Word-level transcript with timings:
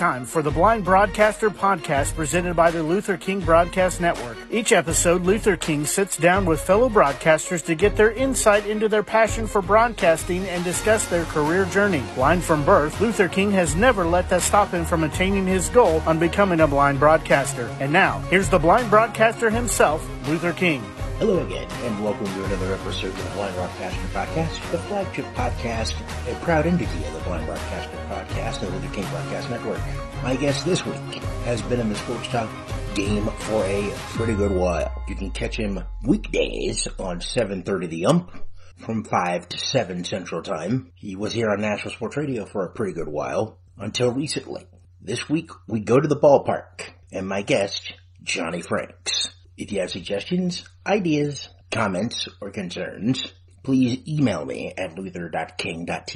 time 0.00 0.24
for 0.24 0.40
the 0.40 0.50
Blind 0.50 0.82
Broadcaster 0.82 1.50
podcast 1.50 2.14
presented 2.14 2.56
by 2.56 2.70
the 2.70 2.82
Luther 2.82 3.18
King 3.18 3.38
Broadcast 3.38 4.00
Network. 4.00 4.38
Each 4.50 4.72
episode, 4.72 5.26
Luther 5.26 5.58
King 5.58 5.84
sits 5.84 6.16
down 6.16 6.46
with 6.46 6.58
fellow 6.58 6.88
broadcasters 6.88 7.62
to 7.66 7.74
get 7.74 7.96
their 7.96 8.10
insight 8.12 8.66
into 8.66 8.88
their 8.88 9.02
passion 9.02 9.46
for 9.46 9.60
broadcasting 9.60 10.48
and 10.48 10.64
discuss 10.64 11.06
their 11.06 11.26
career 11.26 11.66
journey. 11.66 12.02
Blind 12.14 12.42
from 12.42 12.64
birth, 12.64 12.98
Luther 12.98 13.28
King 13.28 13.50
has 13.50 13.76
never 13.76 14.06
let 14.06 14.30
that 14.30 14.40
stop 14.40 14.70
him 14.70 14.86
from 14.86 15.04
attaining 15.04 15.46
his 15.46 15.68
goal 15.68 16.00
on 16.06 16.18
becoming 16.18 16.60
a 16.60 16.66
blind 16.66 16.98
broadcaster. 16.98 17.66
And 17.78 17.92
now, 17.92 18.20
here's 18.30 18.48
the 18.48 18.58
blind 18.58 18.88
broadcaster 18.88 19.50
himself, 19.50 20.08
Luther 20.26 20.54
King. 20.54 20.82
Hello 21.20 21.44
again, 21.44 21.68
and 21.84 22.02
welcome 22.02 22.24
to 22.24 22.44
another 22.46 22.72
episode 22.72 23.08
of 23.10 23.22
the 23.22 23.30
Blind 23.32 23.54
Broadcaster 23.54 24.00
Podcast, 24.08 24.70
the 24.70 24.78
flagship 24.78 25.26
podcast, 25.34 25.94
a 26.26 26.34
proud 26.36 26.64
entity 26.64 27.04
of 27.04 27.12
the 27.12 27.20
Blind 27.20 27.44
Broadcaster 27.44 27.94
Podcast 28.08 28.62
and 28.62 28.82
the 28.82 28.88
King 28.94 29.04
Broadcast 29.10 29.50
Network. 29.50 29.80
My 30.22 30.34
guest 30.34 30.64
this 30.64 30.86
week 30.86 31.22
has 31.44 31.60
been 31.60 31.78
in 31.78 31.90
the 31.90 31.94
sports 31.94 32.26
talk 32.28 32.48
game 32.94 33.26
for 33.26 33.62
a 33.66 33.92
pretty 34.14 34.32
good 34.34 34.50
while. 34.50 35.04
You 35.08 35.14
can 35.14 35.30
catch 35.30 35.58
him 35.58 35.84
weekdays 36.06 36.88
on 36.98 37.20
7.30 37.20 37.90
The 37.90 38.06
Ump 38.06 38.32
from 38.78 39.04
5 39.04 39.46
to 39.50 39.58
7 39.58 40.04
Central 40.04 40.42
Time. 40.42 40.90
He 40.94 41.16
was 41.16 41.34
here 41.34 41.50
on 41.50 41.60
National 41.60 41.92
Sports 41.92 42.16
Radio 42.16 42.46
for 42.46 42.64
a 42.64 42.72
pretty 42.72 42.94
good 42.94 43.08
while, 43.08 43.58
until 43.76 44.10
recently. 44.10 44.66
This 45.02 45.28
week, 45.28 45.50
we 45.68 45.80
go 45.80 46.00
to 46.00 46.08
the 46.08 46.16
ballpark, 46.16 46.88
and 47.12 47.28
my 47.28 47.42
guest, 47.42 47.92
Johnny 48.22 48.62
Franks. 48.62 49.28
If 49.60 49.70
you 49.72 49.80
have 49.80 49.90
suggestions, 49.90 50.64
ideas, 50.86 51.50
comments, 51.70 52.26
or 52.40 52.50
concerns, 52.50 53.30
please 53.62 54.00
email 54.08 54.46
me 54.46 54.72
at 54.74 54.98
luther.king.tsb 54.98 55.86
at 55.86 56.08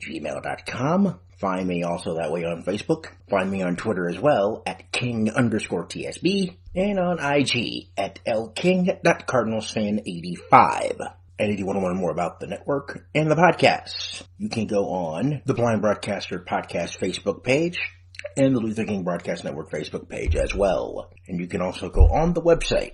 gmail.com. 0.00 1.20
Find 1.38 1.68
me 1.68 1.84
also 1.84 2.16
that 2.16 2.32
way 2.32 2.42
on 2.42 2.64
Facebook. 2.64 3.12
Find 3.28 3.48
me 3.48 3.62
on 3.62 3.76
Twitter 3.76 4.08
as 4.08 4.18
well 4.18 4.64
at 4.66 4.90
king 4.90 5.30
underscore 5.30 5.86
tsb 5.86 6.56
and 6.74 6.98
on 6.98 7.20
IG 7.20 7.90
at 7.96 8.18
lking.cardinalsfan85. 8.26 11.12
And 11.38 11.52
if 11.52 11.60
you 11.60 11.66
want 11.66 11.78
to 11.78 11.86
learn 11.86 11.96
more 11.96 12.10
about 12.10 12.40
the 12.40 12.48
network 12.48 13.06
and 13.14 13.30
the 13.30 13.36
podcast, 13.36 14.24
you 14.36 14.48
can 14.48 14.66
go 14.66 14.88
on 14.88 15.42
the 15.46 15.54
Blind 15.54 15.80
Broadcaster 15.80 16.40
Podcast 16.40 16.98
Facebook 16.98 17.44
page 17.44 17.78
and 18.36 18.54
the 18.54 18.60
Luther 18.60 18.84
King 18.84 19.02
Broadcast 19.02 19.44
Network 19.44 19.70
Facebook 19.70 20.08
page 20.08 20.36
as 20.36 20.54
well. 20.54 21.10
And 21.26 21.40
you 21.40 21.46
can 21.46 21.60
also 21.60 21.88
go 21.88 22.06
on 22.08 22.34
the 22.34 22.42
website 22.42 22.92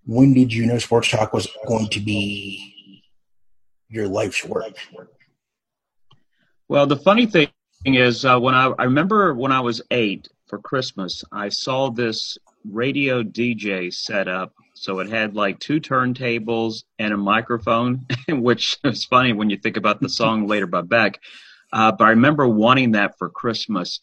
when 0.05 0.33
did 0.33 0.53
you 0.53 0.65
know 0.65 0.79
sports 0.79 1.09
talk 1.09 1.33
was 1.33 1.47
going 1.67 1.89
to 1.89 1.99
be 1.99 3.03
your 3.89 4.07
life's 4.07 4.45
work? 4.45 4.77
Well, 6.69 6.85
the 6.85 6.97
funny 6.97 7.25
thing 7.25 7.49
is, 7.85 8.25
uh, 8.25 8.39
when 8.39 8.53
I, 8.53 8.73
I 8.77 8.83
remember 8.85 9.33
when 9.33 9.51
I 9.51 9.61
was 9.61 9.81
eight 9.89 10.27
for 10.47 10.59
Christmas, 10.59 11.23
I 11.31 11.49
saw 11.49 11.89
this 11.89 12.37
radio 12.69 13.23
DJ 13.23 13.93
set 13.93 14.27
up. 14.27 14.53
So 14.73 14.99
it 14.99 15.09
had 15.09 15.35
like 15.35 15.59
two 15.59 15.79
turntables 15.79 16.83
and 16.99 17.13
a 17.13 17.17
microphone, 17.17 18.05
which 18.29 18.77
is 18.83 19.05
funny 19.05 19.33
when 19.33 19.49
you 19.49 19.57
think 19.57 19.77
about 19.77 20.01
the 20.01 20.09
song 20.09 20.47
later 20.47 20.67
by 20.67 20.81
Beck. 20.81 21.19
Uh, 21.71 21.91
but 21.91 22.05
I 22.05 22.09
remember 22.09 22.47
wanting 22.47 22.91
that 22.91 23.17
for 23.17 23.29
Christmas. 23.29 23.99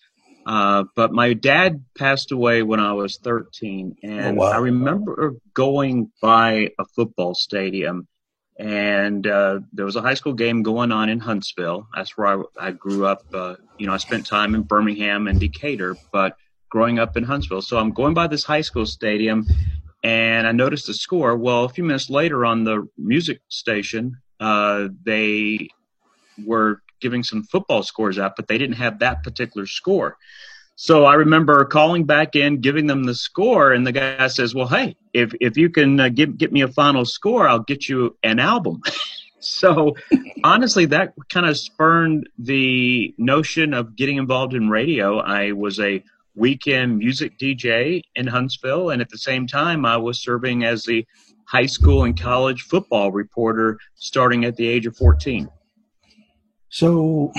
Uh, 0.47 0.85
but 0.95 1.13
my 1.13 1.33
dad 1.33 1.85
passed 1.97 2.33
away 2.33 2.63
when 2.63 2.79
I 2.79 2.93
was 2.93 3.19
13, 3.19 3.97
and 4.03 4.39
oh, 4.39 4.43
wow. 4.43 4.53
I 4.53 4.59
remember 4.59 5.35
going 5.55 6.13
by 6.21 6.71
a 6.79 6.85
football 6.95 7.35
stadium, 7.35 8.07
and 8.59 9.27
uh, 9.27 9.61
there 9.73 9.85
was 9.85 9.97
a 9.97 10.01
high 10.01 10.15
school 10.15 10.33
game 10.33 10.63
going 10.63 10.93
on 10.93 11.09
in 11.09 11.19
Huntsville. 11.19 11.89
That's 11.95 12.17
where 12.17 12.27
I, 12.27 12.43
I 12.69 12.71
grew 12.71 13.07
up. 13.07 13.25
Uh, 13.33 13.57
you 13.79 13.87
know, 13.87 13.93
I 13.93 13.97
spent 13.97 14.27
time 14.27 14.55
in 14.55 14.63
Birmingham 14.63 15.27
and 15.27 15.41
Decatur, 15.41 15.97
but 16.13 16.37
growing 16.71 16.99
up 16.99 17.17
in 17.17 17.25
Huntsville. 17.25 17.63
So 17.63 17.79
I'm 17.79 17.91
going 17.91 18.15
by 18.15 18.27
this 18.27 18.45
high 18.45 18.61
school 18.61 18.87
stadium, 18.87 19.47
and 20.03 20.47
I 20.47 20.53
noticed 20.53 20.87
the 20.87 20.95
score. 20.95 21.37
Well, 21.37 21.65
a 21.65 21.69
few 21.69 21.85
minutes 21.85 22.11
later 22.11 22.45
on 22.45 22.65
the 22.65 22.89
music 22.97 23.41
station, 23.49 24.19
uh, 24.39 24.89
they 25.05 25.69
were 26.45 26.83
giving 27.01 27.23
some 27.23 27.43
football 27.43 27.83
scores 27.83 28.19
out, 28.19 28.35
but 28.37 28.49
they 28.49 28.59
didn't 28.59 28.77
have 28.77 29.01
that 29.01 29.23
particular 29.23 29.67
score. 29.67 30.17
So 30.77 31.05
I 31.05 31.15
remember 31.15 31.65
calling 31.65 32.05
back 32.05 32.35
in, 32.35 32.61
giving 32.61 32.87
them 32.87 33.05
the 33.05 33.15
score, 33.15 33.73
and 33.73 33.87
the 33.87 33.93
guy 33.93 34.27
says, 34.27 34.55
"Well, 34.55 34.67
hey, 34.67 34.97
if 35.13 35.33
if 35.41 35.57
you 35.57 35.71
can 35.71 36.01
uh, 36.01 36.09
get 36.09 36.53
me 36.53 36.63
a 36.63 36.69
final 36.69 37.05
score, 37.05 37.49
I'll 37.49 37.61
get 37.61 37.89
you 37.89 38.17
an 38.23 38.41
album." 38.41 38.83
so 39.39 39.95
honestly, 40.43 40.87
that 40.87 41.15
kind 41.29 41.47
of 41.47 41.57
spurned 41.57 42.29
the 42.39 43.15
notion 43.19 43.73
of 43.73 43.95
getting 43.95 44.17
involved 44.17 44.55
in 44.55 44.69
radio. 44.69 45.19
I 45.19 45.53
was 45.53 45.79
a 45.79 46.03
weekend 46.35 46.99
music 46.99 47.39
DJ 47.39 48.03
in 48.17 48.27
Huntsville, 48.27 48.91
and 48.91 49.01
at 49.01 49.11
the 49.11 49.19
same 49.19 49.47
time, 49.47 49.85
I 49.85 49.97
was 49.97 50.21
serving 50.21 50.65
as 50.65 50.85
the 50.85 51.07
high 51.47 51.67
school 51.67 52.05
and 52.05 52.19
college 52.19 52.63
football 52.63 53.13
reporter 53.13 53.79
starting 53.95 54.45
at 54.45 54.57
the 54.57 54.67
age 54.67 54.87
of 54.87 54.97
14. 54.97 55.49
So 56.69 57.33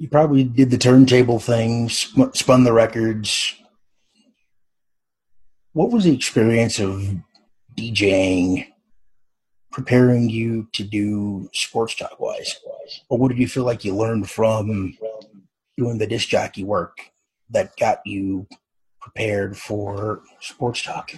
you 0.00 0.08
probably 0.08 0.44
did 0.44 0.70
the 0.70 0.78
turntable 0.78 1.38
thing, 1.38 1.90
spun 1.90 2.64
the 2.64 2.72
records. 2.72 3.54
What 5.74 5.90
was 5.90 6.04
the 6.04 6.14
experience 6.14 6.80
of 6.80 7.16
DJing 7.76 8.66
preparing 9.70 10.30
you 10.30 10.68
to 10.72 10.84
do 10.84 11.50
sports 11.52 11.94
talk 11.96 12.18
wise? 12.18 12.56
Or 13.10 13.18
what 13.18 13.28
did 13.28 13.38
you 13.38 13.46
feel 13.46 13.64
like 13.64 13.84
you 13.84 13.94
learned 13.94 14.30
from 14.30 14.96
doing 15.76 15.98
the 15.98 16.06
disc 16.06 16.30
jockey 16.30 16.64
work 16.64 16.96
that 17.50 17.76
got 17.76 18.00
you 18.06 18.46
prepared 19.02 19.54
for 19.58 20.22
sports 20.40 20.82
talk? 20.82 21.12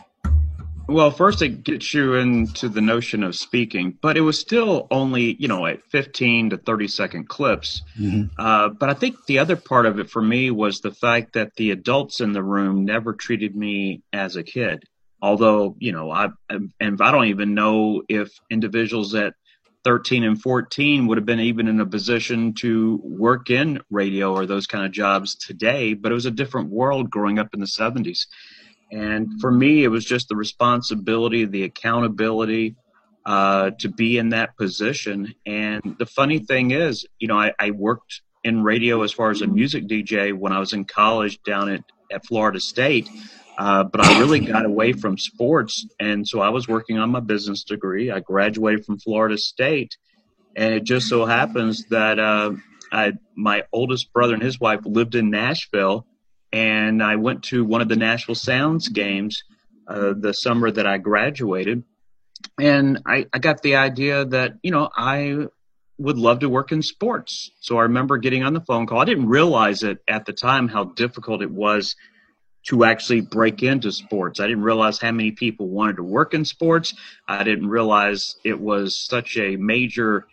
Well, 0.88 1.10
first 1.10 1.43
it 1.43 1.65
gets 1.65 1.94
you 1.94 2.15
into 2.15 2.69
the 2.69 2.81
notion 2.81 3.22
of 3.22 3.37
speaking, 3.37 3.98
but 4.00 4.16
it 4.16 4.20
was 4.20 4.38
still 4.38 4.88
only, 4.91 5.37
you 5.38 5.48
know, 5.48 5.66
at 5.66 5.84
15 5.91 6.50
to 6.50 6.56
30 6.56 6.88
second 6.88 7.28
clips. 7.28 7.82
Mm-hmm. 7.98 8.34
Uh, 8.38 8.70
but 8.70 8.91
I 8.91 8.94
think 8.94 9.16
the 9.26 9.38
other 9.38 9.56
part 9.56 9.87
of 9.87 9.98
it 9.98 10.10
for 10.10 10.20
me 10.20 10.50
was 10.50 10.81
the 10.81 10.93
fact 10.93 11.34
that 11.34 11.54
the 11.56 11.70
adults 11.70 12.20
in 12.20 12.32
the 12.32 12.43
room 12.43 12.84
never 12.84 13.12
treated 13.12 13.54
me 13.56 14.03
as 14.12 14.37
a 14.37 14.43
kid. 14.43 14.84
Although, 15.20 15.76
you 15.78 15.93
know, 15.93 16.10
I, 16.10 16.31
and 16.50 17.00
I 17.00 17.12
don't 17.12 17.26
even 17.26 17.54
know 17.54 18.03
if 18.09 18.32
individuals 18.50 19.14
at 19.14 19.34
13 19.84 20.25
and 20.25 20.41
14 20.41 21.06
would 21.06 21.19
have 21.19 21.26
been 21.26 21.41
even 21.41 21.69
in 21.69 21.81
a 21.81 21.87
position 21.87 22.54
to 22.54 23.00
work 23.03 23.50
in 23.50 23.81
radio 23.91 24.32
or 24.32 24.47
those 24.47 24.66
kind 24.66 24.84
of 24.84 24.93
jobs 24.93 25.37
today, 25.37 25.94
but 25.94 26.12
it 26.12 26.14
was 26.14 26.26
a 26.26 26.31
different 26.31 26.70
world 26.70 27.10
growing 27.10 27.38
up 27.38 27.54
in 27.54 27.60
the 27.60 27.66
70s. 27.66 28.26
And 28.92 29.41
for 29.41 29.50
me, 29.50 29.84
it 29.84 29.88
was 29.88 30.04
just 30.04 30.28
the 30.28 30.36
responsibility, 30.36 31.47
the 31.47 31.64
accountability 31.64 32.76
uh, 33.25 33.70
to 33.78 33.88
be 33.88 34.19
in 34.19 34.28
that 34.30 34.56
position. 34.58 35.34
And 35.47 35.97
the 35.98 36.06
funny 36.06 36.41
thing 36.41 36.72
is, 36.72 37.06
you 37.19 37.26
know, 37.26 37.38
I, 37.38 37.52
I, 37.58 37.70
worked 37.70 38.20
in 38.44 38.62
radio 38.62 39.02
as 39.02 39.12
far 39.12 39.31
as 39.31 39.42
a 39.42 39.47
music 39.47 39.87
DJ 39.87 40.37
when 40.37 40.52
I 40.52 40.58
was 40.58 40.72
in 40.72 40.84
college 40.84 41.38
down 41.44 41.70
at, 41.70 41.84
at 42.12 42.26
Florida 42.26 42.61
State. 42.61 43.08
Uh, 43.56 43.84
but 43.84 44.05
I 44.05 44.19
really 44.19 44.40
got 44.40 44.64
away 44.64 44.93
from 44.93 45.16
sports. 45.16 45.87
And 46.00 46.26
so 46.26 46.40
I 46.40 46.49
was 46.49 46.66
working 46.66 46.99
on 46.99 47.11
my 47.11 47.20
business 47.20 47.64
degree. 47.64 48.11
I 48.11 48.20
graduated 48.20 48.84
from 48.84 48.99
Florida 48.99 49.38
State. 49.38 49.96
And 50.56 50.75
it 50.75 50.84
just 50.84 51.08
so 51.08 51.25
happens 51.25 51.87
that 51.90 52.19
uh, 52.19 52.52
I, 52.90 53.12
my 53.37 53.62
oldest 53.72 54.12
brother 54.12 54.34
and 54.34 54.43
his 54.43 54.58
wife 54.58 54.81
lived 54.84 55.14
in 55.14 55.31
Nashville 55.31 56.06
and 56.52 57.02
I 57.02 57.16
went 57.16 57.44
to 57.44 57.64
one 57.64 57.81
of 57.81 57.88
the 57.88 57.96
Nashville 57.96 58.34
Sounds 58.34 58.88
games 58.88 59.43
uh, 59.88 60.14
the 60.19 60.32
summer 60.32 60.70
that 60.70 60.87
I 60.87 60.99
graduated, 60.99 61.84
and 62.60 63.00
I, 63.06 63.26
I 63.32 63.38
got 63.38 63.62
the 63.62 63.76
idea 63.76 64.25
that 64.26 64.54
you 64.62 64.70
know 64.70 64.88
I 64.94 65.46
would 65.99 66.19
love 66.19 66.40
to 66.40 66.49
work 66.49 66.72
in 66.72 66.82
sports. 66.82 67.50
So 67.60 67.78
I 67.78 67.82
remember 67.82 68.19
getting 68.19 68.43
on 68.43 68.54
the 68.54 68.60
phone 68.60 68.87
call. 68.87 69.00
I 69.00 69.04
didn't 69.04 69.28
realize 69.28 69.82
it 69.82 69.99
at 70.08 70.26
the 70.26 70.32
time 70.32 70.69
how 70.69 70.84
difficult 70.84 71.43
it 71.43 71.50
was 71.50 71.96
to 72.64 72.84
actually 72.84 73.20
break 73.20 73.62
into 73.62 73.90
sports. 73.90 74.40
I 74.40 74.46
didn't 74.46 74.62
realize 74.62 74.99
how 74.99 75.10
many 75.10 75.32
people 75.32 75.69
wanted 75.69 75.96
to 75.96 76.04
work 76.04 76.32
in 76.34 76.44
sports. 76.44 76.94
I 77.26 77.43
didn't 77.44 77.69
realize 77.69 78.37
it 78.44 78.58
was 78.58 78.96
such 78.96 79.37
a 79.37 79.56
major 79.56 80.26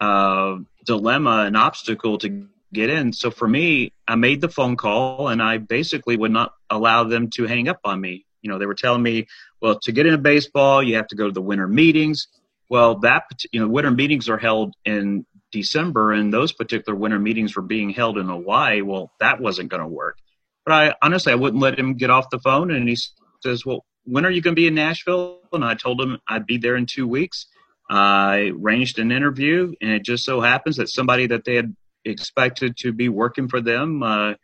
uh, 0.00 0.56
dilemma 0.84 1.44
and 1.46 1.56
obstacle 1.56 2.18
to 2.18 2.46
get 2.72 2.90
in. 2.90 3.12
So 3.12 3.30
for 3.30 3.46
me, 3.46 3.92
I 4.06 4.16
made 4.16 4.40
the 4.40 4.48
phone 4.48 4.76
call 4.76 5.28
and 5.28 5.42
I 5.42 5.58
basically 5.58 6.16
would 6.16 6.32
not 6.32 6.52
allow 6.70 7.04
them 7.04 7.30
to 7.30 7.46
hang 7.46 7.68
up 7.68 7.80
on 7.84 8.00
me. 8.00 8.26
You 8.40 8.50
know, 8.50 8.58
they 8.58 8.66
were 8.66 8.74
telling 8.74 9.02
me, 9.02 9.26
well, 9.60 9.78
to 9.80 9.92
get 9.92 10.06
into 10.06 10.18
baseball, 10.18 10.82
you 10.82 10.96
have 10.96 11.06
to 11.08 11.16
go 11.16 11.26
to 11.26 11.32
the 11.32 11.42
winter 11.42 11.68
meetings. 11.68 12.28
Well, 12.68 13.00
that, 13.00 13.24
you 13.52 13.60
know, 13.60 13.68
winter 13.68 13.90
meetings 13.90 14.28
are 14.28 14.38
held 14.38 14.74
in 14.84 15.26
December, 15.52 16.12
and 16.12 16.32
those 16.32 16.52
particular 16.52 16.98
winter 16.98 17.18
meetings 17.18 17.54
were 17.54 17.62
being 17.62 17.90
held 17.90 18.18
in 18.18 18.28
Hawaii. 18.28 18.80
Well, 18.80 19.12
that 19.20 19.40
wasn't 19.40 19.68
going 19.68 19.82
to 19.82 19.88
work. 19.88 20.18
But 20.64 20.72
I 20.72 20.94
honestly, 21.02 21.32
I 21.32 21.36
wouldn't 21.36 21.62
let 21.62 21.78
him 21.78 21.94
get 21.94 22.10
off 22.10 22.30
the 22.30 22.38
phone. 22.38 22.70
And 22.70 22.88
he 22.88 22.96
says, 23.42 23.66
"Well, 23.66 23.84
when 24.04 24.24
are 24.24 24.30
you 24.30 24.40
going 24.40 24.54
to 24.54 24.60
be 24.60 24.66
in 24.66 24.74
Nashville?" 24.74 25.40
And 25.52 25.64
I 25.64 25.74
told 25.74 26.00
him 26.00 26.18
I'd 26.26 26.46
be 26.46 26.56
there 26.56 26.76
in 26.76 26.86
two 26.86 27.06
weeks. 27.06 27.46
I 27.90 28.52
arranged 28.58 28.98
an 28.98 29.12
interview, 29.12 29.74
and 29.82 29.90
it 29.90 30.02
just 30.02 30.24
so 30.24 30.40
happens 30.40 30.76
that 30.76 30.88
somebody 30.88 31.26
that 31.26 31.44
they 31.44 31.56
had 31.56 31.76
expected 32.04 32.76
to 32.78 32.92
be 32.92 33.08
working 33.08 33.48
for 33.48 33.60
them, 33.60 34.02
uh, 34.02 34.34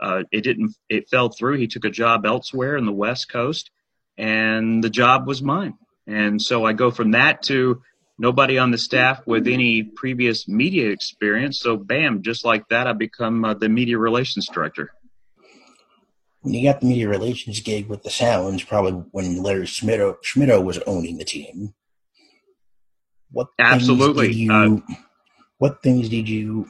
uh, 0.00 0.22
it 0.30 0.42
didn't. 0.42 0.74
It 0.88 1.08
fell 1.08 1.28
through. 1.28 1.56
He 1.56 1.66
took 1.66 1.84
a 1.84 1.90
job 1.90 2.24
elsewhere 2.24 2.76
in 2.76 2.86
the 2.86 2.92
West 2.92 3.30
Coast, 3.30 3.70
and 4.16 4.82
the 4.82 4.90
job 4.90 5.26
was 5.26 5.42
mine. 5.42 5.74
And 6.06 6.40
so 6.40 6.64
I 6.64 6.72
go 6.72 6.90
from 6.90 7.12
that 7.12 7.42
to 7.44 7.82
nobody 8.18 8.58
on 8.58 8.70
the 8.70 8.78
staff 8.78 9.26
with 9.26 9.46
any 9.46 9.82
previous 9.82 10.48
media 10.48 10.90
experience. 10.90 11.60
So, 11.60 11.76
bam, 11.76 12.22
just 12.22 12.44
like 12.44 12.68
that, 12.68 12.86
I 12.86 12.92
become 12.92 13.44
uh, 13.44 13.54
the 13.54 13.68
media 13.68 13.98
relations 13.98 14.48
director. 14.48 14.90
When 16.40 16.54
you 16.54 16.70
got 16.70 16.80
the 16.80 16.86
media 16.86 17.08
relations 17.08 17.60
gig 17.60 17.88
with 17.88 18.04
the 18.04 18.10
Sounds, 18.10 18.62
probably 18.62 19.04
when 19.10 19.42
Larry 19.42 19.66
Schmittou, 19.66 20.16
Schmittou 20.24 20.64
was 20.64 20.78
owning 20.86 21.18
the 21.18 21.24
team. 21.24 21.74
What 23.30 23.48
absolutely? 23.58 24.32
you, 24.32 24.52
uh, 24.52 24.94
what 25.58 25.82
things 25.82 26.08
did 26.08 26.28
you 26.28 26.66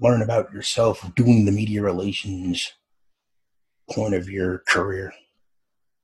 learn 0.00 0.22
about 0.22 0.52
yourself 0.52 1.08
doing 1.14 1.44
the 1.44 1.52
media 1.52 1.82
relations 1.82 2.72
point 3.90 4.14
of 4.14 4.28
your 4.28 4.58
career? 4.68 5.12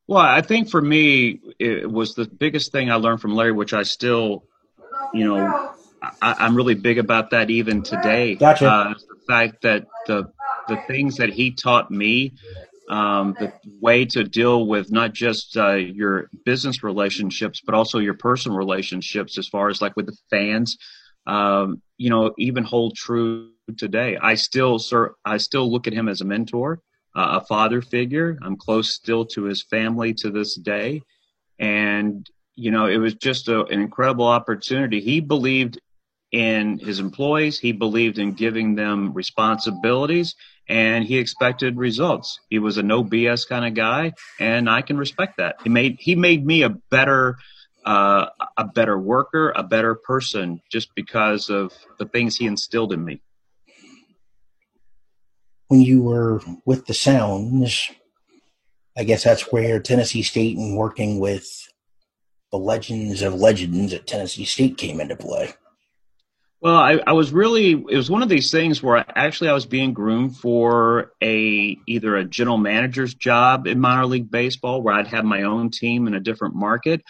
Well, 0.07 0.19
I 0.19 0.41
think 0.41 0.71
for 0.71 0.81
me, 0.81 1.41
it 1.59 1.91
was 1.91 2.15
the 2.15 2.25
biggest 2.25 2.73
thing 2.73 2.91
I 2.91 2.95
learned 2.95 3.21
from 3.21 3.35
Larry, 3.35 3.53
which 3.53 3.75
I 3.75 3.83
still, 3.83 4.45
you 5.13 5.25
know, 5.27 5.75
I, 6.23 6.47
am 6.47 6.57
really 6.57 6.75
big 6.75 6.99
about 6.99 7.31
that 7.31 7.51
even 7.51 7.83
today. 7.83 8.37
Gotcha. 8.37 8.67
Uh, 8.67 8.95
the 8.95 9.21
fact 9.27 9.63
that 9.63 9.87
the 10.07 10.33
the 10.69 10.77
things 10.87 11.17
that 11.17 11.31
he 11.31 11.51
taught 11.51 11.91
me, 11.91 12.33
um, 12.89 13.35
the 13.39 13.53
way 13.81 14.05
to 14.07 14.25
deal 14.25 14.67
with 14.67 14.91
not 14.91 15.13
just 15.13 15.57
uh, 15.57 15.75
your 15.75 16.31
business 16.45 16.83
relationships, 16.83 17.61
but 17.65 17.75
also 17.75 17.99
your 17.99 18.15
personal 18.15 18.57
relationships, 18.57 19.37
as 19.39 19.49
far 19.49 19.69
as 19.69 19.83
like 19.83 19.97
with 19.97 20.07
the 20.07 20.17
fans, 20.31 20.79
um, 21.29 21.83
you 21.97 22.11
know, 22.11 22.35
even 22.39 22.65
hold 22.65 22.97
true 22.97 23.51
today. 23.77 24.17
I 24.21 24.35
still, 24.35 24.79
sir, 24.79 25.15
I 25.25 25.37
still 25.37 25.71
look 25.71 25.87
at 25.87 25.93
him 25.93 26.09
as 26.09 26.21
a 26.21 26.25
mentor 26.25 26.81
uh, 27.19 27.41
a 27.41 27.45
father 27.45 27.83
figure. 27.83 28.39
I'm 28.43 28.57
close 28.57 28.95
still 28.95 29.27
to 29.27 29.45
his 29.45 29.63
family 29.63 30.15
to 30.15 30.31
this 30.31 30.55
day. 30.55 31.03
And, 31.59 32.29
you 32.55 32.71
know, 32.71 32.87
it 32.87 32.99
was 32.99 33.15
just 33.15 33.49
a, 33.49 33.65
an 33.65 33.81
incredible 33.81 34.27
opportunity. 34.27 35.01
He 35.01 35.21
believed 35.21 35.81
in 36.31 36.79
his 36.79 37.01
employees, 37.01 37.59
he 37.59 37.73
believed 37.73 38.19
in 38.19 38.33
giving 38.33 38.75
them 38.75 39.15
responsibilities, 39.15 40.35
and 40.69 41.05
he 41.05 41.17
expected 41.19 41.79
results. 41.79 42.39
He 42.51 42.59
was 42.59 42.77
a 42.77 42.83
no 42.83 43.03
BS 43.03 43.49
kind 43.49 43.65
of 43.65 43.75
guy, 43.75 44.13
and 44.39 44.69
I 44.69 44.83
can 44.83 44.99
respect 44.99 45.39
that. 45.39 45.57
He 45.63 45.71
made 45.71 45.97
he 45.99 46.15
made 46.15 46.45
me 46.45 46.63
a 46.63 46.69
better 46.69 47.39
uh, 47.89 48.29
a 48.57 48.65
better 48.65 48.99
worker, 48.99 49.53
a 49.57 49.63
better 49.63 49.95
person, 49.95 50.61
just 50.71 50.95
because 50.95 51.49
of 51.49 51.73
the 51.99 52.07
things 52.07 52.37
he 52.37 52.47
instilled 52.47 52.93
in 52.93 53.05
me 53.05 53.21
when 55.69 55.83
you 55.83 56.03
were 56.03 56.41
with 56.65 56.87
the 56.87 56.95
Sounds, 56.95 57.91
I 58.97 59.05
guess 59.05 59.23
that's 59.23 59.53
where 59.53 59.79
Tennessee 59.79 60.23
State 60.23 60.57
and 60.57 60.77
working 60.77 61.21
with 61.21 61.47
the 62.51 62.59
legends 62.59 63.23
of 63.23 63.35
legends 63.35 63.93
at 63.93 64.07
Tennessee 64.07 64.47
State 64.47 64.79
came 64.79 65.01
into 65.01 65.15
play. 65.15 65.53
Well, 66.61 66.75
I, 66.75 66.99
I, 67.07 67.13
was 67.13 67.33
really 67.33 67.71
it 67.71 67.97
was 67.97 68.11
one 68.11 68.23
of 68.23 68.29
these 68.29 68.51
things 68.51 68.83
where 68.83 68.97
I, 68.97 69.05
actually 69.15 69.51
I 69.51 69.53
was 69.53 69.67
being 69.67 69.93
groomed 69.93 70.37
for 70.37 71.13
a 71.23 71.79
either 71.87 72.17
a 72.17 72.25
general 72.25 72.59
manager's 72.59 73.15
job 73.15 73.69
in 73.69 73.79
minor 73.79 74.07
league 74.07 74.29
baseball 74.29 74.83
where 74.83 74.95
I'd 74.95 75.07
have 75.07 75.25
my 75.25 75.43
own 75.43 75.71
team 75.71 76.09
in 76.09 76.15
a 76.15 76.21
different 76.21 76.57
market, 76.57 77.05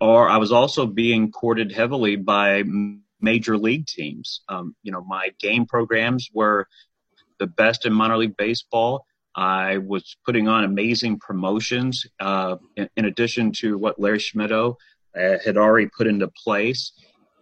or 0.00 0.28
I 0.28 0.38
was 0.38 0.52
also 0.52 0.86
being 0.86 1.30
courted 1.30 1.72
heavily 1.72 2.16
by 2.16 2.62
major 3.20 3.58
league 3.58 3.86
teams. 3.86 4.40
Um, 4.48 4.74
you 4.82 4.92
know, 4.92 5.02
my 5.02 5.30
game 5.38 5.66
programs 5.66 6.28
were 6.32 6.66
the 7.38 7.46
best 7.46 7.86
in 7.86 7.92
minor 7.92 8.16
league 8.16 8.36
baseball. 8.36 9.04
I 9.36 9.78
was 9.78 10.16
putting 10.24 10.48
on 10.48 10.64
amazing 10.64 11.18
promotions 11.20 12.06
uh, 12.18 12.56
in, 12.76 12.88
in, 12.96 13.04
addition 13.04 13.52
to 13.58 13.78
what 13.78 14.00
Larry 14.00 14.18
Schmittou 14.18 14.74
uh, 15.16 15.36
had 15.44 15.56
already 15.56 15.88
put 15.96 16.06
into 16.06 16.28
place. 16.28 16.92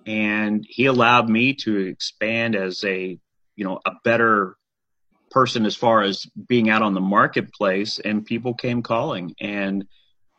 And 0.07 0.65
he 0.69 0.87
allowed 0.87 1.29
me 1.29 1.55
to 1.55 1.77
expand 1.77 2.57
as 2.57 2.85
a, 2.85 3.19
you 3.57 3.65
know, 3.65 3.81
a 3.87 3.93
better 4.05 4.57
person 5.31 5.65
as 5.67 5.77
far 5.77 6.03
as 6.03 6.27
being 6.47 6.71
out 6.71 6.83
on 6.83 6.95
the 6.95 7.01
marketplace 7.01 7.99
and 7.99 8.25
people 8.25 8.55
came 8.55 8.83
calling 8.83 9.35
and 9.41 9.85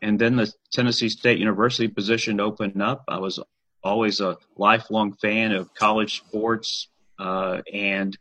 and 0.02 0.20
then 0.20 0.36
the 0.36 0.52
Tennessee 0.72 1.10
State 1.10 1.40
University 1.40 1.88
position 1.88 2.40
opened 2.40 2.82
up. 2.82 3.04
I 3.08 3.20
was 3.20 3.40
always 3.84 4.20
a 4.20 4.38
lifelong 4.58 5.14
fan 5.14 5.52
of 5.52 5.74
college 5.74 6.18
sports 6.18 6.90
uh, 7.18 7.62
and 7.74 8.18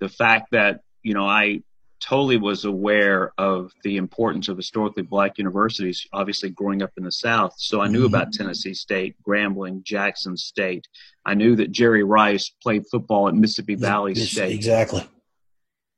the 0.00 0.08
fact 0.08 0.50
that 0.52 0.80
you 1.02 1.14
know 1.14 1.26
I 1.26 1.62
totally 2.00 2.38
was 2.38 2.64
aware 2.64 3.32
of 3.36 3.72
the 3.84 3.98
importance 3.98 4.48
of 4.48 4.56
historically 4.56 5.02
black 5.02 5.36
universities, 5.36 6.06
obviously 6.12 6.48
growing 6.48 6.82
up 6.82 6.90
in 6.96 7.04
the 7.04 7.12
South. 7.12 7.52
So 7.58 7.82
I 7.82 7.88
knew 7.88 8.06
mm-hmm. 8.06 8.14
about 8.14 8.32
Tennessee 8.32 8.72
State, 8.72 9.16
Grambling, 9.26 9.82
Jackson 9.82 10.34
State. 10.36 10.88
I 11.26 11.34
knew 11.34 11.56
that 11.56 11.72
Jerry 11.72 12.02
Rice 12.02 12.50
played 12.62 12.84
football 12.90 13.28
at 13.28 13.34
Mississippi 13.34 13.74
Valley 13.74 14.14
yes, 14.14 14.30
State. 14.30 14.52
Exactly. 14.52 15.06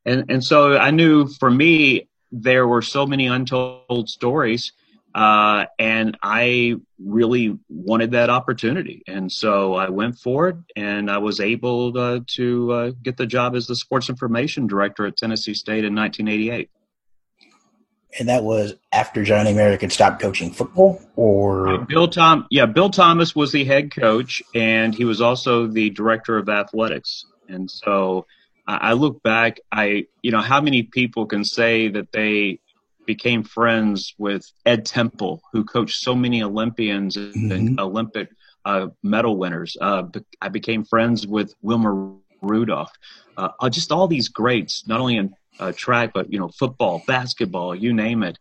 And 0.05 0.25
and 0.29 0.44
so 0.44 0.76
I 0.76 0.90
knew 0.90 1.29
for 1.29 1.50
me 1.50 2.08
there 2.32 2.67
were 2.67 2.82
so 2.82 3.06
many 3.06 3.26
untold 3.29 4.08
stories 4.08 4.73
uh, 5.14 5.67
and 5.79 6.17
I 6.23 6.76
really 6.99 7.59
wanted 7.69 8.12
that 8.12 8.31
opportunity. 8.31 9.03
And 9.06 9.31
so 9.31 9.75
I 9.75 9.91
went 9.91 10.19
for 10.19 10.49
it 10.49 10.56
and 10.75 11.11
I 11.11 11.19
was 11.19 11.41
able 11.41 11.93
to, 11.93 12.25
to 12.37 12.73
uh, 12.73 12.93
get 13.03 13.17
the 13.17 13.26
job 13.26 13.55
as 13.55 13.67
the 13.67 13.76
sports 13.76 14.09
information 14.09 14.67
director 14.67 15.06
at 15.06 15.17
Tennessee 15.17 15.55
State 15.55 15.84
in 15.84 15.94
1988. 15.94 16.70
And 18.19 18.29
that 18.29 18.44
was 18.44 18.75
after 18.93 19.25
Johnny 19.25 19.55
Merritt 19.55 19.81
had 19.81 19.93
stopped 19.93 20.20
coaching 20.20 20.51
football 20.51 21.01
or 21.17 21.69
uh, 21.69 21.79
Bill 21.79 22.08
Tom 22.08 22.46
yeah, 22.51 22.67
Bill 22.67 22.91
Thomas 22.91 23.34
was 23.34 23.53
the 23.53 23.65
head 23.65 23.94
coach 23.94 24.43
and 24.55 24.94
he 24.94 25.06
was 25.06 25.22
also 25.22 25.67
the 25.67 25.89
director 25.91 26.37
of 26.37 26.51
athletics. 26.51 27.25
And 27.48 27.70
so 27.70 28.27
I 28.67 28.93
look 28.93 29.22
back, 29.22 29.60
I 29.72 30.06
you 30.22 30.31
know, 30.31 30.41
how 30.41 30.60
many 30.60 30.82
people 30.84 31.27
can 31.27 31.44
say 31.44 31.89
that 31.89 32.13
they 32.13 32.60
became 33.06 33.43
friends 33.43 34.15
with 34.19 34.51
Ed 34.65 34.87
Temple, 34.87 35.43
who 35.53 35.65
coached 35.65 36.01
so 36.03 36.15
many 36.15 36.43
Olympians 36.43 37.17
mm-hmm. 37.17 37.53
and 37.53 37.81
Olympic 37.81 38.29
uh, 38.65 38.89
medal 39.03 39.37
winners. 39.37 39.77
Uh, 39.81 40.05
I 40.41 40.49
became 40.49 40.85
friends 40.85 41.27
with 41.27 41.55
Wilma 41.63 42.17
Rudolph. 42.41 42.93
Uh, 43.37 43.49
uh, 43.61 43.71
just 43.71 43.93
all 43.93 44.09
these 44.09 44.29
greats, 44.29 44.87
not 44.87 45.01
only 45.01 45.17
in 45.17 45.35
uh, 45.59 45.73
track, 45.75 46.13
but 46.13 46.32
you 46.32 46.39
know, 46.39 46.49
football, 46.49 47.03
basketball, 47.06 47.75
you 47.75 47.93
name 47.93 48.23
it. 48.23 48.39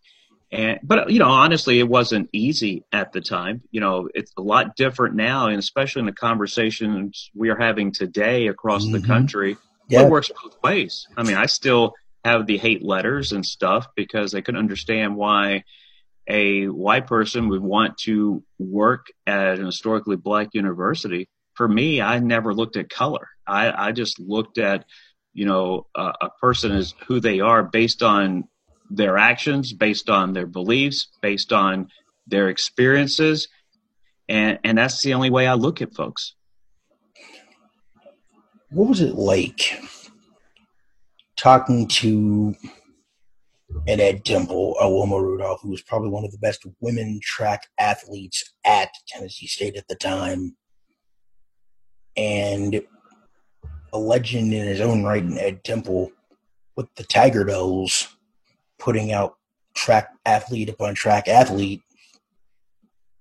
And 0.51 0.79
but 0.83 1.11
you 1.11 1.19
know, 1.19 1.29
honestly, 1.29 1.79
it 1.79 1.87
wasn't 1.87 2.29
easy 2.33 2.83
at 2.91 3.13
the 3.13 3.21
time. 3.21 3.61
You 3.71 3.79
know, 3.79 4.09
it's 4.13 4.33
a 4.37 4.41
lot 4.41 4.75
different 4.75 5.15
now, 5.15 5.47
and 5.47 5.57
especially 5.57 6.01
in 6.01 6.07
the 6.07 6.11
conversations 6.11 7.31
we 7.33 7.49
are 7.49 7.57
having 7.57 7.91
today 7.91 8.47
across 8.47 8.83
mm-hmm. 8.83 8.93
the 8.93 9.07
country. 9.07 9.57
Yeah. 9.87 10.03
It 10.03 10.09
works 10.09 10.31
both 10.41 10.61
ways. 10.63 11.07
I 11.17 11.23
mean, 11.23 11.35
I 11.35 11.47
still 11.47 11.93
have 12.23 12.45
the 12.45 12.57
hate 12.57 12.83
letters 12.83 13.31
and 13.31 13.45
stuff 13.45 13.87
because 13.95 14.31
they 14.31 14.41
couldn't 14.41 14.59
understand 14.59 15.15
why 15.15 15.63
a 16.27 16.67
white 16.67 17.07
person 17.07 17.49
would 17.49 17.61
want 17.61 17.97
to 17.97 18.43
work 18.59 19.07
at 19.25 19.59
an 19.59 19.65
historically 19.65 20.15
black 20.15 20.49
university. 20.53 21.27
For 21.55 21.67
me, 21.67 22.01
I 22.01 22.19
never 22.19 22.53
looked 22.53 22.77
at 22.77 22.89
color. 22.89 23.27
I, 23.45 23.87
I 23.87 23.91
just 23.91 24.19
looked 24.19 24.57
at, 24.57 24.85
you 25.33 25.45
know, 25.45 25.87
a, 25.95 26.13
a 26.21 26.29
person 26.39 26.71
as 26.71 26.93
who 27.07 27.19
they 27.19 27.39
are 27.39 27.63
based 27.63 28.03
on 28.03 28.45
their 28.89 29.17
actions, 29.17 29.73
based 29.73 30.09
on 30.09 30.33
their 30.33 30.45
beliefs, 30.45 31.07
based 31.21 31.51
on 31.51 31.89
their 32.27 32.49
experiences. 32.49 33.47
And, 34.29 34.59
and 34.63 34.77
that's 34.77 35.01
the 35.01 35.13
only 35.15 35.29
way 35.29 35.47
I 35.47 35.55
look 35.55 35.81
at 35.81 35.93
folks. 35.93 36.35
What 38.69 38.87
was 38.87 39.01
it 39.01 39.15
like 39.15 39.81
talking 41.41 41.87
to 41.87 42.55
Ed 43.87 44.23
Temple, 44.23 44.75
a 44.79 44.87
Wilma 44.87 45.19
Rudolph, 45.19 45.61
who 45.63 45.71
was 45.71 45.81
probably 45.81 46.09
one 46.09 46.23
of 46.23 46.31
the 46.31 46.37
best 46.37 46.65
women 46.81 47.19
track 47.23 47.67
athletes 47.79 48.53
at 48.63 48.89
Tennessee 49.07 49.47
State 49.47 49.75
at 49.75 49.87
the 49.87 49.95
time, 49.95 50.55
and 52.15 52.81
a 53.91 53.97
legend 53.97 54.53
in 54.53 54.67
his 54.67 54.81
own 54.81 55.03
right 55.03 55.23
in 55.23 55.37
Ed 55.39 55.63
Temple 55.63 56.11
with 56.75 56.93
the 56.95 57.03
Tigerbelles 57.03 58.07
putting 58.77 59.11
out 59.11 59.37
track 59.73 60.09
athlete 60.25 60.69
upon 60.69 60.93
track 60.93 61.27
athlete, 61.27 61.81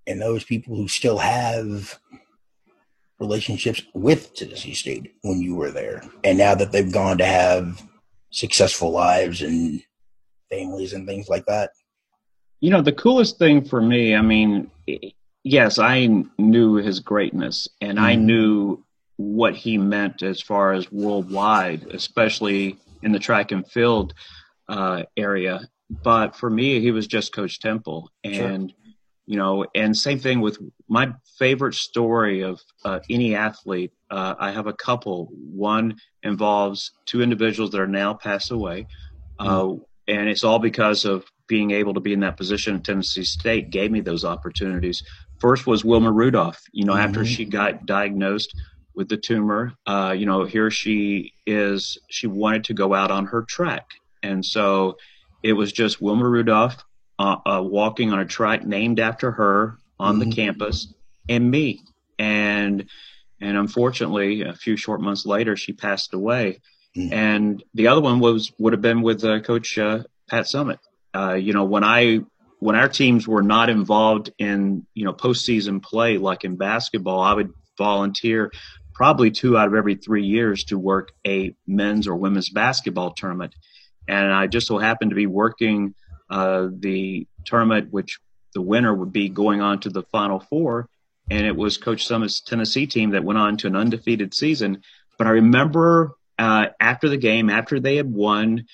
and 0.07 0.21
those 0.21 0.45
people 0.45 0.77
who 0.77 0.89
still 0.89 1.19
have 1.19 1.99
relationships 3.19 3.83
with 3.95 4.35
Tennessee 4.35 4.75
State 4.75 5.15
when 5.23 5.41
you 5.41 5.55
were 5.55 5.71
there, 5.71 6.03
and 6.23 6.37
now 6.37 6.55
that 6.55 6.71
they've 6.71 6.93
gone 6.93 7.17
to 7.17 7.25
have 7.25 7.83
successful 8.31 8.91
lives 8.91 9.43
and 9.43 9.83
families 10.51 10.93
and 10.93 11.07
things 11.07 11.29
like 11.29 11.47
that? 11.47 11.71
You 12.61 12.71
know, 12.71 12.83
the 12.83 12.93
coolest 12.93 13.39
thing 13.39 13.65
for 13.65 13.81
me, 13.81 14.15
I 14.15 14.23
mean, 14.23 14.71
yes, 15.45 15.79
I 15.79 16.25
knew 16.39 16.75
his 16.77 17.01
greatness 17.01 17.69
and 17.81 17.97
mm-hmm. 17.97 18.07
I 18.07 18.15
knew 18.17 18.85
what 19.17 19.55
he 19.55 19.79
meant 19.79 20.23
as 20.23 20.41
far 20.41 20.73
as 20.73 20.91
worldwide, 20.91 21.87
especially 21.91 22.79
in 23.03 23.13
the 23.13 23.19
track 23.19 23.53
and 23.53 23.67
field 23.67 24.15
uh, 24.69 25.03
area. 25.17 25.69
But 25.91 26.37
for 26.37 26.49
me, 26.49 26.81
he 26.81 26.91
was 26.91 27.07
just 27.07 27.33
Coach 27.33 27.61
Temple. 27.61 28.11
And, 28.25 28.71
sure. 28.71 28.77
You 29.31 29.37
know, 29.37 29.65
and 29.77 29.97
same 29.97 30.19
thing 30.19 30.41
with 30.41 30.59
my 30.89 31.13
favorite 31.39 31.75
story 31.75 32.41
of 32.43 32.61
uh, 32.85 32.99
any 33.09 33.37
athlete. 33.37 33.93
Uh, 34.11 34.35
I 34.39 34.51
have 34.51 34.67
a 34.67 34.73
couple. 34.73 35.29
One 35.33 35.97
involves 36.23 36.91
two 37.07 37.23
individuals 37.23 37.71
that 37.71 37.81
are 37.81 37.87
now 37.87 38.15
passed 38.15 38.51
away. 38.51 38.87
Mm-hmm 39.39 39.85
and 40.11 40.29
it's 40.29 40.43
all 40.43 40.59
because 40.59 41.05
of 41.05 41.25
being 41.47 41.71
able 41.71 41.95
to 41.95 42.01
be 42.01 42.13
in 42.13 42.21
that 42.21 42.37
position 42.37 42.77
at 42.77 42.85
Tennessee 42.85 43.23
State 43.23 43.71
gave 43.71 43.93
me 43.93 44.01
those 44.01 44.25
opportunities. 44.25 45.05
First 45.39 45.69
was 45.69 45.85
Wilma 45.85 46.11
Rudolph. 46.11 46.61
You 46.73 46.85
know, 46.85 46.95
mm-hmm. 46.95 47.03
after 47.03 47.25
she 47.25 47.45
got 47.45 47.87
diagnosed 47.87 48.53
with 48.95 49.09
the 49.09 49.17
tumor, 49.17 49.73
uh, 49.87 50.15
you 50.17 50.27
know, 50.27 50.45
here 50.45 50.71
she 50.71 51.33
is. 51.47 51.97
She 52.09 52.27
wanted 52.27 52.65
to 52.65 52.75
go 52.75 52.93
out 52.93 53.11
on 53.11 53.27
her 53.27 53.43
track, 53.43 53.87
and 54.23 54.45
so 54.45 54.97
it 55.43 55.53
was 55.53 55.73
just 55.73 56.03
Wilma 56.03 56.29
Rudolph 56.29 56.85
uh, 57.21 57.37
uh, 57.45 57.63
walking 57.63 58.13
on 58.13 58.19
a 58.19 58.25
track 58.25 58.65
named 58.65 58.99
after 58.99 59.31
her 59.31 59.77
on 59.99 60.19
mm-hmm. 60.19 60.31
the 60.31 60.35
campus, 60.35 60.93
and 61.29 61.51
me. 61.51 61.83
And 62.19 62.87
and 63.41 63.57
unfortunately, 63.59 64.43
a 64.43 64.55
few 64.55 64.77
short 64.77 65.03
months 65.03 65.27
later, 65.27 65.55
she 65.55 65.75
passed 65.75 66.15
away. 66.15 66.61
Mm. 66.97 67.13
And 67.13 67.65
the 67.75 67.89
other 67.89 68.01
one 68.01 68.21
was 68.21 68.53
would 68.59 68.73
have 68.73 68.81
been 68.81 69.03
with 69.03 69.23
uh, 69.23 69.41
Coach 69.41 69.77
uh, 69.77 70.05
Pat 70.31 70.47
Summitt. 70.47 70.79
Uh, 71.15 71.35
you 71.35 71.53
know, 71.53 71.65
when 71.65 71.85
I 71.85 72.21
when 72.59 72.75
our 72.75 72.89
teams 72.89 73.29
were 73.29 73.43
not 73.43 73.69
involved 73.69 74.33
in 74.39 74.87
you 74.95 75.05
know 75.05 75.13
postseason 75.13 75.83
play 75.83 76.17
like 76.17 76.45
in 76.45 76.57
basketball, 76.57 77.21
I 77.21 77.35
would 77.35 77.53
volunteer 77.77 78.51
probably 78.95 79.31
two 79.31 79.59
out 79.59 79.69
of 79.69 79.75
every 79.75 79.97
three 79.97 80.25
years 80.25 80.65
to 80.65 80.79
work 80.79 81.13
a 81.27 81.55
men's 81.67 82.09
or 82.09 82.17
women's 82.17 82.49
basketball 82.49 83.13
tournament. 83.13 83.55
And 84.09 84.33
I 84.33 84.47
just 84.47 84.67
so 84.67 84.79
happened 84.79 85.11
to 85.11 85.15
be 85.15 85.27
working 85.27 85.95
uh, 86.31 86.69
the 86.73 87.27
tournament, 87.45 87.93
which 87.93 88.19
the 88.55 88.63
winner 88.63 88.95
would 88.95 89.13
be 89.13 89.29
going 89.29 89.61
on 89.61 89.81
to 89.81 89.91
the 89.91 90.03
Final 90.05 90.41
Four. 90.41 90.89
And 91.31 91.47
it 91.47 91.57
was 91.57 91.77
Coach 91.77 92.07
Summitt's 92.07 92.41
Tennessee 92.41 92.87
team 92.87 93.11
that 93.11 93.25
went 93.25 93.39
on 93.39 93.57
to 93.59 93.67
an 93.67 93.77
undefeated 93.77 94.35
season. 94.35 94.83
But 95.19 95.27
I 95.27 95.31
remember 95.31 96.15
uh, 96.39 96.69
after 96.81 97.09
the 97.09 97.17
game, 97.17 97.51
after 97.51 97.79
they 97.79 97.97
had 97.97 98.11
won, 98.11 98.67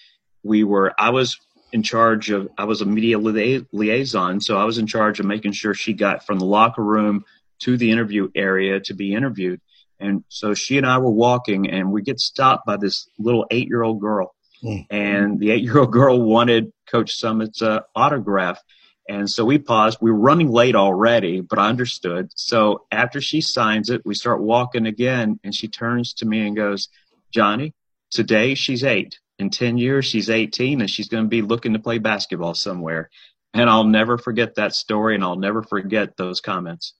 we 0.43 0.65
were, 0.65 0.95
I 0.99 1.11
was 1.11 1.39
in 1.73 1.83
charge 1.83 2.31
of, 2.31 2.49
I 2.57 2.65
was 2.65 2.81
a 2.81 2.87
media 2.87 3.19
li- 3.19 3.67
liaison. 3.73 4.41
So 4.41 4.57
I 4.57 4.65
was 4.65 4.79
in 4.79 4.87
charge 4.87 5.19
of 5.21 5.27
making 5.27 5.53
sure 5.53 5.75
she 5.75 5.93
got 5.93 6.25
from 6.25 6.39
the 6.39 6.47
locker 6.47 6.85
room 6.85 7.25
to 7.61 7.77
the 7.77 7.91
interview 7.91 8.31
area 8.35 8.81
to 8.81 8.95
be 8.95 9.15
interviewed. 9.15 9.61
And 9.99 10.25
so 10.29 10.55
she 10.55 10.77
and 10.77 10.87
I 10.87 10.99
were 10.99 11.11
walking 11.11 11.71
and 11.71 11.91
we 11.91 12.03
get 12.03 12.21
stopped 12.21 12.67
by 12.67 12.77
this 12.77 13.09
little 13.19 13.47
eight 13.51 13.69
year 13.69 13.83
old 13.83 14.01
girl. 14.01 14.36
Mm. 14.63 14.87
And 14.91 15.41
the 15.41 15.51
eight 15.51 15.63
year 15.63 15.79
old 15.79 15.93
girl 15.93 16.21
wanted 16.21 16.73
Coach 16.91 17.21
Summitt's 17.21 17.63
uh, 17.63 17.81
autograph. 17.95 18.61
And 19.09 19.31
so 19.31 19.45
we 19.45 19.59
paused. 19.59 19.99
We 20.01 20.11
were 20.11 20.19
running 20.19 20.51
late 20.51 20.75
already, 20.75 21.41
but 21.41 21.59
I 21.59 21.69
understood. 21.69 22.31
So 22.35 22.87
after 22.91 23.21
she 23.21 23.41
signs 23.41 23.89
it, 23.89 24.03
we 24.05 24.15
start 24.15 24.43
walking 24.43 24.87
again. 24.87 25.39
And 25.45 25.55
she 25.55 25.69
turns 25.69 26.13
to 26.15 26.27
me 26.27 26.47
and 26.47 26.57
goes, 26.57 26.89
Johnny, 27.33 27.73
today 28.11 28.55
she's 28.55 28.83
eight. 28.83 29.19
In 29.39 29.51
10 29.51 29.79
years, 29.79 30.07
she's 30.07 30.31
18 30.31 30.81
and 30.81 30.91
she's 30.91 31.09
going 31.09 31.25
to 31.25 31.29
be 31.29 31.43
looking 31.43 31.75
to 31.75 31.79
play 31.79 31.99
basketball 31.99 32.55
somewhere. 32.55 33.11
And 33.55 33.69
I'll 33.69 33.85
never 33.85 34.19
forget 34.19 34.55
that 34.57 34.75
story 34.75 35.15
and 35.15 35.23
I'll 35.23 35.37
never 35.37 35.63
forget 35.63 36.17
those 36.17 36.41
comments. 36.41 36.95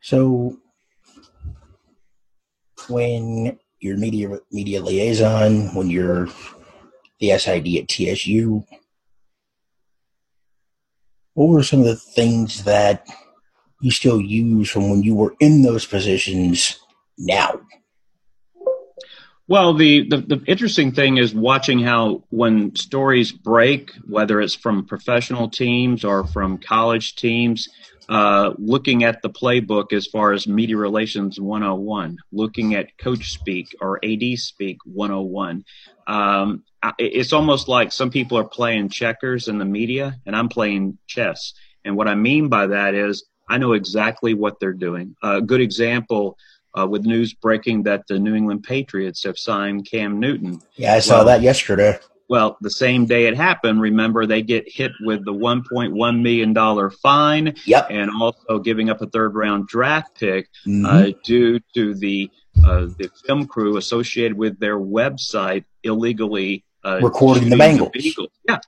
So, 0.00 0.58
when 2.88 3.58
you're 3.82 3.96
media 3.96 4.38
media 4.52 4.80
liaison, 4.80 5.74
when 5.74 5.90
you're 5.90 6.28
the 7.18 7.36
SID 7.36 7.66
at 7.76 7.88
TSU, 7.88 8.64
what 11.34 11.48
were 11.48 11.62
some 11.62 11.80
of 11.80 11.86
the 11.86 11.96
things 11.96 12.64
that 12.64 13.06
you 13.80 13.90
still 13.90 14.20
use 14.20 14.70
from 14.70 14.88
when 14.88 15.02
you 15.02 15.14
were 15.14 15.34
in 15.40 15.62
those 15.62 15.84
positions 15.84 16.78
now? 17.18 17.60
Well, 19.48 19.74
the, 19.74 20.08
the, 20.08 20.16
the, 20.18 20.44
interesting 20.46 20.92
thing 20.92 21.18
is 21.18 21.34
watching 21.34 21.80
how 21.80 22.22
when 22.30 22.76
stories 22.76 23.32
break, 23.32 23.90
whether 24.08 24.40
it's 24.40 24.54
from 24.54 24.86
professional 24.86 25.50
teams 25.50 26.04
or 26.04 26.26
from 26.28 26.58
college 26.58 27.16
teams, 27.16 27.68
uh, 28.08 28.52
looking 28.58 29.04
at 29.04 29.22
the 29.22 29.30
playbook 29.30 29.92
as 29.92 30.06
far 30.06 30.32
as 30.32 30.46
media 30.46 30.76
relations 30.76 31.40
101, 31.40 32.18
looking 32.32 32.74
at 32.74 32.96
coach 32.98 33.32
speak 33.32 33.74
or 33.80 34.00
AD 34.04 34.38
speak 34.38 34.78
101. 34.84 35.64
Um, 36.06 36.64
it's 36.98 37.32
almost 37.32 37.68
like 37.68 37.92
some 37.92 38.10
people 38.10 38.38
are 38.38 38.44
playing 38.44 38.88
checkers 38.88 39.48
in 39.48 39.58
the 39.58 39.64
media 39.64 40.16
and 40.26 40.34
I'm 40.34 40.48
playing 40.48 40.98
chess. 41.06 41.54
And 41.84 41.96
what 41.96 42.08
I 42.08 42.14
mean 42.14 42.48
by 42.48 42.68
that 42.68 42.94
is 42.94 43.24
I 43.48 43.58
know 43.58 43.72
exactly 43.72 44.34
what 44.34 44.58
they're 44.58 44.72
doing. 44.72 45.16
A 45.22 45.40
good 45.40 45.60
example 45.60 46.38
uh, 46.78 46.86
with 46.86 47.04
news 47.04 47.34
breaking 47.34 47.84
that 47.84 48.06
the 48.08 48.18
New 48.18 48.34
England 48.34 48.62
Patriots 48.62 49.24
have 49.24 49.38
signed 49.38 49.86
Cam 49.90 50.18
Newton. 50.18 50.60
Yeah, 50.74 50.94
I 50.94 51.00
saw 51.00 51.18
well, 51.18 51.26
that 51.26 51.42
yesterday. 51.42 51.98
Well, 52.32 52.56
the 52.62 52.70
same 52.70 53.04
day 53.04 53.26
it 53.26 53.36
happened, 53.36 53.82
remember 53.82 54.24
they 54.24 54.40
get 54.40 54.64
hit 54.66 54.92
with 55.02 55.22
the 55.26 55.34
$1.1 55.34 56.22
million 56.22 56.90
fine 57.02 57.54
yep. 57.66 57.88
and 57.90 58.10
also 58.18 58.58
giving 58.58 58.88
up 58.88 59.02
a 59.02 59.06
third 59.06 59.34
round 59.34 59.68
draft 59.68 60.18
pick 60.18 60.48
mm-hmm. 60.66 60.86
uh, 60.86 61.10
due 61.22 61.60
to 61.74 61.92
the 61.92 62.30
uh, 62.64 62.86
the 62.96 63.10
film 63.26 63.46
crew 63.46 63.76
associated 63.76 64.38
with 64.38 64.58
their 64.58 64.78
website 64.78 65.66
illegally 65.82 66.64
uh, 66.86 67.00
recording 67.02 67.50
the 67.50 67.56
Bengals. 67.56 67.92
The 67.92 68.28
yeah. 68.48 68.60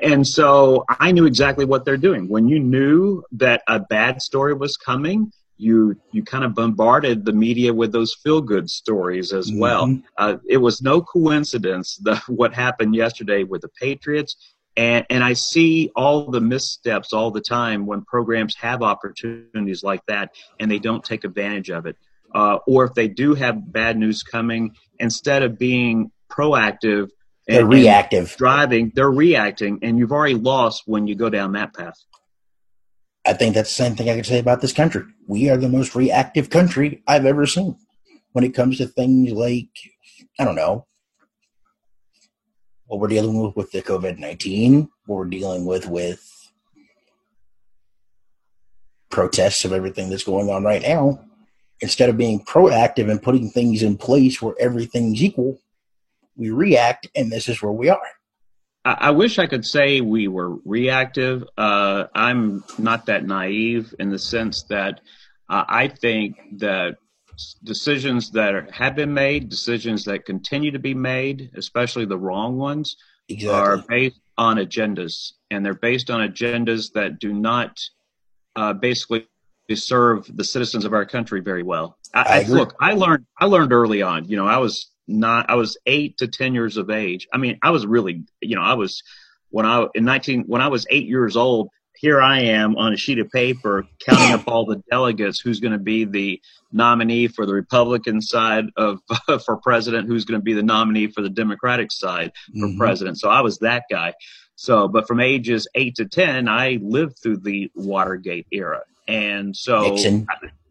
And 0.00 0.24
so 0.24 0.84
I 0.88 1.10
knew 1.10 1.26
exactly 1.26 1.64
what 1.64 1.84
they're 1.84 1.96
doing. 1.96 2.28
When 2.28 2.46
you 2.46 2.60
knew 2.60 3.24
that 3.32 3.62
a 3.66 3.80
bad 3.80 4.22
story 4.22 4.54
was 4.54 4.76
coming, 4.76 5.32
you 5.58 6.00
you 6.12 6.22
kind 6.22 6.44
of 6.44 6.54
bombarded 6.54 7.24
the 7.24 7.32
media 7.32 7.74
with 7.74 7.92
those 7.92 8.14
feel 8.14 8.40
good 8.40 8.70
stories 8.70 9.32
as 9.32 9.50
mm-hmm. 9.50 9.60
well. 9.60 9.98
Uh, 10.16 10.36
it 10.48 10.58
was 10.58 10.80
no 10.80 11.02
coincidence 11.02 11.96
that 12.02 12.22
what 12.28 12.54
happened 12.54 12.94
yesterday 12.94 13.44
with 13.44 13.62
the 13.62 13.68
Patriots. 13.68 14.36
And, 14.76 15.04
and 15.10 15.24
I 15.24 15.32
see 15.32 15.90
all 15.96 16.30
the 16.30 16.40
missteps 16.40 17.12
all 17.12 17.32
the 17.32 17.40
time 17.40 17.84
when 17.84 18.02
programs 18.02 18.54
have 18.56 18.80
opportunities 18.80 19.82
like 19.82 20.06
that 20.06 20.30
and 20.60 20.70
they 20.70 20.78
don't 20.78 21.02
take 21.02 21.24
advantage 21.24 21.68
of 21.68 21.86
it. 21.86 21.96
Uh, 22.32 22.58
or 22.64 22.84
if 22.84 22.94
they 22.94 23.08
do 23.08 23.34
have 23.34 23.72
bad 23.72 23.98
news 23.98 24.22
coming, 24.22 24.76
instead 25.00 25.42
of 25.42 25.58
being 25.58 26.12
proactive, 26.30 27.08
they're 27.48 27.62
and, 27.62 27.70
reactive. 27.70 28.36
Driving, 28.36 28.92
they're 28.94 29.10
reacting, 29.10 29.78
and 29.82 29.98
you've 29.98 30.12
already 30.12 30.34
lost 30.34 30.82
when 30.86 31.06
you 31.06 31.14
go 31.14 31.30
down 31.30 31.52
that 31.52 31.74
path. 31.74 31.98
I 33.28 33.34
think 33.34 33.54
that's 33.54 33.68
the 33.68 33.84
same 33.84 33.94
thing 33.94 34.08
I 34.08 34.14
can 34.14 34.24
say 34.24 34.38
about 34.38 34.62
this 34.62 34.72
country. 34.72 35.04
We 35.26 35.50
are 35.50 35.58
the 35.58 35.68
most 35.68 35.94
reactive 35.94 36.48
country 36.48 37.02
I've 37.06 37.26
ever 37.26 37.44
seen 37.44 37.76
when 38.32 38.42
it 38.42 38.54
comes 38.54 38.78
to 38.78 38.86
things 38.86 39.32
like, 39.32 39.68
I 40.40 40.46
don't 40.46 40.54
know, 40.54 40.86
what 42.86 43.00
we're 43.00 43.08
dealing 43.08 43.38
with 43.38 43.54
with 43.54 43.70
the 43.70 43.82
COVID 43.82 44.18
19, 44.18 44.88
what 45.04 45.16
we're 45.16 45.24
dealing 45.26 45.66
with 45.66 45.86
with 45.86 46.50
protests 49.10 49.66
of 49.66 49.74
everything 49.74 50.08
that's 50.08 50.24
going 50.24 50.48
on 50.48 50.64
right 50.64 50.80
now. 50.80 51.22
Instead 51.82 52.08
of 52.08 52.16
being 52.16 52.42
proactive 52.46 53.10
and 53.10 53.22
putting 53.22 53.50
things 53.50 53.82
in 53.82 53.98
place 53.98 54.40
where 54.40 54.54
everything's 54.58 55.22
equal, 55.22 55.60
we 56.34 56.48
react, 56.48 57.06
and 57.14 57.30
this 57.30 57.46
is 57.46 57.60
where 57.60 57.72
we 57.72 57.90
are. 57.90 58.00
I, 59.00 59.10
wish 59.10 59.38
I 59.38 59.46
could 59.46 59.64
say 59.64 60.00
we 60.00 60.28
were 60.28 60.56
reactive. 60.64 61.44
Uh, 61.56 62.04
I'm 62.14 62.64
not 62.78 63.06
that 63.06 63.24
naive 63.24 63.94
in 63.98 64.10
the 64.10 64.18
sense 64.18 64.62
that 64.64 65.00
uh, 65.48 65.64
I 65.68 65.88
think 65.88 66.36
that 66.58 66.98
decisions 67.62 68.30
that 68.32 68.54
are, 68.54 68.68
have 68.72 68.96
been 68.96 69.14
made, 69.14 69.48
decisions 69.48 70.04
that 70.04 70.24
continue 70.26 70.70
to 70.70 70.78
be 70.78 70.94
made, 70.94 71.50
especially 71.56 72.04
the 72.04 72.18
wrong 72.18 72.56
ones, 72.56 72.96
exactly. 73.28 73.48
are 73.50 73.78
based 73.88 74.20
on 74.36 74.56
agendas, 74.56 75.32
and 75.50 75.64
they're 75.64 75.74
based 75.74 76.10
on 76.10 76.28
agendas 76.28 76.92
that 76.94 77.18
do 77.18 77.32
not 77.32 77.78
uh, 78.56 78.72
basically 78.72 79.26
serve 79.74 80.30
the 80.36 80.44
citizens 80.44 80.84
of 80.84 80.92
our 80.92 81.04
country 81.04 81.40
very 81.40 81.62
well. 81.62 81.98
I, 82.14 82.40
I 82.40 82.42
look, 82.44 82.74
I 82.80 82.92
learned 82.92 83.26
I 83.38 83.46
learned 83.46 83.72
early 83.72 84.02
on. 84.02 84.28
You 84.28 84.36
know, 84.36 84.46
I 84.46 84.58
was 84.58 84.90
not 85.08 85.50
I 85.50 85.54
was 85.54 85.76
eight 85.86 86.18
to 86.18 86.28
ten 86.28 86.54
years 86.54 86.76
of 86.76 86.90
age. 86.90 87.26
I 87.32 87.38
mean, 87.38 87.58
I 87.62 87.70
was 87.70 87.86
really, 87.86 88.24
you 88.40 88.56
know, 88.56 88.62
I 88.62 88.74
was 88.74 89.02
when 89.50 89.66
I 89.66 89.86
in 89.94 90.04
nineteen 90.04 90.44
when 90.46 90.60
I 90.60 90.68
was 90.68 90.86
eight 90.90 91.06
years 91.06 91.36
old. 91.36 91.70
here 91.96 92.20
I 92.20 92.40
am 92.42 92.76
on 92.76 92.92
a 92.92 92.96
sheet 92.96 93.18
of 93.18 93.30
paper 93.30 93.84
counting 94.04 94.32
up 94.32 94.46
all 94.46 94.66
the 94.66 94.82
delegates 94.90 95.40
who's 95.40 95.60
going 95.60 95.72
to 95.72 95.78
be 95.78 96.04
the 96.04 96.40
nominee 96.70 97.26
for 97.26 97.46
the 97.46 97.54
Republican 97.54 98.20
side 98.20 98.66
of 98.76 99.00
for 99.44 99.56
president, 99.56 100.06
who's 100.06 100.24
going 100.24 100.40
to 100.40 100.44
be 100.44 100.54
the 100.54 100.62
nominee 100.62 101.08
for 101.08 101.22
the 101.22 101.30
Democratic 101.30 101.90
side 101.90 102.32
for 102.52 102.66
mm-hmm. 102.66 102.78
president. 102.78 103.18
So 103.18 103.28
I 103.28 103.40
was 103.40 103.58
that 103.58 103.84
guy. 103.90 104.14
So, 104.56 104.88
but 104.88 105.06
from 105.06 105.20
ages 105.20 105.68
eight 105.74 105.94
to 105.96 106.04
ten, 106.04 106.48
I 106.48 106.78
lived 106.82 107.18
through 107.22 107.38
the 107.38 107.70
Watergate 107.74 108.46
era, 108.50 108.82
and 109.06 109.56
so 109.56 109.82
Nixon. 109.82 110.26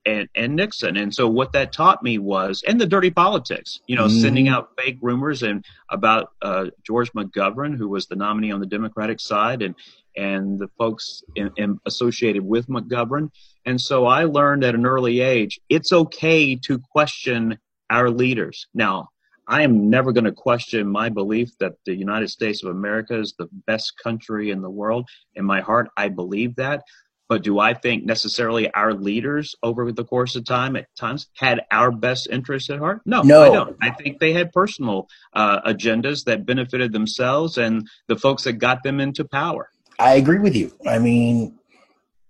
And 0.07 0.29
and 0.35 0.55
Nixon, 0.55 0.95
and 0.95 1.13
so 1.13 1.27
what 1.27 1.51
that 1.51 1.73
taught 1.73 2.01
me 2.01 2.17
was, 2.17 2.63
and 2.65 2.79
the 2.79 2.87
dirty 2.87 3.11
politics, 3.11 3.81
you 3.87 3.95
know, 3.95 4.05
mm-hmm. 4.05 4.21
sending 4.21 4.47
out 4.47 4.69
fake 4.77 4.97
rumors 5.01 5.43
and 5.43 5.65
about 5.89 6.31
uh, 6.41 6.67
George 6.83 7.11
McGovern, 7.11 7.77
who 7.77 7.89
was 7.89 8.07
the 8.07 8.15
nominee 8.15 8.51
on 8.51 8.61
the 8.61 8.65
Democratic 8.65 9.19
side, 9.19 9.61
and 9.61 9.75
and 10.15 10.57
the 10.57 10.69
folks 10.77 11.23
in, 11.35 11.51
in 11.57 11.79
associated 11.85 12.43
with 12.43 12.67
McGovern. 12.67 13.29
And 13.65 13.79
so 13.79 14.05
I 14.05 14.23
learned 14.23 14.63
at 14.63 14.75
an 14.75 14.85
early 14.85 15.19
age 15.19 15.59
it's 15.69 15.91
okay 15.91 16.55
to 16.55 16.79
question 16.79 17.59
our 17.89 18.09
leaders. 18.09 18.67
Now, 18.73 19.09
I 19.47 19.61
am 19.61 19.89
never 19.89 20.11
going 20.11 20.25
to 20.25 20.31
question 20.31 20.87
my 20.87 21.09
belief 21.09 21.57
that 21.59 21.73
the 21.85 21.95
United 21.95 22.29
States 22.29 22.63
of 22.63 22.69
America 22.69 23.17
is 23.19 23.33
the 23.37 23.47
best 23.65 23.93
country 24.01 24.51
in 24.51 24.61
the 24.61 24.69
world. 24.69 25.07
In 25.35 25.45
my 25.45 25.61
heart, 25.61 25.89
I 25.95 26.09
believe 26.09 26.55
that. 26.55 26.83
But 27.29 27.43
do 27.43 27.59
I 27.59 27.73
think 27.73 28.05
necessarily 28.05 28.71
our 28.71 28.93
leaders 28.93 29.55
over 29.61 29.91
the 29.91 30.05
course 30.05 30.35
of 30.37 30.45
time 30.45 30.77
at 30.77 30.87
times 30.95 31.27
had 31.35 31.61
our 31.71 31.91
best 31.91 32.27
interests 32.31 32.69
at 32.69 32.79
heart? 32.79 33.01
No, 33.05 33.21
no. 33.21 33.43
I 33.43 33.49
don't. 33.49 33.77
I 33.81 33.89
think 33.91 34.19
they 34.19 34.31
had 34.31 34.53
personal 34.53 35.07
uh, 35.33 35.61
agendas 35.61 36.23
that 36.25 36.45
benefited 36.45 36.93
themselves 36.93 37.57
and 37.57 37.87
the 38.07 38.15
folks 38.15 38.43
that 38.43 38.53
got 38.53 38.83
them 38.83 39.01
into 39.01 39.25
power. 39.25 39.69
I 39.99 40.13
agree 40.13 40.39
with 40.39 40.55
you. 40.55 40.71
I 40.85 40.99
mean, 40.99 41.57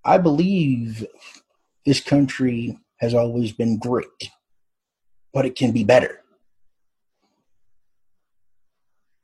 I 0.03 0.17
believe 0.17 1.05
this 1.85 1.99
country 1.99 2.79
has 2.99 3.13
always 3.13 3.51
been 3.51 3.77
great, 3.77 4.31
but 5.33 5.45
it 5.45 5.55
can 5.55 5.71
be 5.73 5.83
better. 5.83 6.23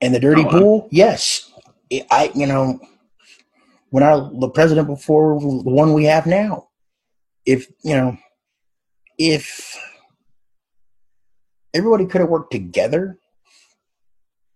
And 0.01 0.13
the 0.13 0.19
dirty 0.19 0.43
oh, 0.45 0.49
pool, 0.49 0.87
yes. 0.91 1.51
It, 1.89 2.05
I, 2.11 2.31
you 2.35 2.45
know, 2.45 2.79
when 3.93 4.01
our 4.01 4.31
the 4.39 4.49
president 4.49 4.87
before 4.87 5.39
the 5.39 5.69
one 5.69 5.93
we 5.93 6.05
have 6.05 6.25
now, 6.25 6.67
if 7.45 7.67
you 7.83 7.95
know, 7.95 8.17
if 9.19 9.77
everybody 11.75 12.07
could 12.07 12.21
have 12.21 12.29
worked 12.31 12.51
together 12.51 13.19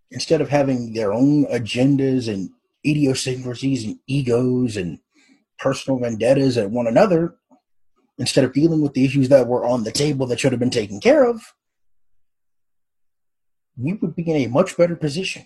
instead 0.09 0.41
of 0.41 0.49
having 0.49 0.91
their 0.91 1.13
own 1.13 1.45
agendas 1.53 2.27
and 2.27 2.49
idiosyncrasies 2.83 3.85
and 3.85 3.99
egos 4.07 4.75
and 4.75 4.97
personal 5.59 5.99
vendettas 5.99 6.57
at 6.57 6.71
one 6.71 6.87
another 6.87 7.35
instead 8.17 8.43
of 8.43 8.53
dealing 8.53 8.81
with 8.81 8.95
the 8.95 9.05
issues 9.05 9.29
that 9.29 9.45
were 9.45 9.63
on 9.63 9.83
the 9.83 9.91
table 9.91 10.25
that 10.25 10.39
should 10.39 10.51
have 10.51 10.59
been 10.59 10.71
taken 10.71 10.99
care 10.99 11.23
of, 11.29 11.53
we 13.77 13.93
would 13.93 14.15
be 14.15 14.27
in 14.27 14.37
a 14.37 14.47
much 14.47 14.75
better 14.75 14.95
position. 14.95 15.45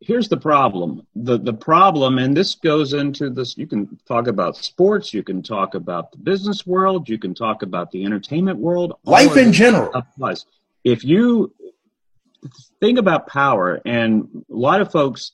Here's 0.00 0.28
the 0.28 0.36
problem. 0.36 1.06
The 1.16 1.38
the 1.38 1.52
problem, 1.52 2.18
and 2.18 2.36
this 2.36 2.54
goes 2.54 2.92
into 2.92 3.30
this 3.30 3.58
you 3.58 3.66
can 3.66 3.98
talk 4.06 4.28
about 4.28 4.56
sports, 4.56 5.12
you 5.12 5.24
can 5.24 5.42
talk 5.42 5.74
about 5.74 6.12
the 6.12 6.18
business 6.18 6.66
world, 6.66 7.08
you 7.08 7.18
can 7.18 7.34
talk 7.34 7.62
about 7.62 7.90
the 7.90 8.04
entertainment 8.04 8.58
world. 8.58 8.94
Life 9.04 9.36
in 9.36 9.52
general. 9.52 9.90
Applies. 9.94 10.46
If 10.84 11.04
you 11.04 11.52
think 12.80 12.98
about 12.98 13.26
power, 13.26 13.80
and 13.84 14.44
a 14.48 14.54
lot 14.54 14.80
of 14.80 14.92
folks 14.92 15.32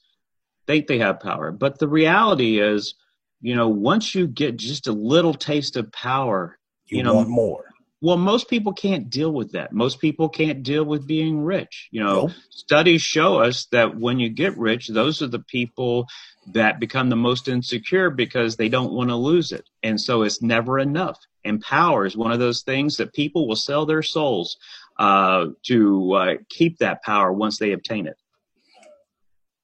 think 0.67 0.87
they 0.87 0.99
have 0.99 1.21
power. 1.21 1.53
But 1.53 1.79
the 1.79 1.89
reality 1.89 2.61
is, 2.61 2.95
you 3.43 3.55
know, 3.55 3.69
once 3.69 4.15
you 4.15 4.27
get 4.27 4.57
just 4.57 4.87
a 4.87 4.93
little 4.93 5.35
taste 5.35 5.77
of 5.77 5.93
power, 5.93 6.59
you, 6.87 6.99
you 6.99 7.03
know, 7.03 7.17
want 7.17 7.29
more. 7.29 7.67
Well, 8.05 8.19
most 8.19 8.51
people 8.51 8.75
can't 8.75 9.09
deal 9.09 9.33
with 9.33 9.53
that. 9.53 9.73
Most 9.73 9.99
people 9.99 10.29
can't 10.29 10.63
deal 10.63 10.85
with 10.85 11.07
being 11.07 11.43
rich. 11.43 11.89
You 11.91 12.05
know, 12.05 12.15
nope. 12.27 12.33
studies 12.51 13.01
show 13.01 13.39
us 13.39 13.65
that 13.73 13.99
when 13.99 14.19
you 14.19 14.29
get 14.29 14.59
rich, 14.59 14.89
those 14.89 15.23
are 15.23 15.27
the 15.27 15.39
people 15.39 16.07
that 16.53 16.79
become 16.79 17.09
the 17.09 17.17
most 17.17 17.49
insecure 17.49 18.11
because 18.11 18.57
they 18.57 18.69
don't 18.69 18.93
want 18.93 19.09
to 19.09 19.17
lose 19.17 19.53
it. 19.53 19.67
And 19.83 19.99
so 19.99 20.21
it's 20.21 20.43
never 20.43 20.79
enough. 20.79 21.19
And 21.47 21.63
power 21.63 22.05
is 22.05 22.15
one 22.15 22.31
of 22.31 22.39
those 22.39 22.61
things 22.61 22.99
that 22.99 23.15
people 23.15 23.49
will 23.49 23.57
sell 23.57 23.87
their 23.87 24.03
souls 24.03 24.59
uh, 24.99 25.47
to 25.63 26.13
uh, 26.13 26.35
keep 26.51 26.77
that 26.81 27.03
power 27.05 27.33
once 27.33 27.59
they 27.59 27.73
obtain 27.73 28.07
it. 28.07 28.19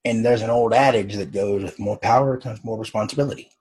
And 0.03 0.25
there's 0.25 0.41
an 0.41 0.49
old 0.49 0.73
adage 0.73 1.13
that 1.13 1.31
goes 1.31 1.61
with 1.61 1.77
more 1.77 1.99
power 1.99 2.37
comes 2.37 2.63
more 2.63 2.79
responsibility. 2.79 3.51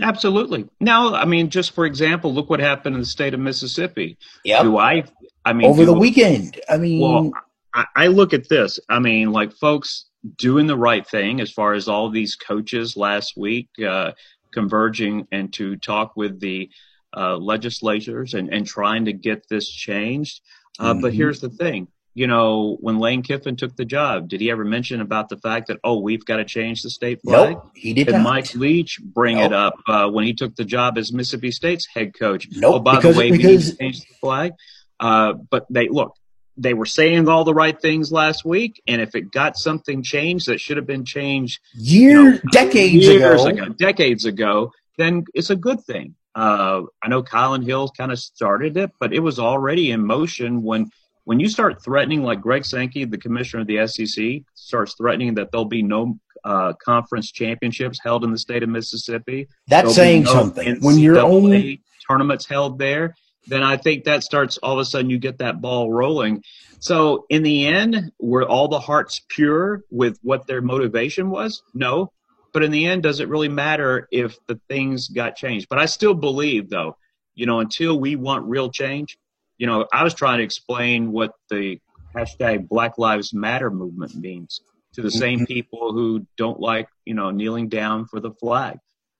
Absolutely. 0.00 0.68
Now, 0.80 1.14
I 1.14 1.24
mean, 1.24 1.48
just 1.48 1.72
for 1.72 1.86
example, 1.86 2.32
look 2.34 2.50
what 2.50 2.60
happened 2.60 2.96
in 2.96 3.00
the 3.00 3.06
state 3.06 3.34
of 3.34 3.40
Mississippi. 3.40 4.18
Yeah. 4.44 4.62
Do 4.62 4.76
I? 4.76 5.04
I 5.44 5.52
mean, 5.52 5.66
over 5.66 5.84
the 5.84 5.92
weekend. 5.92 6.60
I 6.68 6.76
mean, 6.76 7.00
well, 7.00 7.32
I, 7.72 7.86
I 7.96 8.06
look 8.08 8.34
at 8.34 8.48
this. 8.48 8.78
I 8.88 8.98
mean, 8.98 9.32
like 9.32 9.52
folks 9.52 10.06
doing 10.36 10.66
the 10.66 10.76
right 10.76 11.06
thing 11.06 11.40
as 11.40 11.50
far 11.50 11.74
as 11.74 11.88
all 11.88 12.10
these 12.10 12.34
coaches 12.36 12.96
last 12.96 13.36
week 13.36 13.68
uh, 13.86 14.12
converging 14.52 15.26
and 15.32 15.52
to 15.54 15.76
talk 15.76 16.16
with 16.16 16.40
the 16.40 16.68
uh, 17.16 17.36
legislators 17.36 18.34
and, 18.34 18.52
and 18.52 18.66
trying 18.66 19.04
to 19.04 19.12
get 19.12 19.48
this 19.48 19.68
changed. 19.68 20.42
Uh, 20.78 20.92
mm-hmm. 20.92 21.02
But 21.02 21.14
here's 21.14 21.40
the 21.40 21.50
thing 21.50 21.88
you 22.16 22.26
know, 22.26 22.78
when 22.80 22.98
Lane 22.98 23.22
Kiffin 23.22 23.56
took 23.56 23.76
the 23.76 23.84
job, 23.84 24.26
did 24.26 24.40
he 24.40 24.50
ever 24.50 24.64
mention 24.64 25.02
about 25.02 25.28
the 25.28 25.36
fact 25.36 25.66
that 25.66 25.78
oh, 25.84 26.00
we've 26.00 26.24
got 26.24 26.38
to 26.38 26.46
change 26.46 26.80
the 26.80 26.88
state 26.88 27.20
flag? 27.20 27.56
Nope, 27.56 27.70
he 27.74 27.92
did 27.92 28.06
did 28.06 28.14
not. 28.14 28.22
Mike 28.22 28.54
Leach 28.54 28.98
bring 29.02 29.36
nope. 29.36 29.46
it 29.46 29.52
up 29.52 29.74
uh, 29.86 30.08
when 30.08 30.24
he 30.24 30.32
took 30.32 30.56
the 30.56 30.64
job 30.64 30.96
as 30.96 31.12
Mississippi 31.12 31.50
State's 31.50 31.86
head 31.86 32.18
coach? 32.18 32.48
Nope. 32.50 32.76
Oh, 32.76 32.78
by 32.78 32.96
because, 32.96 33.14
the 33.14 33.18
way, 33.18 33.30
because, 33.32 33.44
we 33.44 33.52
need 33.52 33.62
to 33.64 33.76
change 33.76 34.00
the 34.00 34.14
flag. 34.14 34.52
Uh, 34.98 35.34
but 35.34 35.66
they 35.68 35.88
look, 35.88 36.16
they 36.56 36.72
were 36.72 36.86
saying 36.86 37.28
all 37.28 37.44
the 37.44 37.52
right 37.52 37.78
things 37.78 38.10
last 38.10 38.46
week, 38.46 38.82
and 38.86 39.02
if 39.02 39.14
it 39.14 39.30
got 39.30 39.58
something 39.58 40.02
changed 40.02 40.48
that 40.48 40.58
should 40.58 40.78
have 40.78 40.86
been 40.86 41.04
changed 41.04 41.60
years, 41.74 42.16
you 42.16 42.32
know, 42.32 42.40
decades 42.50 42.94
years 42.94 43.44
ago. 43.44 43.64
ago, 43.64 43.74
decades 43.74 44.24
ago, 44.24 44.72
then 44.96 45.26
it's 45.34 45.50
a 45.50 45.56
good 45.56 45.84
thing. 45.84 46.14
Uh, 46.34 46.82
I 47.02 47.08
know 47.08 47.22
Kylin 47.22 47.62
Hill 47.62 47.90
kind 47.94 48.10
of 48.10 48.18
started 48.18 48.78
it, 48.78 48.90
but 48.98 49.12
it 49.12 49.20
was 49.20 49.38
already 49.38 49.90
in 49.90 50.06
motion 50.06 50.62
when 50.62 50.90
when 51.26 51.40
you 51.40 51.48
start 51.48 51.82
threatening, 51.82 52.22
like 52.22 52.40
Greg 52.40 52.64
Sankey, 52.64 53.04
the 53.04 53.18
commissioner 53.18 53.62
of 53.62 53.66
the 53.66 53.84
SEC, 53.88 54.42
starts 54.54 54.94
threatening 54.94 55.34
that 55.34 55.50
there'll 55.50 55.64
be 55.64 55.82
no 55.82 56.20
uh, 56.44 56.72
conference 56.74 57.32
championships 57.32 57.98
held 58.00 58.22
in 58.22 58.30
the 58.30 58.38
state 58.38 58.62
of 58.62 58.68
Mississippi, 58.68 59.48
that's 59.66 59.96
saying 59.96 60.22
no 60.22 60.32
something. 60.32 60.76
When 60.80 60.98
you're 60.98 61.18
only 61.18 61.82
tournaments 62.08 62.46
held 62.46 62.78
there, 62.78 63.16
then 63.48 63.64
I 63.64 63.76
think 63.76 64.04
that 64.04 64.22
starts 64.22 64.56
all 64.58 64.74
of 64.74 64.78
a 64.78 64.84
sudden 64.84 65.10
you 65.10 65.18
get 65.18 65.38
that 65.38 65.60
ball 65.60 65.92
rolling. 65.92 66.44
So 66.78 67.26
in 67.28 67.42
the 67.42 67.66
end, 67.66 68.12
were 68.20 68.44
all 68.44 68.68
the 68.68 68.78
hearts 68.78 69.20
pure 69.28 69.82
with 69.90 70.20
what 70.22 70.46
their 70.46 70.62
motivation 70.62 71.28
was? 71.28 71.60
No. 71.74 72.12
But 72.52 72.62
in 72.62 72.70
the 72.70 72.86
end, 72.86 73.02
does 73.02 73.18
it 73.18 73.28
really 73.28 73.48
matter 73.48 74.06
if 74.12 74.38
the 74.46 74.60
things 74.68 75.08
got 75.08 75.34
changed? 75.34 75.66
But 75.68 75.80
I 75.80 75.86
still 75.86 76.14
believe, 76.14 76.70
though, 76.70 76.96
you 77.34 77.46
know, 77.46 77.58
until 77.58 77.98
we 77.98 78.14
want 78.14 78.46
real 78.46 78.70
change, 78.70 79.18
you 79.58 79.66
know, 79.66 79.86
I 79.92 80.04
was 80.04 80.14
trying 80.14 80.38
to 80.38 80.44
explain 80.44 81.12
what 81.12 81.32
the 81.50 81.80
hashtag 82.14 82.68
Black 82.68 82.98
Lives 82.98 83.32
Matter 83.34 83.70
movement 83.70 84.14
means 84.14 84.60
to 84.94 85.02
the 85.02 85.10
same 85.10 85.40
mm-hmm. 85.40 85.46
people 85.46 85.92
who 85.92 86.26
don't 86.36 86.60
like, 86.60 86.88
you 87.04 87.14
know, 87.14 87.30
kneeling 87.30 87.68
down 87.68 88.06
for 88.06 88.20
the 88.20 88.32
flag. 88.32 88.78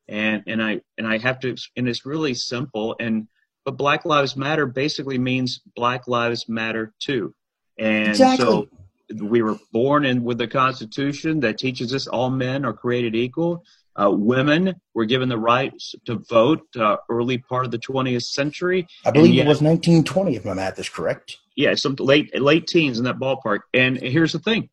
And, 0.09 0.43
and 0.47 0.63
I, 0.63 0.81
and 0.97 1.07
I 1.07 1.19
have 1.19 1.41
to, 1.41 1.57
and 1.77 1.89
it's 1.89 2.07
really 2.07 2.35
simple. 2.35 2.97
And, 2.99 3.29
but 3.65 3.77
Black 3.77 4.05
Lives 4.05 4.37
Matter 4.37 4.67
basically 4.67 5.19
means 5.19 5.61
Black 5.75 6.07
Lives 6.07 6.49
Matter 6.49 6.95
too. 7.01 7.35
And 7.79 8.09
exactly. 8.09 8.47
so 8.47 8.69
we 9.15 9.43
were 9.43 9.59
born 9.73 10.05
in 10.05 10.25
with 10.25 10.39
the 10.39 10.47
Constitution 10.47 11.41
that 11.41 11.59
teaches 11.59 11.95
us 11.95 12.07
all 12.07 12.31
men 12.31 12.65
are 12.65 12.73
created 12.73 13.15
equal. 13.15 13.65
Uh, 13.99 14.11
women 14.11 14.75
were 14.95 15.07
given 15.07 15.29
the 15.29 15.39
right 15.39 15.73
to 16.05 16.17
vote 16.29 16.63
uh, 16.79 16.97
early 17.09 17.39
part 17.39 17.65
of 17.65 17.71
the 17.71 17.79
20th 17.79 18.25
century. 18.25 18.87
I 19.05 19.11
believe 19.11 19.35
yet, 19.35 19.47
it 19.47 19.49
was 19.49 19.63
1920, 19.63 20.37
if 20.37 20.45
my 20.45 20.55
math 20.55 20.79
is 20.79 20.89
correct. 20.89 21.39
Yeah, 21.57 21.75
some 21.75 21.95
late 21.99 22.39
late 22.39 22.67
teens 22.67 22.99
in 22.99 23.05
that 23.05 23.19
ballpark. 23.19 23.61
And 23.73 23.97
here's 23.97 24.33
the 24.33 24.39
thing: 24.39 24.69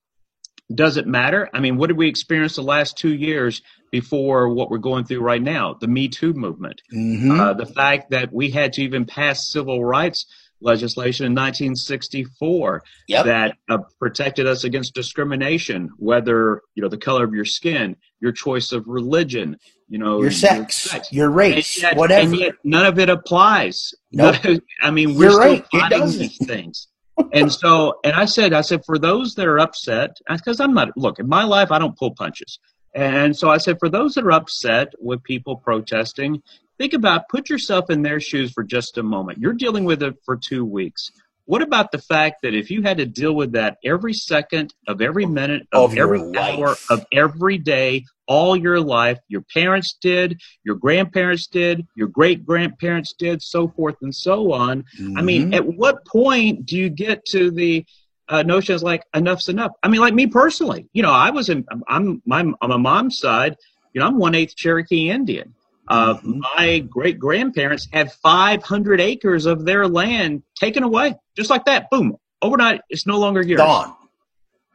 does 0.74 0.98
it 0.98 1.08
matter? 1.08 1.50
I 1.54 1.60
mean, 1.60 1.78
what 1.78 1.88
did 1.88 1.98
we 1.98 2.08
experience 2.08 2.56
the 2.56 2.64
last 2.64 2.98
two 2.98 3.14
years 3.14 3.62
before 3.92 4.50
what 4.50 4.70
we're 4.70 4.78
going 4.78 5.06
through 5.06 5.22
right 5.22 5.42
now? 5.42 5.76
The 5.80 5.88
Me 5.88 6.08
Too 6.08 6.34
movement, 6.34 6.82
mm-hmm. 6.94 7.40
uh, 7.40 7.54
the 7.54 7.66
fact 7.66 8.12
that 8.12 8.34
we 8.34 8.50
had 8.50 8.74
to 8.74 8.84
even 8.84 9.06
pass 9.06 9.50
civil 9.50 9.84
rights 9.84 10.26
legislation 10.63 11.26
in 11.26 11.34
1964 11.34 12.84
yep. 13.08 13.26
that 13.26 13.58
uh, 13.69 13.80
protected 13.99 14.47
us 14.47 14.63
against 14.63 14.93
discrimination, 14.93 15.89
whether 15.97 16.62
you 16.76 16.82
know 16.82 16.89
the 16.89 16.97
color 16.97 17.23
of 17.23 17.34
your 17.34 17.45
skin, 17.45 17.95
your 18.19 18.32
choice 18.32 18.71
of 18.71 18.88
religion, 18.88 19.58
you 19.88 19.99
know 19.99 20.21
your 20.21 20.32
sex, 20.32 20.86
your, 20.86 20.91
sex. 20.91 21.12
your 21.12 21.30
race, 21.30 21.76
and 21.76 21.84
yet, 21.84 21.97
whatever. 21.97 22.28
And 22.28 22.38
yet 22.38 22.54
none 22.63 22.86
of 22.86 22.97
it 22.99 23.10
applies. 23.10 23.93
Nope. 24.12 24.36
I 24.82 24.91
mean, 24.91 25.15
we're 25.15 25.23
You're 25.23 25.32
still 25.32 25.39
right. 25.39 25.65
fighting 25.71 26.19
these 26.19 26.38
things. 26.47 26.88
and 27.32 27.52
so, 27.52 27.99
and 28.04 28.13
I 28.13 28.26
said, 28.26 28.54
I 28.54 28.62
said, 28.62 28.84
for 28.86 28.97
those 28.97 29.36
that 29.36 29.47
are 29.47 29.60
upset, 29.60 30.17
because 30.28 30.60
I'm 30.60 30.73
not, 30.73 30.89
look, 30.97 31.19
in 31.19 31.28
my 31.28 31.43
life, 31.43 31.71
I 31.71 31.78
don't 31.78 31.95
pull 31.95 32.15
punches. 32.15 32.58
And 32.95 33.36
so 33.36 33.49
I 33.49 33.58
said, 33.58 33.78
for 33.80 33.89
those 33.89 34.15
that 34.15 34.26
are 34.26 34.32
upset 34.32 34.93
with 34.99 35.23
people 35.23 35.58
protesting, 35.58 36.41
think 36.78 36.94
about 36.94 37.30
put 37.30 37.50
yourself 37.50 37.90
in 37.90 38.02
their 38.02 38.20
shoes 38.20 38.52
for 38.52 38.64
just 38.64 38.98
a 38.98 39.04
moment. 39.04 39.40
You're 39.40 39.54
dealing 39.54 39.86
with 39.86 40.04
it 40.04 40.16
for 40.26 40.36
two 40.36 40.66
weeks. 40.66 41.12
What 41.46 41.62
about 41.62 41.92
the 41.92 41.98
fact 41.98 42.42
that 42.44 42.54
if 42.54 42.72
you 42.72 42.84
had 42.84 42.98
to 43.00 43.06
deal 43.06 43.34
with 43.34 43.52
that 43.52 43.78
every 43.84 44.14
second 44.14 44.74
of 44.88 45.02
every 45.02 45.26
minute 45.26 45.68
of, 45.74 45.92
Of 45.92 45.98
every 45.98 46.20
hour 46.38 46.78
of 46.90 47.06
every 47.12 47.58
day, 47.58 48.06
all 48.28 48.56
your 48.56 48.80
life, 48.80 49.20
your 49.28 49.44
parents 49.54 49.98
did, 50.02 50.40
your 50.64 50.76
grandparents 50.76 51.48
did, 51.48 51.86
your 51.96 52.08
great 52.08 52.46
grandparents 52.46 53.14
did, 53.20 53.42
so 53.42 53.68
forth 53.68 53.96
and 54.02 54.16
so 54.16 54.54
on. 54.54 54.86
I 55.18 55.22
mean, 55.22 55.52
Mhm. 55.52 55.56
at 55.56 55.66
what 55.68 56.06
point 56.06 56.66
do 56.66 56.78
you 56.78 56.90
get 56.90 57.26
to 57.28 57.52
the 57.52 57.86
uh, 58.30 58.42
notions 58.42 58.82
like 58.82 59.04
enough's 59.14 59.50
enough? 59.50 59.72
I 59.84 59.90
mean, 59.90 60.00
like 60.00 60.14
me 60.14 60.28
personally, 60.28 60.88
you 60.94 61.04
know, 61.04 61.12
I 61.12 61.30
was 61.32 61.50
in, 61.50 61.66
I'm, 61.90 62.22
my, 62.26 62.40
on 62.40 62.70
my 62.70 62.78
mom's 62.78 63.20
side, 63.20 63.58
you 63.94 64.00
know, 64.00 64.08
I'm 64.08 64.18
one 64.18 64.34
eighth 64.34 64.56
Cherokee 64.56 65.10
Indian. 65.10 65.54
Uh, 65.88 66.15
Mhm. 66.15 66.39
My 66.56 66.80
great 66.80 67.19
grandparents 67.19 67.88
had 67.91 68.12
500 68.12 69.02
acres 69.02 69.46
of 69.46 69.65
their 69.65 69.88
land 69.88 70.43
taken 70.56 70.84
away, 70.84 71.15
just 71.36 71.50
like 71.50 71.65
that. 71.65 71.89
Boom, 71.89 72.15
overnight, 72.41 72.82
it's 72.89 73.06
no 73.06 73.19
longer 73.19 73.41
yours. 73.41 73.60
gone. 73.60 73.93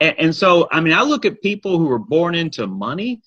And, 0.00 0.14
and 0.18 0.34
so, 0.36 0.68
I 0.70 0.80
mean, 0.80 0.92
I 0.92 1.02
look 1.02 1.24
at 1.24 1.40
people 1.42 1.78
who 1.78 1.86
were 1.86 1.98
born 1.98 2.34
into 2.34 2.66
money. 2.66 3.20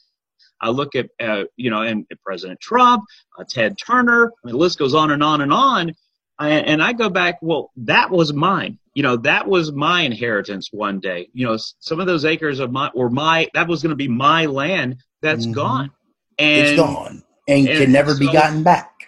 I 0.61 0.69
look 0.69 0.95
at, 0.95 1.09
uh, 1.19 1.45
you 1.57 1.71
know, 1.71 1.81
and 1.81 2.05
President 2.23 2.59
Trump, 2.61 3.03
uh, 3.37 3.43
Ted 3.49 3.77
Turner. 3.83 4.27
I 4.27 4.47
mean, 4.47 4.53
the 4.53 4.59
list 4.59 4.77
goes 4.77 4.93
on 4.93 5.11
and 5.11 5.23
on 5.23 5.41
and 5.41 5.51
on. 5.51 5.93
I, 6.37 6.49
and 6.51 6.81
I 6.81 6.93
go 6.93 7.09
back, 7.09 7.39
well, 7.41 7.71
that 7.77 8.09
was 8.11 8.31
mine. 8.31 8.77
You 8.93 9.03
know, 9.03 9.17
that 9.17 9.47
was 9.47 9.71
my 9.71 10.01
inheritance 10.01 10.69
one 10.71 10.99
day. 10.99 11.29
You 11.33 11.47
know, 11.47 11.57
some 11.79 11.99
of 11.99 12.05
those 12.07 12.25
acres 12.25 12.59
of 12.59 12.71
my, 12.71 12.89
or 12.93 13.09
my, 13.09 13.47
that 13.53 13.67
was 13.67 13.81
going 13.81 13.89
to 13.91 13.95
be 13.95 14.07
my 14.07 14.45
land. 14.45 14.97
That's 15.21 15.47
Mhm. 15.47 15.53
gone. 15.53 15.91
And, 16.37 16.57
it's 16.67 16.75
gone 16.75 17.23
and, 17.51 17.67
and 17.67 17.77
can 17.79 17.91
never 17.91 18.17
be 18.17 18.31
gotten 18.31 18.63
back. 18.63 19.07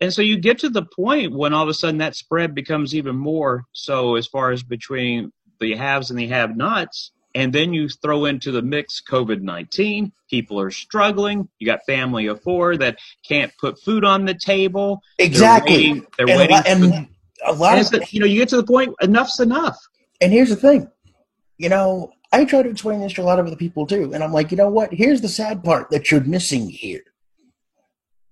and 0.00 0.12
so 0.12 0.22
you 0.22 0.38
get 0.38 0.58
to 0.60 0.68
the 0.70 0.82
point 0.84 1.32
when 1.32 1.52
all 1.52 1.62
of 1.62 1.68
a 1.68 1.74
sudden 1.74 1.98
that 1.98 2.16
spread 2.16 2.54
becomes 2.54 2.94
even 2.94 3.16
more 3.16 3.64
so 3.72 4.16
as 4.16 4.26
far 4.26 4.50
as 4.50 4.62
between 4.62 5.32
the 5.60 5.74
haves 5.76 6.10
and 6.10 6.18
the 6.18 6.26
have 6.28 6.56
nots. 6.56 7.12
And 7.34 7.50
then 7.50 7.72
you 7.72 7.88
throw 7.88 8.26
into 8.26 8.50
the 8.52 8.60
mix 8.60 9.00
COVID 9.08 9.40
19. 9.40 10.12
People 10.28 10.60
are 10.60 10.70
struggling. 10.70 11.48
You 11.58 11.66
got 11.66 11.80
family 11.86 12.26
of 12.26 12.42
four 12.42 12.76
that 12.76 12.98
can't 13.26 13.50
put 13.58 13.80
food 13.80 14.04
on 14.04 14.26
the 14.26 14.34
table. 14.34 15.00
They're 15.18 15.28
Exactly. 15.28 15.74
waiting- 15.74 16.06
They're 16.18 16.26
and, 16.28 16.34
a 16.34 16.38
waiting. 16.38 16.56
lot, 16.56 16.66
and 16.66 17.08
a 17.46 17.52
lot 17.54 17.78
and 17.78 17.94
of 18.02 18.12
you 18.12 18.20
know, 18.20 18.26
you 18.26 18.38
get 18.40 18.50
to 18.50 18.56
the 18.56 18.64
point, 18.64 18.94
enough's 19.00 19.40
enough. 19.40 19.78
And 20.20 20.30
here's 20.30 20.50
the 20.50 20.56
thing, 20.56 20.90
you 21.56 21.70
know, 21.70 22.12
I 22.32 22.44
try 22.44 22.62
to 22.62 22.68
explain 22.68 23.00
this 23.00 23.14
to 23.14 23.22
a 23.22 23.24
lot 23.24 23.38
of 23.38 23.46
other 23.46 23.56
people 23.56 23.86
too, 23.86 24.12
and 24.12 24.22
I'm 24.22 24.32
like, 24.32 24.50
you 24.50 24.56
know 24.58 24.68
what? 24.68 24.92
Here's 24.92 25.20
the 25.22 25.28
sad 25.28 25.64
part 25.64 25.88
that 25.90 26.10
you're 26.10 26.20
missing 26.22 26.68
here. 26.68 27.02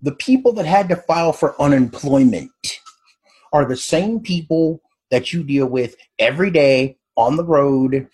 The 0.02 0.12
people 0.12 0.52
that 0.54 0.66
had 0.66 0.88
to 0.88 0.96
file 0.96 1.32
for 1.32 1.60
unemployment 1.60 2.80
are 3.52 3.66
the 3.66 3.76
same 3.76 4.20
people 4.20 4.80
that 5.10 5.32
you 5.32 5.42
deal 5.42 5.66
with 5.66 5.96
every 6.18 6.50
day 6.50 6.96
on 7.16 7.36
the 7.36 7.44
road, 7.44 8.08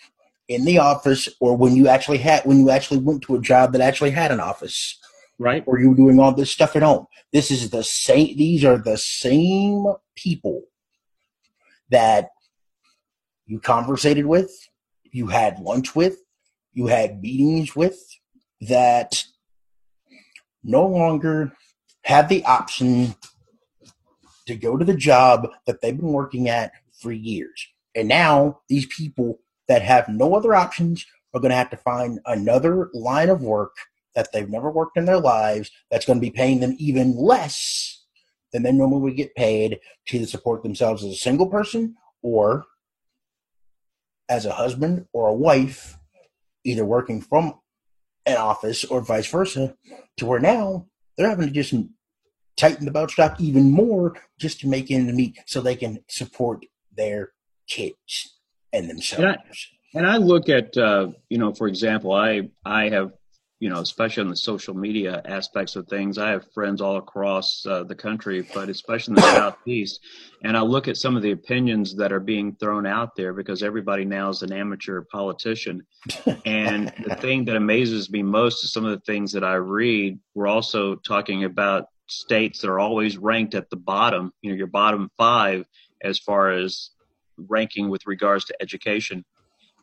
in 0.49 0.65
the 0.65 0.79
office, 0.79 1.29
or 1.41 1.57
when 1.57 1.77
you 1.77 1.89
actually 1.89 2.19
had 2.19 2.45
when 2.45 2.59
you 2.61 2.71
actually 2.71 2.99
went 2.99 3.23
to 3.23 3.37
a 3.37 3.41
job 3.41 3.73
that 3.73 3.81
actually 3.81 4.11
had 4.11 4.33
an 4.33 4.41
office, 4.41 4.99
Right? 5.39 5.63
or 5.67 5.79
you 5.79 5.91
were 5.91 5.97
doing 5.97 6.19
all 6.19 6.33
this 6.33 6.51
stuff 6.51 6.77
at 6.77 6.83
home. 6.83 7.07
This 7.33 7.51
is 7.51 7.71
the 7.71 7.85
same. 7.85 8.37
These 8.37 8.65
are 8.65 8.79
the 8.79 8.97
same 8.97 9.87
people 10.17 10.63
that 11.91 12.31
you 13.47 13.61
conversated 13.61 14.27
with, 14.27 14.51
you 15.05 15.29
had 15.29 15.61
lunch 15.61 15.95
with, 15.95 16.19
you 16.73 16.89
had 16.89 17.21
meetings 17.21 17.77
with, 17.77 17.99
that 18.63 19.25
no 20.65 20.87
longer 20.87 21.53
have 22.07 22.29
the 22.29 22.45
option 22.45 23.15
to 24.47 24.55
go 24.55 24.77
to 24.77 24.85
the 24.85 24.95
job 24.95 25.49
that 25.67 25.81
they've 25.81 25.97
been 25.97 26.13
working 26.13 26.49
at 26.49 26.71
for 27.01 27.11
years. 27.11 27.67
And 27.97 28.07
now 28.07 28.61
these 28.69 28.87
people 28.87 29.41
that 29.67 29.83
have 29.83 30.09
no 30.09 30.37
other 30.37 30.55
options 30.55 31.05
are 31.35 31.41
going 31.41 31.51
to 31.51 31.57
have 31.57 31.71
to 31.71 31.77
find 31.77 32.21
another 32.25 32.91
line 32.95 33.29
of 33.29 33.43
work 33.43 33.75
that 34.15 34.33
they've 34.33 34.49
never 34.49 34.71
worked 34.71 34.97
in 34.97 35.05
their 35.05 35.19
lives 35.19 35.73
that's 35.91 36.07
going 36.07 36.19
to 36.19 36.25
be 36.25 36.31
paying 36.31 36.61
them 36.61 36.77
even 36.79 37.17
less 37.17 38.05
than 38.53 38.63
they 38.63 38.73
normally 38.73 39.03
would 39.03 39.17
get 39.17 39.35
paid 39.35 39.81
to 40.07 40.25
support 40.27 40.63
themselves 40.63 41.03
as 41.03 41.11
a 41.11 41.17
single 41.17 41.49
person 41.49 41.97
or 42.23 42.65
as 44.29 44.47
a 44.47 44.53
husband 44.53 45.07
or 45.13 45.29
a 45.29 45.35
wife, 45.35 45.99
either 46.65 46.85
working 46.85 47.21
from 47.21 47.59
an 48.25 48.37
office 48.37 48.85
or 48.85 49.01
vice 49.01 49.27
versa, 49.27 49.77
to 50.17 50.25
where 50.25 50.41
now 50.41 50.87
they're 51.17 51.29
having 51.29 51.49
to 51.49 51.53
just 51.53 51.75
tighten 52.57 52.87
the 52.87 52.91
belt 52.91 53.11
strap 53.11 53.41
even 53.41 53.71
more 53.71 54.15
just 54.39 54.61
to 54.61 54.69
make 54.69 54.91
ends 54.91 55.13
meet 55.13 55.39
so 55.47 55.61
they 55.61 55.77
can 55.77 56.01
support 56.09 56.65
their 56.97 57.33
kids 57.69 58.39
and 58.73 58.89
themselves. 58.89 59.69
And 59.95 60.07
I 60.07 60.17
look 60.17 60.49
at, 60.49 60.77
uh, 60.77 61.09
you 61.31 61.39
know, 61.39 61.55
for 61.55 61.69
example, 61.69 62.13
I 62.13 62.51
I 62.65 62.91
have, 62.91 63.13
you 63.61 63.71
know, 63.71 63.81
especially 63.81 64.25
on 64.25 64.29
the 64.29 64.37
social 64.37 64.75
media 64.75 65.23
aspects 65.25 65.75
of 65.77 65.89
things, 65.89 66.19
I 66.19 66.31
have 66.31 66.53
friends 66.53 66.83
all 66.83 66.99
across 66.99 67.65
uh, 67.65 67.85
the 67.85 67.95
country, 67.95 68.47
but 68.53 68.69
especially 68.69 69.13
in 69.13 69.15
the 69.17 69.23
southeast, 69.35 70.01
and 70.45 70.55
I 70.55 70.61
look 70.61 70.87
at 70.89 70.99
some 70.99 71.17
of 71.17 71.23
the 71.23 71.31
opinions 71.31 71.97
that 71.97 72.13
are 72.13 72.21
being 72.21 72.57
thrown 72.57 72.87
out 72.87 73.17
there 73.17 73.33
because 73.33 73.63
everybody 73.63 74.05
now 74.05 74.29
is 74.29 74.43
an 74.43 74.53
amateur 74.53 75.03
politician. 75.11 75.87
And 76.45 76.93
the 77.07 77.17
thing 77.21 77.47
that 77.47 77.57
amazes 77.57 78.11
me 78.11 78.23
most 78.23 78.65
is 78.65 78.73
some 78.73 78.85
of 78.85 78.91
the 78.91 79.05
things 79.07 79.33
that 79.33 79.45
I 79.45 79.55
read. 79.55 80.19
We're 80.35 80.49
also 80.49 80.97
talking 80.97 81.45
about 81.45 81.87
states 82.07 82.61
that 82.61 82.69
are 82.69 82.79
always 82.79 83.17
ranked 83.17 83.55
at 83.55 83.71
the 83.71 83.77
bottom, 83.77 84.33
you 84.43 84.51
know, 84.51 84.57
your 84.57 84.67
bottom 84.67 85.11
five 85.17 85.67
as 86.03 86.19
far 86.19 86.51
as 86.51 86.91
ranking 87.37 87.89
with 87.89 88.07
regards 88.07 88.47
to 88.47 88.57
education. 88.61 89.25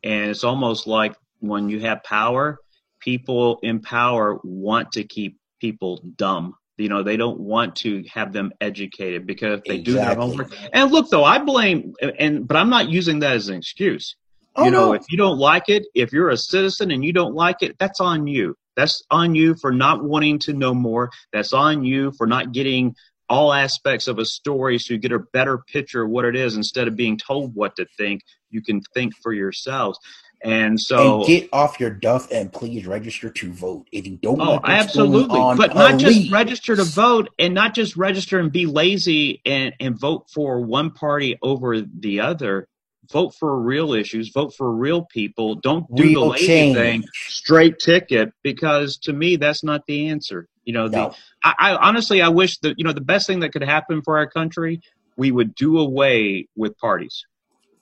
And 0.03 0.31
it's 0.31 0.43
almost 0.43 0.87
like 0.87 1.15
when 1.39 1.69
you 1.69 1.81
have 1.81 2.03
power, 2.03 2.59
people 2.99 3.59
in 3.63 3.81
power 3.81 4.39
want 4.43 4.93
to 4.93 5.03
keep 5.03 5.37
people 5.59 6.03
dumb. 6.15 6.55
You 6.77 6.89
know, 6.89 7.03
they 7.03 7.17
don't 7.17 7.39
want 7.39 7.75
to 7.77 8.03
have 8.11 8.33
them 8.33 8.51
educated 8.59 9.27
because 9.27 9.59
if 9.59 9.65
they 9.65 9.77
do 9.77 9.93
their 9.93 10.15
homework. 10.15 10.51
And 10.73 10.91
look, 10.91 11.09
though, 11.09 11.23
I 11.23 11.37
blame, 11.37 11.93
and 12.17 12.47
but 12.47 12.57
I'm 12.57 12.69
not 12.69 12.89
using 12.89 13.19
that 13.19 13.33
as 13.33 13.47
an 13.47 13.57
excuse. 13.57 14.15
Oh, 14.55 14.65
you 14.65 14.71
know, 14.71 14.87
no. 14.87 14.93
if 14.93 15.03
you 15.09 15.17
don't 15.17 15.37
like 15.37 15.69
it, 15.69 15.83
if 15.93 16.11
you're 16.11 16.29
a 16.29 16.37
citizen 16.37 16.91
and 16.91 17.05
you 17.05 17.13
don't 17.13 17.35
like 17.35 17.61
it, 17.61 17.75
that's 17.79 17.99
on 17.99 18.27
you. 18.27 18.55
That's 18.75 19.03
on 19.09 19.35
you 19.35 19.55
for 19.55 19.71
not 19.71 20.03
wanting 20.03 20.39
to 20.39 20.53
know 20.53 20.73
more. 20.73 21.11
That's 21.31 21.53
on 21.53 21.83
you 21.83 22.11
for 22.13 22.27
not 22.27 22.51
getting 22.51 22.95
all 23.29 23.53
aspects 23.53 24.07
of 24.07 24.19
a 24.19 24.25
story 24.25 24.77
so 24.77 24.93
you 24.93 24.99
get 24.99 25.11
a 25.11 25.19
better 25.19 25.57
picture 25.57 26.03
of 26.03 26.09
what 26.09 26.25
it 26.25 26.35
is 26.35 26.55
instead 26.55 26.87
of 26.87 26.95
being 26.95 27.17
told 27.17 27.55
what 27.55 27.75
to 27.77 27.85
think. 27.97 28.21
You 28.49 28.61
can 28.61 28.81
think 28.93 29.13
for 29.21 29.33
yourselves. 29.33 29.97
And 30.43 30.79
so, 30.79 31.19
and 31.19 31.25
get 31.25 31.49
off 31.53 31.79
your 31.79 31.89
duff 31.89 32.29
and 32.29 32.51
please 32.51 32.85
register 32.85 33.29
to 33.29 33.53
vote. 33.53 33.87
If 33.93 34.05
you 34.05 34.17
don't 34.17 34.41
oh, 34.41 34.59
absolutely. 34.63 35.39
on, 35.39 35.55
But 35.55 35.73
not 35.73 35.97
just 35.97 36.29
register 36.31 36.75
to 36.75 36.83
vote 36.83 37.29
and 37.39 37.53
not 37.53 37.73
just 37.73 37.95
register 37.95 38.39
and 38.39 38.51
be 38.51 38.65
lazy 38.65 39.41
and, 39.45 39.73
and 39.79 39.97
vote 39.97 40.29
for 40.33 40.59
one 40.59 40.91
party 40.91 41.39
over 41.41 41.79
the 41.79 42.19
other. 42.19 42.67
Vote 43.11 43.35
for 43.37 43.59
real 43.59 43.93
issues. 43.93 44.29
Vote 44.29 44.53
for 44.55 44.71
real 44.71 45.03
people. 45.05 45.55
Don't 45.55 45.85
do 45.93 46.03
the 46.03 46.09
Real 46.09 46.27
lazy 46.29 46.47
change. 46.47 46.75
thing. 46.77 47.03
Straight 47.13 47.79
ticket 47.79 48.31
because 48.43 48.97
to 48.99 49.13
me 49.13 49.35
that's 49.35 49.63
not 49.63 49.85
the 49.87 50.07
answer. 50.09 50.47
You 50.63 50.73
know, 50.73 50.87
the, 50.87 51.13
I, 51.43 51.53
I 51.59 51.75
honestly 51.75 52.21
I 52.21 52.29
wish 52.29 52.59
that 52.59 52.77
you 52.77 52.85
know 52.85 52.93
the 52.93 53.01
best 53.01 53.27
thing 53.27 53.41
that 53.41 53.51
could 53.51 53.63
happen 53.63 54.01
for 54.01 54.17
our 54.17 54.27
country 54.27 54.81
we 55.17 55.31
would 55.31 55.53
do 55.53 55.77
away 55.79 56.47
with 56.55 56.77
parties. 56.77 57.25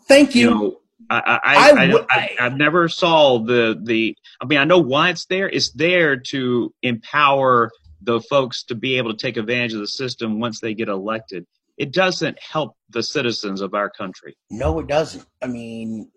Thank 0.08 0.34
you. 0.36 0.42
You 0.42 0.50
know, 0.50 0.78
I 1.10 1.40
I, 1.44 1.72
I 1.72 1.94
would- 1.94 2.06
I, 2.10 2.36
I, 2.40 2.44
have 2.44 2.58
never 2.58 2.88
saw 2.90 3.40
the 3.40 3.80
the. 3.82 4.18
I 4.42 4.46
mean, 4.46 4.58
I 4.58 4.64
know 4.66 4.80
why 4.80 5.12
it's 5.12 5.26
there. 5.28 5.48
It's 5.48 5.72
there 5.72 6.18
to 6.18 6.74
empower 6.82 7.70
the 8.02 8.20
folks 8.22 8.64
to 8.64 8.76
be 8.76 8.98
able 8.98 9.12
to 9.12 9.18
take 9.18 9.38
advantage 9.38 9.74
of 9.74 9.80
the 9.80 9.88
system 9.88 10.40
once 10.40 10.60
they 10.60 10.74
get 10.74 10.88
elected. 10.90 11.46
It 11.78 11.94
doesn't 11.94 12.38
help 12.40 12.76
the 12.90 13.02
citizens 13.04 13.62
of 13.62 13.74
our 13.74 13.90
country. 13.90 14.38
No, 14.50 14.80
it 14.80 14.88
doesn't. 14.88 15.26
I 15.42 15.48
mean, 15.48 16.12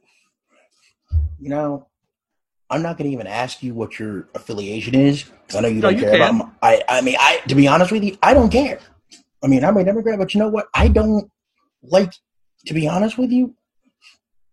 you 1.38 1.48
know, 1.48 1.88
I'm 2.70 2.82
not 2.82 2.98
going 2.98 3.08
to 3.10 3.12
even 3.14 3.26
ask 3.26 3.62
you 3.62 3.74
what 3.74 3.98
your 3.98 4.28
affiliation 4.34 4.94
is 4.94 5.24
because 5.24 5.56
I 5.56 5.60
know 5.60 5.68
you 5.68 5.80
No, 5.80 5.90
don't 5.90 5.94
you 5.94 6.00
care 6.00 6.10
can. 6.12 6.20
about. 6.20 6.34
My, 6.34 6.48
I, 6.62 6.82
I 6.88 7.00
mean, 7.00 7.16
I 7.18 7.40
to 7.48 7.54
be 7.54 7.68
honest 7.68 7.92
with 7.92 8.02
you, 8.02 8.16
I 8.22 8.34
don't 8.34 8.50
care. 8.50 8.78
I 9.42 9.46
mean, 9.46 9.64
I'm 9.64 9.76
a 9.76 9.84
Democrat, 9.84 10.18
but 10.18 10.34
you 10.34 10.40
know 10.40 10.48
what? 10.48 10.66
I 10.74 10.88
don't 10.88 11.30
like. 11.82 12.12
To 12.66 12.72
be 12.74 12.88
honest 12.88 13.18
with 13.18 13.30
you, 13.30 13.54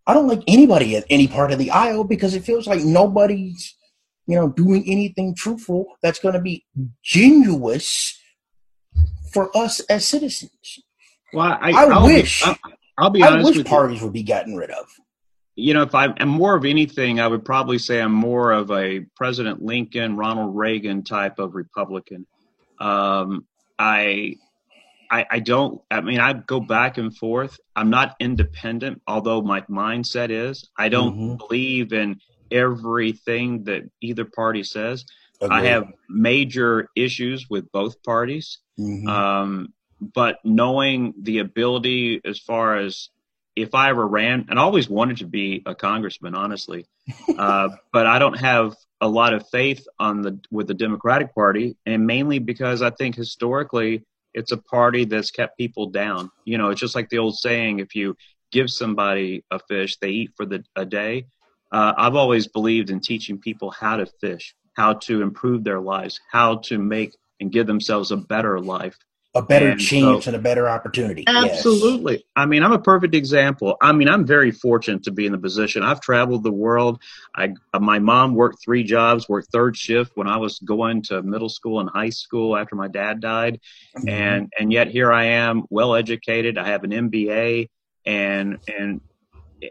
I 0.06 0.12
don't 0.12 0.28
like 0.28 0.42
anybody 0.46 0.96
at 0.96 1.04
any 1.08 1.26
part 1.26 1.50
of 1.50 1.58
the 1.58 1.70
aisle 1.70 2.04
because 2.04 2.34
it 2.34 2.44
feels 2.44 2.66
like 2.66 2.82
nobody's, 2.84 3.74
you 4.26 4.36
know, 4.36 4.48
doing 4.48 4.84
anything 4.86 5.34
truthful 5.34 5.86
that's 6.02 6.18
going 6.18 6.34
to 6.34 6.40
be 6.40 6.66
genuous 7.02 8.12
for 9.32 9.56
us 9.56 9.80
as 9.88 10.06
citizens. 10.06 10.82
Well, 11.32 11.58
I, 11.60 11.70
I 11.70 11.84
I'll 11.84 12.06
be- 12.06 12.14
wish- 12.14 12.42
I'll, 12.44 12.56
I'll 12.98 13.10
be 13.10 13.22
I 13.22 13.28
honest 13.28 13.48
wish 13.48 13.56
with 13.58 13.66
you. 13.66 13.70
parties 13.70 14.02
would 14.02 14.12
be 14.12 14.22
gotten 14.22 14.54
rid 14.54 14.70
of. 14.70 14.86
you 15.56 15.74
know, 15.74 15.82
if 15.82 15.94
I'm, 15.94 16.14
I'm 16.18 16.28
more 16.28 16.54
of 16.54 16.64
anything, 16.64 17.20
I 17.20 17.26
would 17.26 17.44
probably 17.44 17.78
say 17.78 18.00
I'm 18.00 18.12
more 18.12 18.52
of 18.52 18.70
a 18.70 19.00
President 19.16 19.62
Lincoln, 19.62 20.16
Ronald 20.16 20.56
Reagan 20.56 21.02
type 21.04 21.38
of 21.38 21.54
Republican. 21.54 22.26
Um, 22.78 23.46
I, 23.78 24.36
I, 25.10 25.26
I 25.30 25.38
don't. 25.40 25.80
I 25.90 26.00
mean, 26.00 26.20
I 26.20 26.32
go 26.32 26.60
back 26.60 26.96
and 26.98 27.16
forth. 27.16 27.58
I'm 27.76 27.90
not 27.90 28.16
independent, 28.18 29.02
although 29.06 29.42
my 29.42 29.60
mindset 29.62 30.30
is. 30.30 30.70
I 30.78 30.88
don't 30.88 31.14
mm-hmm. 31.16 31.36
believe 31.36 31.92
in 31.92 32.18
everything 32.50 33.64
that 33.64 33.82
either 34.00 34.24
party 34.24 34.62
says. 34.62 35.04
Agreed. 35.40 35.56
I 35.56 35.64
have 35.66 35.84
major 36.08 36.88
issues 36.96 37.48
with 37.50 37.70
both 37.72 38.02
parties. 38.02 38.58
Mm-hmm. 38.78 39.08
Um, 39.08 39.74
but 40.14 40.38
knowing 40.44 41.14
the 41.20 41.38
ability 41.38 42.20
as 42.24 42.38
far 42.38 42.76
as 42.76 43.08
if 43.54 43.74
I 43.74 43.90
ever 43.90 44.06
ran, 44.06 44.46
and 44.48 44.58
I 44.58 44.62
always 44.62 44.88
wanted 44.88 45.18
to 45.18 45.26
be 45.26 45.62
a 45.64 45.74
congressman, 45.74 46.34
honestly, 46.34 46.86
uh, 47.38 47.68
but 47.92 48.06
I 48.06 48.18
don't 48.18 48.38
have 48.38 48.74
a 49.00 49.08
lot 49.08 49.34
of 49.34 49.48
faith 49.50 49.86
on 49.98 50.22
the 50.22 50.40
with 50.50 50.66
the 50.66 50.74
Democratic 50.74 51.34
Party, 51.34 51.76
and 51.86 52.06
mainly 52.06 52.38
because 52.38 52.82
I 52.82 52.90
think 52.90 53.14
historically 53.14 54.04
it's 54.34 54.52
a 54.52 54.56
party 54.56 55.04
that's 55.04 55.30
kept 55.30 55.58
people 55.58 55.90
down. 55.90 56.30
You 56.44 56.58
know, 56.58 56.70
it's 56.70 56.80
just 56.80 56.94
like 56.94 57.08
the 57.08 57.18
old 57.18 57.36
saying: 57.36 57.78
if 57.78 57.94
you 57.94 58.16
give 58.50 58.70
somebody 58.70 59.44
a 59.50 59.58
fish, 59.58 59.98
they 59.98 60.10
eat 60.10 60.30
for 60.36 60.46
the 60.46 60.64
a 60.74 60.84
day. 60.84 61.26
Uh, 61.70 61.92
I've 61.96 62.16
always 62.16 62.48
believed 62.48 62.90
in 62.90 63.00
teaching 63.00 63.38
people 63.38 63.70
how 63.70 63.96
to 63.96 64.06
fish, 64.20 64.54
how 64.74 64.94
to 64.94 65.22
improve 65.22 65.64
their 65.64 65.80
lives, 65.80 66.20
how 66.30 66.56
to 66.64 66.78
make 66.78 67.14
and 67.40 67.52
give 67.52 67.66
themselves 67.66 68.10
a 68.10 68.16
better 68.16 68.60
life 68.60 68.96
a 69.34 69.42
better 69.42 69.70
and 69.70 69.80
chance 69.80 70.24
so, 70.24 70.28
and 70.28 70.36
a 70.36 70.38
better 70.38 70.68
opportunity. 70.68 71.24
Absolutely. 71.26 72.14
Yes. 72.14 72.22
I 72.36 72.44
mean, 72.44 72.62
I'm 72.62 72.72
a 72.72 72.78
perfect 72.78 73.14
example. 73.14 73.76
I 73.80 73.92
mean, 73.92 74.08
I'm 74.08 74.26
very 74.26 74.50
fortunate 74.50 75.04
to 75.04 75.10
be 75.10 75.24
in 75.24 75.32
the 75.32 75.38
position. 75.38 75.82
I've 75.82 76.00
traveled 76.00 76.42
the 76.42 76.52
world. 76.52 77.00
I, 77.34 77.54
my 77.78 77.98
mom 77.98 78.34
worked 78.34 78.62
three 78.62 78.84
jobs, 78.84 79.28
worked 79.28 79.50
third 79.50 79.76
shift 79.76 80.12
when 80.16 80.26
I 80.26 80.36
was 80.36 80.58
going 80.58 81.02
to 81.04 81.22
middle 81.22 81.48
school 81.48 81.80
and 81.80 81.88
high 81.88 82.10
school 82.10 82.56
after 82.56 82.76
my 82.76 82.88
dad 82.88 83.20
died, 83.20 83.60
mm-hmm. 83.96 84.08
and 84.08 84.52
and 84.58 84.70
yet 84.70 84.88
here 84.88 85.10
I 85.10 85.24
am, 85.24 85.64
well 85.70 85.94
educated. 85.94 86.58
I 86.58 86.68
have 86.68 86.84
an 86.84 86.90
MBA, 86.90 87.70
and 88.04 88.58
and 88.68 89.00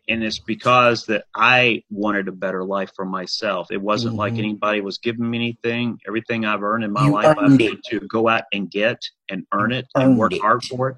and 0.08 0.24
it's 0.24 0.40
because 0.40 1.06
that 1.08 1.26
I 1.36 1.84
wanted 1.90 2.28
a 2.28 2.32
better 2.32 2.64
life 2.64 2.92
for 2.96 3.06
myself. 3.06 3.72
It 3.72 3.82
wasn't 3.82 4.14
mm-hmm. 4.14 4.20
like 4.20 4.34
anybody 4.34 4.82
was 4.82 4.98
giving 4.98 5.30
me 5.30 5.38
anything. 5.38 6.00
Everything 6.08 6.46
I've 6.46 6.64
earned 6.64 6.84
in 6.84 6.92
my 6.92 7.06
you 7.06 7.14
life, 7.14 7.38
I've 7.38 7.60
had 7.60 7.80
to 7.90 8.00
go 8.02 8.28
out 8.28 8.44
and 8.54 8.70
get 8.70 9.04
and 9.30 9.46
earn 9.54 9.72
it 9.72 9.88
and 9.96 10.18
work 10.18 10.34
it. 10.34 10.42
hard 10.42 10.64
for 10.64 10.90
it. 10.90 10.98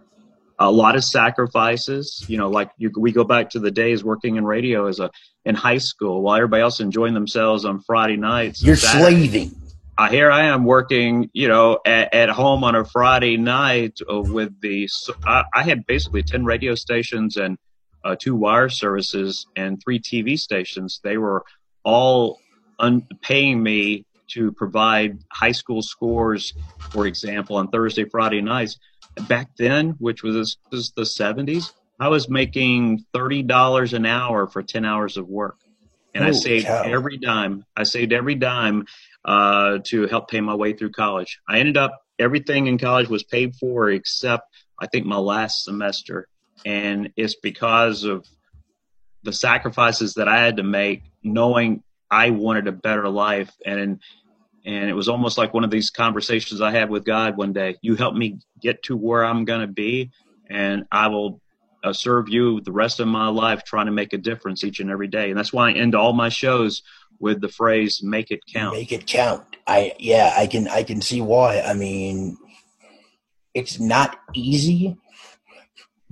A 0.60 0.72
lot 0.72 0.96
of 0.96 1.04
sacrifices, 1.04 2.24
you 2.28 2.38
know, 2.38 2.50
like 2.50 2.70
you, 2.78 2.92
we 2.96 3.12
go 3.12 3.24
back 3.24 3.50
to 3.52 3.60
the 3.60 3.72
days 3.72 4.04
working 4.04 4.36
in 4.36 4.46
radio 4.46 4.88
as 4.88 5.00
a 5.00 5.10
in 5.46 5.56
high 5.56 5.80
school 5.80 6.22
while 6.22 6.36
everybody 6.36 6.62
else 6.62 6.80
enjoying 6.80 7.14
themselves 7.14 7.66
on 7.66 7.82
Friday 7.82 8.18
nights. 8.18 8.64
You're 8.64 8.76
Saturday. 8.76 9.28
slaving. 9.28 9.56
Uh, 9.98 10.10
here 10.10 10.32
I 10.32 10.46
am 10.46 10.64
working, 10.64 11.30
you 11.34 11.48
know, 11.48 11.80
at, 11.86 12.14
at 12.14 12.30
home 12.30 12.64
on 12.64 12.76
a 12.76 12.84
Friday 12.84 13.38
night 13.38 14.00
uh, 14.12 14.22
with 14.22 14.60
the. 14.62 14.88
I, 15.26 15.44
I 15.54 15.64
had 15.64 15.86
basically 15.86 16.24
ten 16.24 16.46
radio 16.46 16.76
stations 16.76 17.38
and 17.38 17.58
uh, 18.04 18.16
two 18.20 18.36
wire 18.36 18.70
services 18.70 19.46
and 19.56 19.82
three 19.82 20.00
TV 20.00 20.38
stations. 20.38 21.00
They 21.04 21.18
were 21.18 21.44
all 21.84 22.40
un- 22.80 23.08
paying 23.22 23.62
me 23.62 24.06
to 24.30 24.52
provide 24.52 25.20
high 25.32 25.52
school 25.52 25.82
scores, 25.82 26.54
for 26.92 27.06
example, 27.06 27.58
on 27.58 27.68
Thursday, 27.70 28.06
Friday 28.06 28.42
nights. 28.42 28.78
Back 29.28 29.50
then, 29.58 29.96
which 30.00 30.24
was, 30.24 30.58
was 30.72 30.92
the 30.96 31.04
70s, 31.04 31.72
I 32.00 32.08
was 32.08 32.30
making 32.30 33.06
$30 33.16 33.94
an 33.94 34.06
hour 34.06 34.48
for 34.48 34.64
10 34.64 34.86
hours 34.86 35.18
of 35.18 35.28
work. 35.28 35.56
And 36.16 36.24
I 36.24 36.32
saved 36.32 36.68
cow. 36.68 36.84
every 36.84 37.18
dime. 37.18 37.66
I 37.76 37.84
saved 37.84 38.14
every 38.14 38.36
dime 38.36 38.86
uh, 39.26 39.80
to 39.86 40.08
help 40.08 40.30
pay 40.30 40.42
my 40.42 40.54
way 40.54 40.74
through 40.74 40.92
college. 40.92 41.40
I 41.48 41.60
ended 41.60 41.78
up, 41.78 42.04
everything 42.20 42.68
in 42.68 42.78
college 42.78 43.08
was 43.08 43.24
paid 43.24 43.56
for 43.56 43.90
except 43.90 44.44
I 44.80 44.88
think 44.88 45.06
my 45.06 45.18
last 45.18 45.64
semester 45.64 46.28
and 46.66 47.12
it's 47.16 47.36
because 47.36 48.04
of 48.04 48.28
the 49.24 49.34
sacrifices 49.34 50.16
that 50.16 50.28
I 50.28 50.40
had 50.40 50.58
to 50.58 50.64
make, 50.64 51.04
knowing 51.24 51.84
I 52.12 52.30
wanted 52.30 52.68
a 52.68 52.72
better 52.72 53.10
life, 53.10 53.52
and 53.66 54.00
and 54.66 54.90
it 54.90 54.94
was 54.94 55.10
almost 55.10 55.38
like 55.38 55.54
one 55.54 55.64
of 55.64 55.72
these 55.72 55.90
conversations 55.90 56.62
I 56.62 56.72
had 56.72 56.90
with 56.90 57.04
God 57.04 57.36
one 57.36 57.52
day. 57.54 57.78
You 57.82 57.96
help 57.96 58.16
me 58.16 58.40
get 58.62 58.84
to 58.84 58.96
where 58.96 59.26
I'm 59.26 59.46
going 59.46 59.62
to 59.62 59.68
be, 59.68 60.12
and 60.50 60.86
I 60.92 61.08
will 61.08 61.42
uh, 61.84 61.94
serve 61.94 62.30
you 62.30 62.62
the 62.62 62.72
rest 62.72 63.00
of 63.00 63.08
my 63.08 63.28
life, 63.28 63.64
trying 63.66 63.88
to 63.88 63.92
make 63.92 64.14
a 64.14 64.18
difference 64.18 64.64
each 64.64 64.80
and 64.80 64.90
every 64.90 65.08
day. 65.08 65.30
And 65.30 65.38
that's 65.38 65.52
why 65.52 65.70
I 65.70 65.74
end 65.74 65.96
all 65.96 66.14
my 66.14 66.30
shows 66.30 66.84
with 67.20 67.42
the 67.42 67.50
phrase 67.50 68.02
"Make 68.04 68.32
it 68.32 68.42
count." 68.52 68.76
Make 68.76 68.92
it 68.92 69.08
count. 69.08 69.44
I 69.66 69.94
yeah, 70.00 70.34
I 70.38 70.48
can 70.48 70.68
I 70.68 70.84
can 70.84 71.02
see 71.02 71.22
why. 71.22 71.62
I 71.62 71.74
mean, 71.74 72.38
it's 73.54 73.80
not 73.80 74.20
easy 74.34 74.98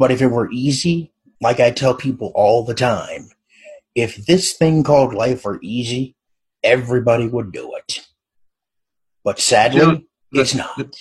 but 0.02 0.10
if 0.10 0.20
it 0.20 0.30
were 0.30 0.50
easy, 0.52 1.12
like 1.42 1.60
I 1.60 1.70
tell 1.70 1.94
people 1.94 2.32
all 2.34 2.66
the 2.66 2.74
time, 2.74 3.30
if 3.94 4.16
this 4.26 4.52
thing 4.52 4.82
called 4.82 5.14
life 5.14 5.46
were 5.46 5.60
easy, 5.62 6.16
everybody 6.64 7.28
would 7.28 7.52
do 7.52 7.76
it. 7.76 8.00
But 9.24 9.38
sadly, 9.38 9.80
you 9.80 9.86
know, 9.86 10.02
the, 10.32 10.42
it's 10.42 10.56
not. 10.56 10.76
The, 10.76 10.92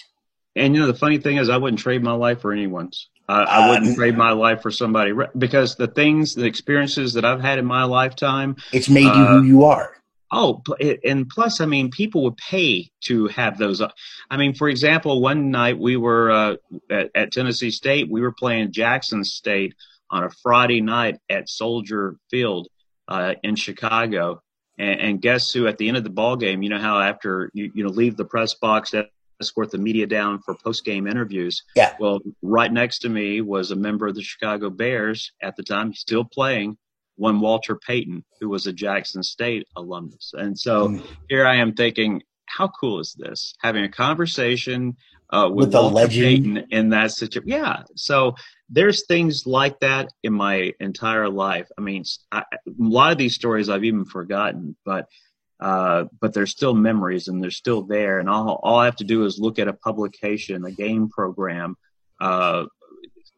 and 0.55 0.75
you 0.75 0.83
know, 0.83 0.87
the 0.87 0.93
funny 0.93 1.17
thing 1.17 1.39
is, 1.39 1.49
I 1.49 1.57
wouldn't 1.57 1.81
trade 1.81 2.03
my 2.03 2.13
life 2.13 2.43
for 2.43 2.53
anyone's. 2.53 3.09
I, 3.27 3.45
I 3.45 3.71
wouldn't 3.71 3.93
uh, 3.93 3.95
trade 3.95 4.19
my 4.19 4.33
life 4.33 4.61
for 4.61 4.71
somebody 4.71 5.15
because 5.39 5.77
the 5.77 5.87
things, 5.87 6.35
the 6.35 6.45
experiences 6.45 7.15
that 7.15 7.25
I've 7.25 7.41
had 7.41 7.59
in 7.59 7.65
my 7.65 7.85
lifetime, 7.85 8.57
it's 8.71 8.91
made 8.91 9.05
you 9.05 9.09
uh, 9.09 9.39
who 9.39 9.45
you 9.45 9.65
are. 9.65 9.97
Oh, 10.33 10.63
and 11.05 11.29
plus, 11.29 11.61
I 11.61 11.67
mean, 11.67 11.91
people 11.91 12.23
would 12.25 12.37
pay 12.37 12.91
to 13.05 13.27
have 13.29 13.59
those. 13.59 13.83
I 14.31 14.37
mean, 14.37 14.55
for 14.55 14.69
example, 14.69 15.21
one 15.21 15.51
night 15.51 15.79
we 15.79 15.97
were 15.97 16.31
uh, 16.31 16.57
at, 16.89 17.11
at, 17.15 17.33
Tennessee 17.33 17.73
State. 17.73 18.09
We 18.09 18.21
were 18.21 18.33
playing 18.33 18.73
Jackson 18.73 19.25
State 19.25 19.75
on 20.09 20.23
a 20.23 20.31
Friday 20.31 20.83
night 20.83 21.19
at 21.29 21.49
Soldier 21.49 22.17
Field 22.31 22.69
uh, 23.09 23.35
in 23.43 23.57
Chicago. 23.57 24.41
And, 24.79 25.01
and, 25.01 25.23
guess 25.23 25.51
who? 25.51 25.67
At 25.67 25.79
the 25.79 25.89
end 25.89 25.97
of 25.97 26.05
the 26.05 26.11
ball 26.11 26.37
game, 26.37 26.63
you 26.63 26.69
know 26.69 26.79
how 26.79 27.01
after 27.01 27.51
you 27.53 27.73
you 27.75 27.83
know 27.83 27.91
leave 27.91 28.17
the 28.17 28.25
press 28.25 28.55
box, 28.55 28.91
to 28.91 29.09
escort 29.41 29.71
the 29.71 29.79
media 29.79 30.07
down 30.07 30.41
for 30.43 30.55
post 30.55 30.85
game 30.85 31.07
interviews. 31.07 31.65
Yeah. 31.75 31.97
Well, 31.99 32.21
right 32.41 32.73
next 32.73 33.01
to 33.01 33.09
me 33.09 33.41
was 33.41 33.71
a 33.71 33.77
member 33.77 34.07
of 34.07 34.15
the 34.15 34.23
Chicago 34.23 34.71
Bears 34.71 35.33
at 35.43 35.57
the 35.57 35.63
time, 35.63 35.93
still 35.93 36.25
playing 36.25 36.77
one 37.21 37.39
Walter 37.39 37.77
Payton, 37.77 38.25
who 38.41 38.49
was 38.49 38.67
a 38.67 38.73
Jackson 38.73 39.23
State 39.23 39.69
alumnus. 39.77 40.33
And 40.35 40.59
so 40.59 40.89
mm. 40.89 41.07
here 41.29 41.47
I 41.47 41.57
am 41.57 41.75
thinking, 41.75 42.23
how 42.47 42.69
cool 42.69 42.99
is 42.99 43.13
this? 43.13 43.55
Having 43.61 43.85
a 43.85 43.91
conversation 43.91 44.97
uh, 45.29 45.49
with, 45.53 45.67
with 45.67 45.75
Walter 45.75 45.95
legend. 45.95 46.25
Payton 46.25 46.57
in 46.71 46.89
that 46.91 47.13
situation. 47.13 47.51
Yeah. 47.51 47.83
So 47.95 48.35
there's 48.71 49.07
things 49.07 49.47
like 49.47 49.79
that 49.81 50.09
in 50.23 50.33
my 50.33 50.73
entire 50.81 51.29
life. 51.29 51.69
I 51.77 51.83
mean, 51.83 52.05
I, 52.33 52.41
a 52.41 52.73
lot 52.79 53.13
of 53.13 53.19
these 53.19 53.35
stories 53.35 53.69
I've 53.69 53.85
even 53.85 54.07
forgotten, 54.07 54.77
but 54.85 55.07
uh, 55.61 56.05
but 56.21 56.33
they're 56.33 56.47
still 56.47 56.75
memories 56.75 57.29
and 57.29 57.43
they're 57.43 57.51
still 57.51 57.83
there. 57.83 58.19
And 58.19 58.31
all, 58.31 58.59
all 58.63 58.79
I 58.79 58.87
have 58.87 58.97
to 58.97 59.05
do 59.05 59.27
is 59.27 59.39
look 59.39 59.59
at 59.59 59.69
a 59.69 59.75
publication, 59.75 60.65
a 60.65 60.71
game 60.71 61.11
program, 61.11 61.77
uh, 62.19 62.65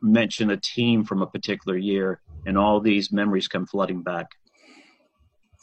mention 0.03 0.51
a 0.51 0.57
team 0.57 1.05
from 1.05 1.23
a 1.23 1.27
particular 1.27 1.77
year, 1.77 2.21
and 2.45 2.59
all 2.59 2.81
these 2.81 3.13
memories 3.13 3.49
come 3.49 3.67
flooding 3.67 4.03
back. 4.03 4.27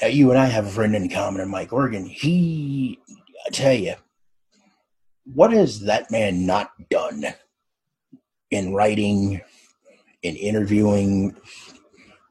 Now, 0.01 0.07
you 0.07 0.29
and 0.29 0.39
I 0.39 0.45
have 0.45 0.65
a 0.65 0.69
friend 0.69 0.95
in 0.95 1.09
common, 1.09 1.49
Mike 1.49 1.73
Organ. 1.73 2.05
He, 2.05 2.99
I 3.45 3.49
tell 3.49 3.73
you, 3.73 3.95
what 5.25 5.51
has 5.51 5.81
that 5.81 6.09
man 6.09 6.45
not 6.45 6.71
done 6.89 7.25
in 8.49 8.73
writing, 8.73 9.41
in 10.23 10.35
interviewing, 10.35 11.35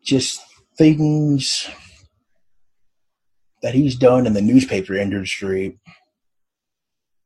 just 0.03 0.41
things 0.77 1.69
that 3.63 3.75
he's 3.75 3.97
done 3.97 4.27
in 4.27 4.33
the 4.33 4.41
newspaper 4.41 4.95
industry? 4.95 5.79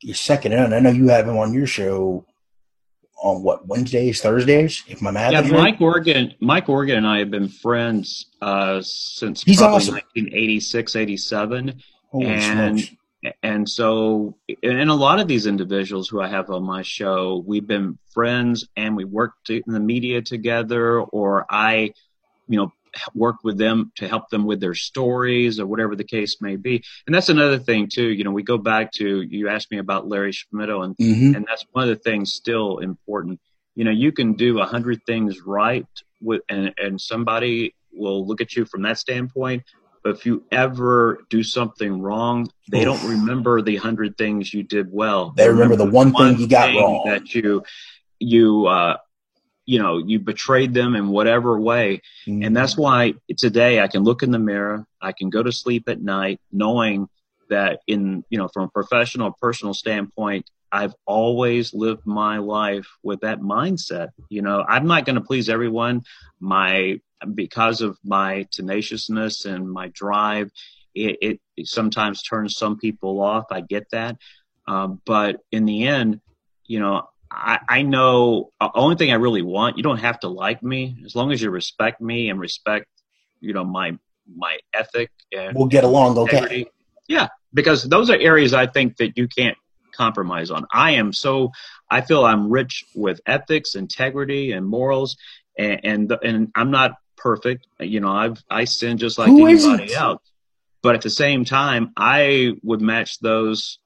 You're 0.00 0.16
second 0.16 0.52
in. 0.52 0.72
I 0.72 0.80
know 0.80 0.90
you 0.90 1.08
have 1.08 1.28
him 1.28 1.38
on 1.38 1.54
your 1.54 1.68
show 1.68 2.26
on 3.22 3.42
what 3.42 3.66
Wednesdays, 3.66 4.20
Thursdays, 4.20 4.82
if 4.88 5.00
my 5.00 5.10
math. 5.10 5.32
Yeah, 5.32 5.40
Mike 5.42 5.74
right. 5.74 5.80
Organ, 5.80 6.34
Mike 6.40 6.68
Organ, 6.68 6.98
and 6.98 7.06
I 7.06 7.20
have 7.20 7.30
been 7.30 7.48
friends 7.48 8.26
uh, 8.42 8.80
since 8.82 9.42
He's 9.42 9.58
probably 9.58 9.76
awesome. 9.76 9.94
1986, 9.94 10.96
87, 10.96 11.82
Holy 12.10 12.26
and 12.26 12.80
smokes. 12.80 12.96
and 13.42 13.68
so 13.68 14.36
and 14.62 14.90
a 14.90 14.94
lot 14.94 15.20
of 15.20 15.28
these 15.28 15.46
individuals 15.46 16.08
who 16.08 16.20
I 16.20 16.28
have 16.28 16.50
on 16.50 16.64
my 16.64 16.82
show, 16.82 17.42
we've 17.46 17.66
been 17.66 17.96
friends 18.12 18.68
and 18.76 18.96
we 18.96 19.04
worked 19.04 19.50
in 19.50 19.62
the 19.66 19.80
media 19.80 20.20
together, 20.20 21.00
or 21.00 21.46
I, 21.48 21.92
you 22.48 22.58
know, 22.58 22.72
work 23.14 23.36
with 23.42 23.58
them 23.58 23.92
to 23.96 24.08
help 24.08 24.28
them 24.30 24.44
with 24.44 24.60
their 24.60 24.74
stories 24.74 25.58
or 25.58 25.66
whatever 25.66 25.96
the 25.96 26.04
case 26.04 26.40
may 26.40 26.56
be. 26.56 26.82
And 27.06 27.14
that's 27.14 27.28
another 27.28 27.58
thing 27.58 27.88
too. 27.92 28.08
You 28.08 28.24
know, 28.24 28.30
we 28.30 28.42
go 28.42 28.58
back 28.58 28.92
to 28.92 29.22
you 29.22 29.48
asked 29.48 29.70
me 29.70 29.78
about 29.78 30.08
Larry 30.08 30.32
Schmittou, 30.32 30.84
and 30.84 30.96
mm-hmm. 30.96 31.34
and 31.34 31.46
that's 31.46 31.64
one 31.72 31.88
of 31.88 31.90
the 31.90 32.02
things 32.02 32.32
still 32.32 32.78
important. 32.78 33.40
You 33.74 33.84
know, 33.84 33.90
you 33.90 34.12
can 34.12 34.34
do 34.34 34.60
a 34.60 34.66
hundred 34.66 35.00
things 35.06 35.40
right 35.40 35.86
with, 36.20 36.42
and 36.48 36.72
and 36.76 37.00
somebody 37.00 37.74
will 37.92 38.26
look 38.26 38.40
at 38.40 38.54
you 38.54 38.64
from 38.64 38.82
that 38.82 38.98
standpoint. 38.98 39.64
But 40.02 40.16
if 40.16 40.26
you 40.26 40.44
ever 40.50 41.20
do 41.30 41.44
something 41.44 42.02
wrong, 42.02 42.50
they 42.70 42.84
don't 42.84 43.02
remember 43.08 43.62
the 43.62 43.76
hundred 43.76 44.18
things 44.18 44.52
you 44.52 44.64
did 44.64 44.88
well. 44.90 45.32
They 45.36 45.48
remember 45.48 45.76
the 45.76 45.84
one 45.88 46.12
thing 46.12 46.38
you 46.38 46.48
got 46.48 46.66
thing 46.66 46.80
wrong. 46.80 47.02
that 47.06 47.34
you 47.34 47.62
you 48.18 48.66
uh, 48.66 48.96
you 49.66 49.78
know 49.78 49.98
you 49.98 50.18
betrayed 50.18 50.74
them 50.74 50.94
in 50.94 51.08
whatever 51.08 51.58
way, 51.60 52.00
Mhm. 52.26 52.44
and 52.46 52.56
that's 52.56 52.76
why 52.76 53.14
today 53.36 53.80
I 53.80 53.88
can 53.88 54.02
look 54.02 54.22
in 54.22 54.30
the 54.30 54.38
mirror, 54.38 54.86
I 55.00 55.12
can 55.12 55.30
go 55.30 55.42
to 55.42 55.52
sleep 55.52 55.88
at 55.88 56.00
night 56.02 56.40
knowing 56.50 57.08
that 57.50 57.80
in 57.86 58.24
you 58.30 58.38
know 58.38 58.48
from 58.48 58.64
a 58.64 58.68
professional 58.68 59.32
personal 59.40 59.74
standpoint 59.74 60.46
I've 60.72 60.94
always 61.06 61.74
lived 61.74 62.06
my 62.06 62.38
life 62.38 62.86
with 63.02 63.20
that 63.20 63.40
mindset. 63.40 64.08
You 64.30 64.40
know, 64.40 64.64
I'm 64.66 64.86
not 64.86 65.04
going 65.04 65.16
to 65.16 65.20
please 65.20 65.50
everyone. 65.50 66.02
My 66.40 66.98
because 67.34 67.82
of 67.82 67.98
my 68.02 68.48
tenaciousness 68.50 69.44
and 69.44 69.70
my 69.70 69.88
drive, 69.88 70.50
it, 70.94 71.18
it, 71.20 71.40
it 71.56 71.66
sometimes 71.68 72.22
turns 72.22 72.56
some 72.56 72.78
people 72.78 73.20
off. 73.20 73.44
I 73.50 73.60
get 73.60 73.86
that, 73.92 74.16
um, 74.66 75.00
but 75.04 75.36
in 75.52 75.66
the 75.66 75.86
end, 75.86 76.20
you 76.66 76.80
know, 76.80 77.06
I, 77.32 77.58
I 77.68 77.82
know 77.82 78.50
the 78.60 78.70
only 78.74 78.96
thing 78.96 79.10
I 79.10 79.14
really 79.14 79.42
want. 79.42 79.76
You 79.76 79.82
don't 79.82 79.98
have 79.98 80.20
to 80.20 80.28
like 80.28 80.62
me 80.62 81.02
as 81.04 81.16
long 81.16 81.32
as 81.32 81.40
you 81.40 81.50
respect 81.50 82.00
me 82.00 82.28
and 82.28 82.38
respect, 82.38 82.86
you 83.40 83.52
know, 83.52 83.64
my 83.64 83.98
my 84.36 84.58
ethic 84.72 85.10
and 85.32 85.56
we'll 85.56 85.66
get 85.66 85.84
along 85.84 86.16
okay. 86.18 86.66
Yeah, 87.08 87.28
because 87.52 87.82
those 87.82 88.10
are 88.10 88.16
areas 88.16 88.54
I 88.54 88.66
think 88.66 88.96
that 88.98 89.16
you 89.16 89.26
can't 89.26 89.56
compromise 89.92 90.50
on. 90.50 90.66
I 90.72 90.92
am 90.92 91.12
so 91.12 91.50
I 91.90 92.02
feel 92.02 92.24
I'm 92.24 92.50
rich 92.50 92.84
with 92.94 93.20
ethics, 93.26 93.74
integrity, 93.74 94.52
and 94.52 94.66
morals, 94.66 95.16
and 95.58 95.80
and, 95.84 96.18
and 96.22 96.48
I'm 96.54 96.70
not 96.70 96.96
perfect. 97.16 97.66
You 97.80 98.00
know, 98.00 98.12
I've 98.12 98.42
I 98.50 98.64
sin 98.64 98.98
just 98.98 99.18
like 99.18 99.28
Who 99.28 99.46
anybody 99.46 99.84
isn't? 99.84 99.98
else. 99.98 100.22
But 100.82 100.96
at 100.96 101.02
the 101.02 101.10
same 101.10 101.44
time, 101.44 101.92
I 101.96 102.54
would 102.62 102.80
match 102.80 103.20
those 103.20 103.78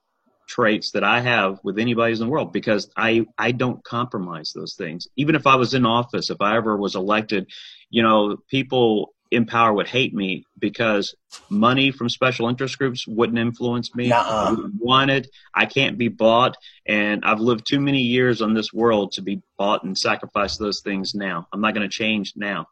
traits 0.46 0.92
that 0.92 1.04
I 1.04 1.20
have 1.20 1.58
with 1.62 1.78
anybody's 1.78 2.20
in 2.20 2.26
the 2.26 2.30
world 2.30 2.52
because 2.52 2.90
I 2.96 3.26
I 3.36 3.52
don't 3.52 3.82
compromise 3.84 4.52
those 4.54 4.74
things. 4.74 5.08
Even 5.16 5.34
if 5.34 5.46
I 5.46 5.56
was 5.56 5.74
in 5.74 5.86
office, 5.86 6.30
if 6.30 6.40
I 6.40 6.56
ever 6.56 6.76
was 6.76 6.94
elected, 6.94 7.48
you 7.90 8.02
know, 8.02 8.36
people 8.48 9.12
in 9.30 9.44
power 9.44 9.72
would 9.72 9.88
hate 9.88 10.14
me 10.14 10.44
because 10.58 11.14
money 11.48 11.90
from 11.90 12.08
special 12.08 12.48
interest 12.48 12.78
groups 12.78 13.06
wouldn't 13.06 13.38
influence 13.38 13.94
me. 13.94 14.08
Nuh-uh. 14.08 14.46
I 14.46 14.50
wouldn't 14.50 14.74
want 14.80 15.10
it. 15.10 15.28
I 15.54 15.66
can't 15.66 15.98
be 15.98 16.08
bought, 16.08 16.56
and 16.86 17.24
I've 17.24 17.40
lived 17.40 17.66
too 17.66 17.80
many 17.80 18.00
years 18.00 18.40
on 18.40 18.54
this 18.54 18.72
world 18.72 19.12
to 19.12 19.22
be 19.22 19.42
bought 19.58 19.82
and 19.84 19.98
sacrifice 19.98 20.56
those 20.56 20.80
things 20.80 21.14
now. 21.14 21.48
I'm 21.52 21.60
not 21.60 21.74
going 21.74 21.88
to 21.88 21.92
change 21.92 22.34
now. 22.36 22.66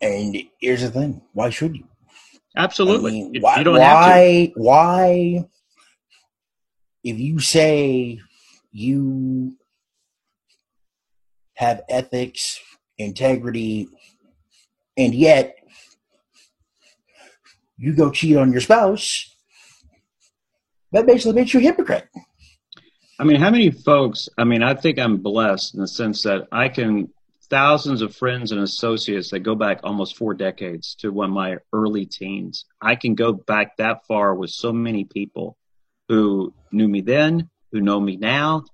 And 0.00 0.36
here's 0.60 0.82
the 0.82 0.90
thing: 0.90 1.22
why 1.32 1.50
should 1.50 1.76
you? 1.76 1.84
Absolutely, 2.56 3.10
I 3.10 3.28
mean, 3.28 3.42
why? 3.42 3.58
you 3.58 3.64
don't 3.64 3.80
have 3.80 4.14
to. 4.14 4.52
why? 4.56 5.44
If 7.06 7.20
you 7.20 7.38
say 7.38 8.18
you 8.72 9.56
have 11.54 11.82
ethics, 11.88 12.60
integrity, 12.98 13.86
and 14.96 15.14
yet 15.14 15.54
you 17.78 17.94
go 17.94 18.10
cheat 18.10 18.36
on 18.36 18.50
your 18.50 18.60
spouse, 18.60 19.32
that 20.90 21.06
basically 21.06 21.40
makes 21.40 21.54
you 21.54 21.60
a 21.60 21.62
hypocrite. 21.62 22.08
I 23.20 23.22
mean, 23.22 23.40
how 23.40 23.50
many 23.50 23.70
folks? 23.70 24.28
I 24.36 24.42
mean, 24.42 24.64
I 24.64 24.74
think 24.74 24.98
I'm 24.98 25.18
blessed 25.18 25.76
in 25.76 25.82
the 25.82 25.86
sense 25.86 26.24
that 26.24 26.48
I 26.50 26.68
can 26.68 27.12
thousands 27.48 28.02
of 28.02 28.16
friends 28.16 28.50
and 28.50 28.60
associates 28.60 29.30
that 29.30 29.44
go 29.44 29.54
back 29.54 29.78
almost 29.84 30.16
four 30.16 30.34
decades 30.34 30.96
to 30.96 31.12
of 31.12 31.30
my 31.30 31.58
early 31.72 32.06
teens. 32.06 32.64
I 32.82 32.96
can 32.96 33.14
go 33.14 33.32
back 33.32 33.76
that 33.76 34.04
far 34.08 34.34
with 34.34 34.50
so 34.50 34.72
many 34.72 35.04
people 35.04 35.56
who 36.08 36.52
knew 36.72 36.88
me 36.88 37.00
then, 37.00 37.50
who 37.72 37.80
know 37.80 38.00
me 38.00 38.16
now, 38.16 38.64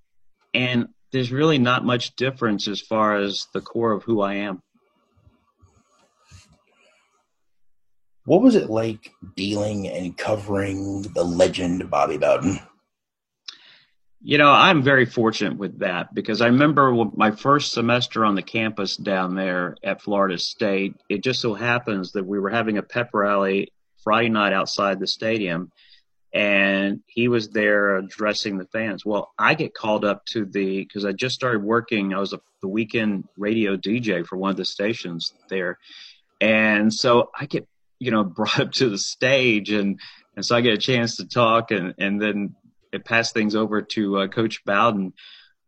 and 0.55 0.88
there's 1.12 1.33
really 1.33 1.59
not 1.59 1.85
much 1.85 2.16
difference 2.16 2.68
as 2.68 2.81
far 2.81 3.16
as 3.16 3.47
the 3.53 3.61
core 3.61 3.92
of 3.92 4.03
who 4.03 4.21
I 4.21 4.35
am. 4.35 4.62
What 8.25 8.42
was 8.42 8.55
it 8.55 8.71
like 8.71 9.12
dealing 9.35 9.88
and 9.88 10.16
covering 10.16 11.03
the 11.03 11.25
legend 11.25 11.90
Bobby 11.90 12.18
Bowden? 12.18 12.61
You 14.25 14.38
know, 14.38 14.51
I'm 14.51 14.85
very 14.85 15.05
fortunate 15.05 15.59
with 15.59 15.81
that 15.81 16.14
because 16.14 16.40
I 16.40 16.47
remember 16.47 16.95
my 17.16 17.33
first 17.33 17.73
semester 17.73 18.25
on 18.25 18.37
the 18.37 18.42
campus 18.42 18.97
down 18.97 19.35
there 19.35 19.77
at 19.83 20.01
Florida 20.01 20.38
State. 20.38 20.95
It 21.09 21.25
just 21.25 21.40
so 21.40 21.55
happens 21.55 22.12
that 22.12 22.25
we 22.25 22.38
were 22.38 22.51
having 22.51 22.79
a 22.79 22.85
pep 22.85 23.11
rally 23.12 23.73
Friday 24.05 24.29
night 24.29 24.53
outside 24.53 25.01
the 25.01 25.09
stadium, 25.09 25.73
and 26.33 27.01
he 27.07 27.29
was 27.29 27.51
there 27.51 27.97
addressing 27.97 28.57
the 28.57 28.66
fans. 28.66 29.05
Well, 29.05 29.33
I 29.38 29.55
get 29.55 29.75
called 29.75 30.05
up 30.05 30.25
to 30.27 30.47
the 30.47 30.83
because 30.83 31.05
I 31.05 31.12
just 31.12 31.35
started 31.35 31.62
working. 31.62 32.14
I 32.14 32.18
was 32.18 32.33
a, 32.33 32.40
the 32.62 32.68
weekend 32.68 33.29
radio 33.37 33.77
DJ 33.77 34.27
for 34.27 34.37
one 34.37 34.51
of 34.51 34.57
the 34.57 34.64
stations 34.64 35.35
there, 35.49 35.79
and 36.40 36.92
so 36.92 37.31
I 37.38 37.47
get 37.47 37.66
you 37.99 38.11
know 38.11 38.25
brought 38.25 38.61
up 38.61 38.73
to 38.73 38.88
the 38.88 38.99
stage 38.99 39.71
and 39.71 40.01
and 40.35 40.45
so 40.45 40.57
I 40.57 40.62
get 40.62 40.75
a 40.75 40.79
chance 40.79 41.16
to 41.16 41.27
talk 41.27 41.71
and 41.71 41.95
and 41.99 42.21
then 42.21 42.55
it 42.92 43.05
passed 43.05 43.35
things 43.35 43.55
over 43.55 43.83
to 43.83 44.18
uh, 44.18 44.29
Coach 44.29 44.64
Bowden. 44.64 45.14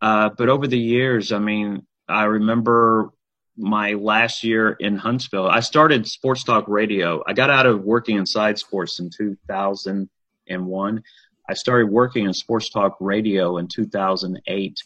Uh, 0.01 0.29
but 0.37 0.51
over 0.51 0.67
the 0.67 0.79
years, 0.79 1.33
I 1.33 1.39
mean, 1.39 1.87
I 2.07 2.25
remember 2.25 3.11
my 3.57 3.93
last 3.95 4.45
year 4.45 4.73
in 4.73 4.97
Huntsville. 4.97 5.47
I 5.47 5.61
started 5.61 6.07
Sports 6.07 6.45
Talk 6.45 6.69
Radio. 6.69 7.23
I 7.27 7.33
got 7.33 7.51
out 7.51 7.67
of 7.67 7.83
working 7.83 8.19
in 8.19 8.27
side 8.27 8.59
sports 8.59 9.01
in 9.01 9.11
2001. 10.49 11.03
I 11.49 11.55
started 11.55 11.91
working 11.91 12.25
in 12.27 12.33
Sports 12.33 12.71
Talk 12.71 12.97
Radio 13.01 13.59
in 13.59 13.69
2008. 13.69 14.83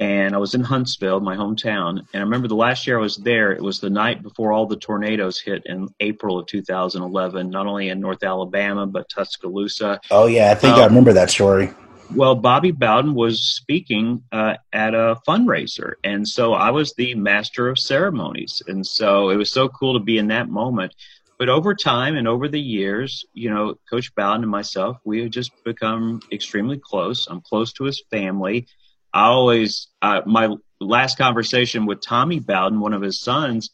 And 0.00 0.34
I 0.34 0.38
was 0.38 0.54
in 0.56 0.62
Huntsville, 0.64 1.20
my 1.20 1.36
hometown. 1.36 1.98
And 1.98 2.06
I 2.14 2.18
remember 2.18 2.48
the 2.48 2.56
last 2.56 2.84
year 2.84 2.98
I 2.98 3.02
was 3.02 3.16
there, 3.16 3.52
it 3.52 3.62
was 3.62 3.78
the 3.78 3.90
night 3.90 4.24
before 4.24 4.52
all 4.52 4.66
the 4.66 4.76
tornadoes 4.76 5.38
hit 5.38 5.62
in 5.66 5.88
April 6.00 6.36
of 6.40 6.46
2011, 6.46 7.48
not 7.48 7.66
only 7.66 7.90
in 7.90 8.00
North 8.00 8.24
Alabama, 8.24 8.86
but 8.86 9.08
Tuscaloosa. 9.08 10.00
Oh 10.10 10.26
yeah, 10.26 10.50
I 10.50 10.56
think 10.56 10.74
I 10.74 10.82
Um, 10.82 10.88
remember 10.88 11.12
that 11.12 11.30
story. 11.30 11.70
Well, 12.12 12.34
Bobby 12.34 12.72
Bowden 12.72 13.14
was 13.14 13.40
speaking 13.54 14.24
uh, 14.32 14.56
at 14.72 14.94
a 14.94 15.16
fundraiser, 15.26 15.94
and 16.02 16.26
so 16.26 16.52
I 16.54 16.70
was 16.70 16.92
the 16.94 17.14
master 17.14 17.68
of 17.68 17.78
ceremonies, 17.78 18.62
and 18.66 18.86
so 18.86 19.30
it 19.30 19.36
was 19.36 19.50
so 19.52 19.68
cool 19.68 19.94
to 19.94 20.00
be 20.00 20.18
in 20.18 20.26
that 20.28 20.48
moment. 20.48 20.94
But 21.38 21.48
over 21.48 21.74
time 21.74 22.16
and 22.16 22.28
over 22.28 22.48
the 22.48 22.60
years, 22.60 23.24
you 23.32 23.50
know, 23.50 23.74
Coach 23.90 24.14
Bowden 24.14 24.42
and 24.42 24.50
myself, 24.50 24.98
we 25.04 25.22
have 25.22 25.30
just 25.30 25.52
become 25.64 26.20
extremely 26.30 26.78
close. 26.78 27.26
I'm 27.26 27.40
close 27.40 27.72
to 27.74 27.84
his 27.84 28.02
family. 28.10 28.68
I 29.12 29.26
always, 29.26 29.88
uh, 30.00 30.22
my 30.26 30.54
last 30.80 31.18
conversation 31.18 31.86
with 31.86 32.00
Tommy 32.00 32.40
Bowden, 32.40 32.80
one 32.80 32.92
of 32.92 33.02
his 33.02 33.20
sons, 33.20 33.70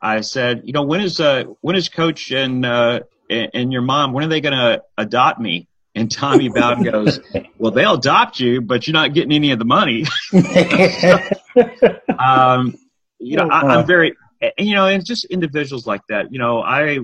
I 0.00 0.20
said, 0.20 0.62
you 0.64 0.72
know, 0.72 0.82
when 0.82 1.00
is 1.00 1.18
uh, 1.18 1.44
when 1.60 1.76
is 1.76 1.88
Coach 1.88 2.30
and 2.30 2.66
uh, 2.66 3.00
and 3.30 3.72
your 3.72 3.82
mom 3.82 4.12
when 4.12 4.24
are 4.24 4.28
they 4.28 4.40
going 4.40 4.52
to 4.52 4.82
adopt 4.98 5.40
me? 5.40 5.68
And 5.94 6.10
Tommy 6.10 6.48
Bowden 6.48 6.84
goes, 6.92 7.20
well, 7.58 7.72
they'll 7.72 7.94
adopt 7.94 8.38
you, 8.40 8.60
but 8.60 8.86
you're 8.86 8.92
not 8.92 9.14
getting 9.14 9.32
any 9.32 9.52
of 9.52 9.58
the 9.58 9.64
money. 9.64 10.04
um, 12.18 12.74
you 13.18 13.36
know, 13.36 13.48
I, 13.48 13.60
I'm 13.60 13.86
very, 13.86 14.14
and, 14.40 14.52
you 14.58 14.74
know, 14.74 14.86
and 14.86 15.04
just 15.04 15.24
individuals 15.26 15.86
like 15.86 16.02
that. 16.08 16.32
You 16.32 16.38
know, 16.38 16.62
I, 16.62 17.00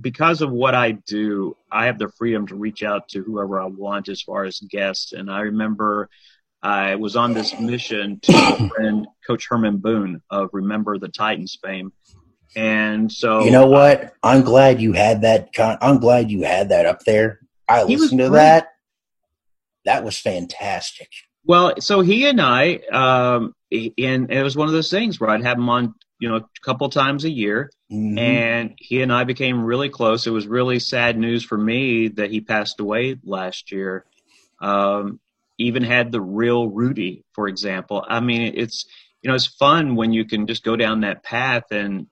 because 0.00 0.42
of 0.42 0.50
what 0.50 0.74
I 0.74 0.92
do, 0.92 1.56
I 1.70 1.86
have 1.86 1.98
the 1.98 2.08
freedom 2.16 2.46
to 2.48 2.54
reach 2.54 2.82
out 2.82 3.08
to 3.10 3.22
whoever 3.22 3.60
I 3.60 3.66
want 3.66 4.08
as 4.08 4.22
far 4.22 4.44
as 4.44 4.60
guests. 4.60 5.12
And 5.12 5.30
I 5.30 5.40
remember 5.40 6.08
I 6.62 6.94
was 6.96 7.16
on 7.16 7.32
this 7.34 7.58
mission 7.58 8.20
to 8.22 8.70
friend, 8.74 9.06
Coach 9.26 9.46
Herman 9.48 9.78
Boone 9.78 10.22
of 10.30 10.50
Remember 10.52 10.98
the 10.98 11.08
Titans 11.08 11.58
fame. 11.62 11.92
And 12.56 13.10
so, 13.10 13.44
you 13.44 13.50
know 13.50 13.66
what? 13.66 14.14
I'm 14.22 14.42
glad 14.42 14.80
you 14.80 14.92
had 14.92 15.22
that. 15.22 15.52
Con- 15.52 15.78
I'm 15.80 15.98
glad 15.98 16.30
you 16.30 16.42
had 16.42 16.70
that 16.70 16.84
up 16.84 17.00
there. 17.04 17.40
I 17.68 17.84
listened 17.84 18.18
to 18.18 18.28
great. 18.28 18.38
that. 18.38 18.72
That 19.84 20.04
was 20.04 20.18
fantastic. 20.18 21.08
Well, 21.44 21.74
so 21.80 22.00
he 22.00 22.26
and 22.26 22.40
I, 22.40 22.80
um, 22.92 23.54
and 23.70 24.30
it 24.30 24.42
was 24.42 24.56
one 24.56 24.66
of 24.66 24.74
those 24.74 24.90
things 24.90 25.20
where 25.20 25.30
I'd 25.30 25.44
have 25.44 25.56
him 25.58 25.68
on, 25.68 25.94
you 26.20 26.28
know, 26.28 26.36
a 26.36 26.44
couple 26.62 26.88
times 26.90 27.24
a 27.24 27.30
year, 27.30 27.70
Mhm. 27.90 28.18
and 28.18 28.74
he 28.76 29.02
and 29.02 29.12
I 29.12 29.24
became 29.24 29.64
really 29.64 29.88
close. 29.88 30.26
It 30.26 30.30
was 30.30 30.46
really 30.46 30.78
sad 30.78 31.18
news 31.18 31.42
for 31.42 31.58
me 31.58 32.08
that 32.08 32.30
he 32.30 32.40
passed 32.40 32.78
away 32.78 33.16
last 33.24 33.72
year. 33.72 34.04
Um, 34.60 35.18
even 35.58 35.82
had 35.82 36.12
the 36.12 36.20
real 36.20 36.68
Rudy, 36.68 37.24
for 37.32 37.48
example. 37.48 38.04
I 38.08 38.20
mean, 38.20 38.52
it's 38.56 38.86
you 39.22 39.28
know, 39.28 39.34
it's 39.34 39.46
fun 39.46 39.96
when 39.96 40.12
you 40.14 40.24
can 40.24 40.46
just 40.46 40.62
go 40.64 40.76
down 40.76 41.00
that 41.00 41.22
path, 41.22 41.64
and 41.72 42.06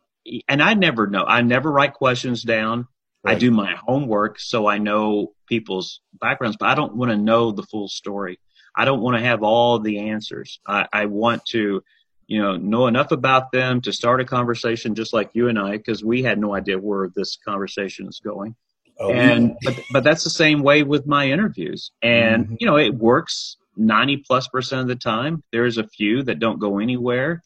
and 0.49 0.63
I 0.63 0.75
never 0.75 1.07
know. 1.07 1.25
I 1.25 1.41
never 1.43 1.71
write 1.71 1.95
questions 1.95 2.43
down. 2.43 2.87
I 3.25 3.35
do 3.35 3.51
my 3.51 3.75
homework 3.75 4.41
so 4.41 4.67
I 4.67 4.79
know 4.79 5.33
people's 5.47 6.01
backgrounds, 6.19 6.57
but 6.59 6.69
I 6.69 6.75
don't 6.75 6.97
want 6.97 7.11
to 7.11 7.17
know 7.17 7.51
the 7.53 7.63
full 7.65 7.89
story. 7.89 8.39
I 8.75 8.85
don't 8.87 9.01
want 9.01 9.17
to 9.19 9.23
have 9.23 9.43
all 9.43 9.81
the 9.81 9.99
answers. 10.11 10.61
I, 10.67 10.87
I 10.93 11.07
want 11.07 11.45
to 11.47 11.83
you 12.29 12.41
know, 12.41 12.57
know 12.57 12.87
enough 12.87 13.11
about 13.11 13.51
them 13.51 13.81
to 13.81 13.93
start 13.93 14.21
a 14.21 14.25
conversation 14.25 14.95
just 14.95 15.13
like 15.13 15.31
you 15.33 15.49
and 15.49 15.59
I, 15.59 15.79
because 15.79 16.05
we 16.05 16.23
had 16.23 16.39
no 16.39 16.55
idea 16.55 16.79
where 16.79 17.09
this 17.09 17.37
conversation 17.37 18.07
is 18.07 18.21
going. 18.23 18.55
Oh, 19.01 19.11
and 19.11 19.57
but 19.63 19.81
but 19.93 20.05
that's 20.05 20.25
the 20.25 20.31
same 20.31 20.63
way 20.63 20.83
with 20.83 21.07
my 21.07 21.31
interviews, 21.31 21.91
and 22.03 22.45
mm-hmm. 22.45 22.55
you 22.61 22.67
know, 22.67 22.77
it 22.77 22.95
works 22.95 23.57
ninety 23.77 24.19
plus 24.19 24.47
percent 24.49 24.83
of 24.83 24.89
the 24.89 24.97
time. 24.97 25.43
There's 25.53 25.79
a 25.79 25.87
few 25.87 26.23
that 26.25 26.39
don't 26.39 26.59
go 26.59 26.79
anywhere, 26.79 27.43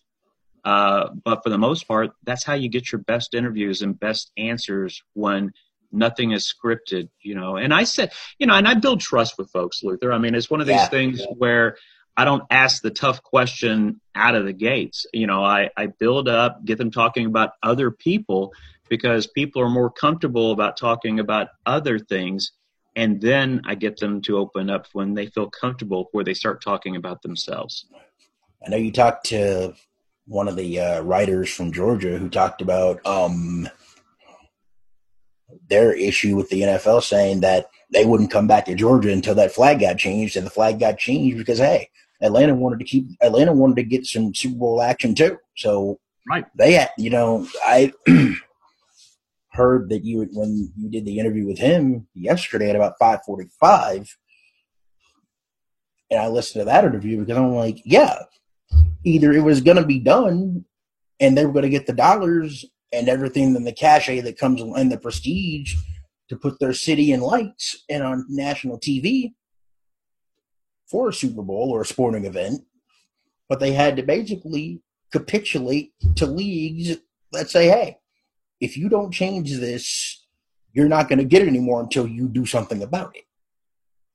uh, 0.64 1.10
but 1.24 1.42
for 1.44 1.50
the 1.50 1.58
most 1.58 1.86
part, 1.86 2.10
that's 2.24 2.44
how 2.44 2.54
you 2.54 2.68
get 2.68 2.90
your 2.90 3.00
best 3.00 3.34
interviews 3.34 3.82
and 3.82 3.98
best 3.98 4.32
answers 4.36 5.02
when 5.12 5.52
nothing 5.92 6.32
is 6.32 6.52
scripted, 6.52 7.08
you 7.20 7.34
know. 7.34 7.56
And 7.56 7.72
I 7.72 7.84
said, 7.84 8.12
you 8.38 8.46
know, 8.46 8.54
and 8.54 8.66
I 8.66 8.74
build 8.74 9.00
trust 9.00 9.38
with 9.38 9.50
folks, 9.50 9.82
Luther. 9.82 10.12
I 10.12 10.18
mean, 10.18 10.34
it's 10.34 10.50
one 10.50 10.60
of 10.60 10.66
these 10.66 10.76
yeah. 10.76 10.88
things 10.88 11.22
where 11.36 11.76
I 12.16 12.24
don't 12.24 12.44
ask 12.50 12.82
the 12.82 12.90
tough 12.90 13.22
question 13.22 14.00
out 14.14 14.34
of 14.34 14.44
the 14.44 14.52
gates. 14.52 15.06
You 15.12 15.26
know, 15.26 15.42
I, 15.42 15.70
I 15.76 15.86
build 15.86 16.28
up, 16.28 16.64
get 16.64 16.78
them 16.78 16.90
talking 16.90 17.26
about 17.26 17.52
other 17.62 17.90
people 17.90 18.52
because 18.88 19.26
people 19.26 19.62
are 19.62 19.70
more 19.70 19.90
comfortable 19.90 20.52
about 20.52 20.76
talking 20.76 21.18
about 21.18 21.48
other 21.64 21.98
things. 21.98 22.52
And 22.94 23.20
then 23.22 23.62
I 23.64 23.74
get 23.74 23.96
them 23.96 24.20
to 24.22 24.36
open 24.36 24.68
up 24.68 24.86
when 24.92 25.14
they 25.14 25.26
feel 25.26 25.48
comfortable 25.48 26.10
where 26.12 26.24
they 26.24 26.34
start 26.34 26.62
talking 26.62 26.96
about 26.96 27.22
themselves. 27.22 27.86
I 28.64 28.68
know 28.68 28.76
you 28.76 28.92
talked 28.92 29.26
to 29.26 29.74
one 30.26 30.46
of 30.46 30.56
the 30.56 30.78
uh, 30.78 31.00
writers 31.00 31.52
from 31.52 31.72
Georgia 31.72 32.18
who 32.18 32.28
talked 32.28 32.60
about 32.60 33.04
um, 33.06 33.68
their 35.68 35.92
issue 35.92 36.36
with 36.36 36.48
the 36.48 36.62
NFL 36.62 37.02
saying 37.02 37.40
that 37.40 37.66
they 37.92 38.04
wouldn't 38.04 38.30
come 38.30 38.46
back 38.46 38.66
to 38.66 38.74
Georgia 38.74 39.12
until 39.12 39.34
that 39.36 39.52
flag 39.52 39.80
got 39.80 39.98
changed, 39.98 40.36
and 40.36 40.46
the 40.46 40.50
flag 40.50 40.78
got 40.78 40.98
changed 40.98 41.36
because 41.36 41.58
hey, 41.58 41.88
Atlanta 42.20 42.54
wanted 42.54 42.78
to 42.78 42.84
keep 42.84 43.06
Atlanta 43.20 43.52
wanted 43.52 43.76
to 43.76 43.82
get 43.82 44.06
some 44.06 44.34
Super 44.34 44.58
Bowl 44.58 44.82
action 44.82 45.14
too. 45.14 45.38
So 45.56 45.98
right, 46.28 46.44
they 46.56 46.72
had, 46.72 46.90
you 46.98 47.10
know 47.10 47.46
I 47.62 47.92
heard 49.52 49.90
that 49.90 50.04
you 50.04 50.28
when 50.32 50.72
you 50.76 50.88
did 50.88 51.04
the 51.04 51.18
interview 51.18 51.46
with 51.46 51.58
him 51.58 52.06
yesterday 52.14 52.70
at 52.70 52.76
about 52.76 52.98
five 52.98 53.20
forty 53.26 53.48
five, 53.60 54.16
and 56.10 56.20
I 56.20 56.28
listened 56.28 56.62
to 56.62 56.66
that 56.66 56.84
interview 56.84 57.20
because 57.20 57.36
I'm 57.36 57.54
like, 57.54 57.82
yeah, 57.84 58.18
either 59.04 59.32
it 59.32 59.42
was 59.42 59.60
going 59.60 59.76
to 59.76 59.84
be 59.84 59.98
done 59.98 60.64
and 61.20 61.36
they 61.36 61.46
were 61.46 61.52
going 61.52 61.64
to 61.64 61.68
get 61.68 61.86
the 61.86 61.92
dollars 61.92 62.64
and 62.92 63.08
everything 63.08 63.56
and 63.56 63.66
the 63.66 63.72
cachet 63.72 64.20
that 64.20 64.38
comes 64.38 64.60
and 64.60 64.92
the 64.92 64.98
prestige 64.98 65.74
to 66.28 66.36
put 66.36 66.58
their 66.60 66.72
city 66.72 67.12
in 67.12 67.20
lights 67.20 67.84
and 67.88 68.02
on 68.02 68.24
national 68.28 68.78
TV 68.78 69.32
for 70.86 71.08
a 71.08 71.12
Super 71.12 71.42
Bowl 71.42 71.70
or 71.70 71.82
a 71.82 71.86
sporting 71.86 72.26
event, 72.26 72.62
but 73.48 73.60
they 73.60 73.72
had 73.72 73.96
to 73.96 74.02
basically 74.02 74.82
capitulate 75.10 75.92
to 76.16 76.26
leagues 76.26 76.98
that 77.32 77.50
say, 77.50 77.66
hey, 77.66 77.98
if 78.60 78.76
you 78.76 78.88
don't 78.88 79.12
change 79.12 79.58
this, 79.58 80.24
you're 80.72 80.88
not 80.88 81.08
going 81.08 81.18
to 81.18 81.24
get 81.24 81.42
it 81.42 81.48
anymore 81.48 81.80
until 81.80 82.06
you 82.06 82.28
do 82.28 82.46
something 82.46 82.82
about 82.82 83.16
it. 83.16 83.24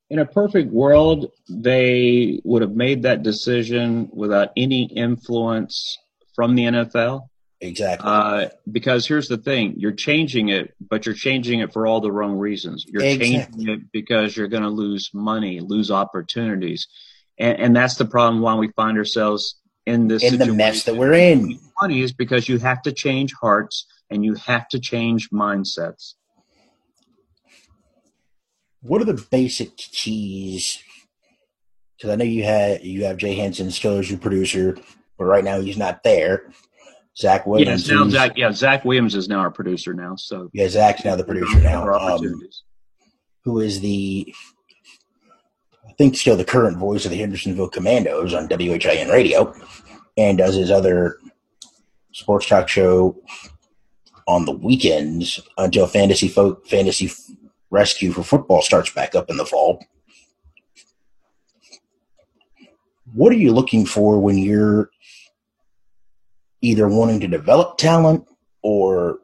In 0.09 0.19
a 0.19 0.25
perfect 0.25 0.71
world, 0.71 1.31
they 1.49 2.39
would 2.45 2.61
have 2.61 2.75
made 2.75 3.03
that 3.03 3.23
decision 3.23 4.09
without 4.13 4.49
any 4.55 4.85
influence 4.85 5.97
from 6.33 6.55
the 6.55 6.63
NFL. 6.63 7.27
Exactly. 7.59 8.07
Uh, 8.07 8.49
because 8.71 9.07
here's 9.07 9.27
the 9.27 9.37
thing: 9.37 9.75
you're 9.77 9.91
changing 9.91 10.49
it, 10.49 10.75
but 10.79 11.05
you're 11.05 11.15
changing 11.15 11.61
it 11.61 11.73
for 11.73 11.87
all 11.87 12.01
the 12.01 12.11
wrong 12.11 12.37
reasons. 12.37 12.85
You're 12.87 13.01
exactly. 13.01 13.31
changing 13.31 13.69
it 13.69 13.91
because 13.91 14.37
you're 14.37 14.47
going 14.47 14.63
to 14.63 14.69
lose 14.69 15.09
money, 15.13 15.59
lose 15.59 15.89
opportunities, 15.89 16.87
and, 17.39 17.59
and, 17.59 17.75
that's 17.75 17.95
the 17.95 18.05
problem. 18.05 18.41
Why 18.41 18.53
we 18.53 18.69
find 18.75 18.97
ourselves 18.97 19.55
in 19.87 20.07
this 20.07 20.21
in 20.21 20.31
situation. 20.31 20.51
the 20.51 20.57
mess 20.57 20.83
that 20.83 20.95
we're 20.95 21.13
in. 21.13 21.59
Money 21.81 22.01
is 22.01 22.13
because 22.13 22.47
you 22.47 22.59
have 22.59 22.81
to 22.83 22.91
change 22.91 23.33
hearts 23.33 23.87
and 24.09 24.23
you 24.23 24.35
have 24.35 24.67
to 24.69 24.79
change 24.79 25.29
mindsets. 25.31 26.13
What 28.81 29.01
are 29.01 29.05
the 29.05 29.25
basic 29.31 29.77
keys? 29.77 30.79
Because 31.95 32.11
I 32.11 32.15
know 32.15 32.25
you 32.25 32.43
had 32.43 32.83
you 32.83 33.05
have 33.05 33.17
Jay 33.17 33.33
Henson 33.33 33.71
still 33.71 33.97
as 33.97 34.09
your 34.09 34.19
producer, 34.19 34.77
but 35.17 35.25
right 35.25 35.43
now 35.43 35.61
he's 35.61 35.77
not 35.77 36.03
there. 36.03 36.51
Zach 37.17 37.47
Williams. 37.47 37.87
Yes, 37.87 37.97
now 37.97 38.07
Zach. 38.09 38.33
Yeah, 38.35 38.51
Zach 38.51 38.85
Williams 38.85 39.15
is 39.15 39.27
now 39.27 39.39
our 39.39 39.49
producer 39.49 39.93
now. 39.93 40.15
So 40.15 40.49
yeah, 40.53 40.67
Zach's 40.67 41.03
now 41.03 41.15
the 41.15 41.23
producer 41.23 41.59
now. 41.59 41.87
Um, 41.91 42.41
who 43.43 43.59
is 43.59 43.79
the 43.79 44.33
I 45.87 45.93
think 45.93 46.15
still 46.15 46.37
the 46.37 46.45
current 46.45 46.77
voice 46.77 47.05
of 47.05 47.11
the 47.11 47.17
Hendersonville 47.17 47.69
Commandos 47.69 48.33
on 48.33 48.47
WHIN 48.47 49.09
radio, 49.09 49.53
and 50.15 50.37
does 50.37 50.55
his 50.55 50.69
other 50.69 51.17
sports 52.11 52.47
talk 52.47 52.67
show 52.67 53.19
on 54.27 54.45
the 54.45 54.51
weekends 54.51 55.39
until 55.57 55.87
fantasy 55.87 56.27
fo- 56.27 56.61
fantasy 56.67 57.09
rescue 57.71 58.11
for 58.11 58.23
football 58.23 58.61
starts 58.61 58.91
back 58.91 59.15
up 59.15 59.29
in 59.29 59.37
the 59.37 59.45
fall. 59.45 59.83
What 63.13 63.31
are 63.31 63.37
you 63.37 63.53
looking 63.53 63.85
for 63.85 64.19
when 64.19 64.37
you're 64.37 64.91
either 66.61 66.87
wanting 66.87 67.19
to 67.19 67.27
develop 67.27 67.77
talent 67.77 68.25
or 68.61 69.19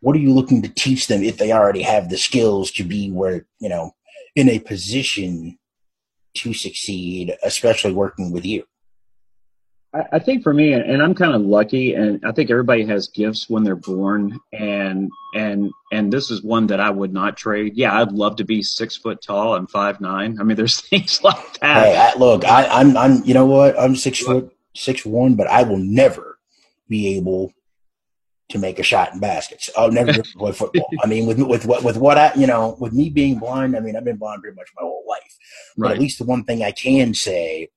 what 0.00 0.16
are 0.16 0.20
you 0.20 0.32
looking 0.32 0.62
to 0.62 0.68
teach 0.68 1.06
them 1.06 1.22
if 1.22 1.38
they 1.38 1.52
already 1.52 1.82
have 1.82 2.08
the 2.08 2.18
skills 2.18 2.70
to 2.72 2.84
be 2.84 3.10
where 3.10 3.46
you 3.58 3.68
know 3.68 3.92
in 4.34 4.48
a 4.48 4.58
position 4.58 5.58
to 6.34 6.52
succeed 6.54 7.36
especially 7.42 7.92
working 7.92 8.32
with 8.32 8.44
you 8.44 8.64
I 9.94 10.20
think 10.20 10.42
for 10.42 10.54
me, 10.54 10.72
and 10.72 11.02
I'm 11.02 11.14
kind 11.14 11.34
of 11.34 11.42
lucky, 11.42 11.92
and 11.92 12.24
I 12.24 12.32
think 12.32 12.50
everybody 12.50 12.82
has 12.86 13.08
gifts 13.08 13.50
when 13.50 13.62
they're 13.62 13.76
born, 13.76 14.40
and 14.50 15.10
and 15.34 15.70
and 15.92 16.10
this 16.10 16.30
is 16.30 16.42
one 16.42 16.66
that 16.68 16.80
I 16.80 16.88
would 16.88 17.12
not 17.12 17.36
trade. 17.36 17.74
Yeah, 17.76 18.00
I'd 18.00 18.10
love 18.10 18.36
to 18.36 18.44
be 18.44 18.62
six 18.62 18.96
foot 18.96 19.20
tall 19.20 19.56
and 19.56 19.70
five 19.70 20.00
nine. 20.00 20.40
I 20.40 20.44
mean, 20.44 20.56
there's 20.56 20.80
things 20.88 21.22
like 21.22 21.60
that. 21.60 21.84
Hey, 21.84 21.96
I, 21.96 22.18
look, 22.18 22.46
I, 22.46 22.64
I'm 22.68 22.96
I'm 22.96 23.22
you 23.24 23.34
know 23.34 23.44
what? 23.44 23.78
I'm 23.78 23.94
six 23.94 24.20
foot 24.20 24.50
six 24.74 25.04
one, 25.04 25.34
but 25.34 25.46
I 25.46 25.62
will 25.62 25.78
never 25.78 26.38
be 26.88 27.16
able 27.16 27.52
to 28.52 28.58
make 28.58 28.78
a 28.78 28.82
shot 28.82 29.12
in 29.14 29.20
baskets. 29.20 29.70
I'll 29.76 29.90
never 29.90 30.12
play 30.36 30.52
football. 30.52 30.88
I 31.02 31.06
mean, 31.06 31.26
with 31.26 31.40
with 31.40 31.66
what 31.66 31.82
with 31.82 31.96
what 31.96 32.18
I 32.18 32.32
you 32.34 32.46
know 32.46 32.76
with 32.78 32.92
me 32.92 33.10
being 33.10 33.38
blind, 33.38 33.76
I 33.76 33.80
mean 33.80 33.96
I've 33.96 34.04
been 34.04 34.16
blind 34.16 34.42
pretty 34.42 34.56
much 34.56 34.68
my 34.76 34.82
whole 34.82 35.04
life. 35.08 35.36
But 35.76 35.84
right. 35.84 35.94
at 35.94 36.00
least 36.00 36.18
the 36.18 36.24
one 36.24 36.44
thing 36.44 36.62
I 36.62 36.70
can 36.70 37.14
say 37.14 37.68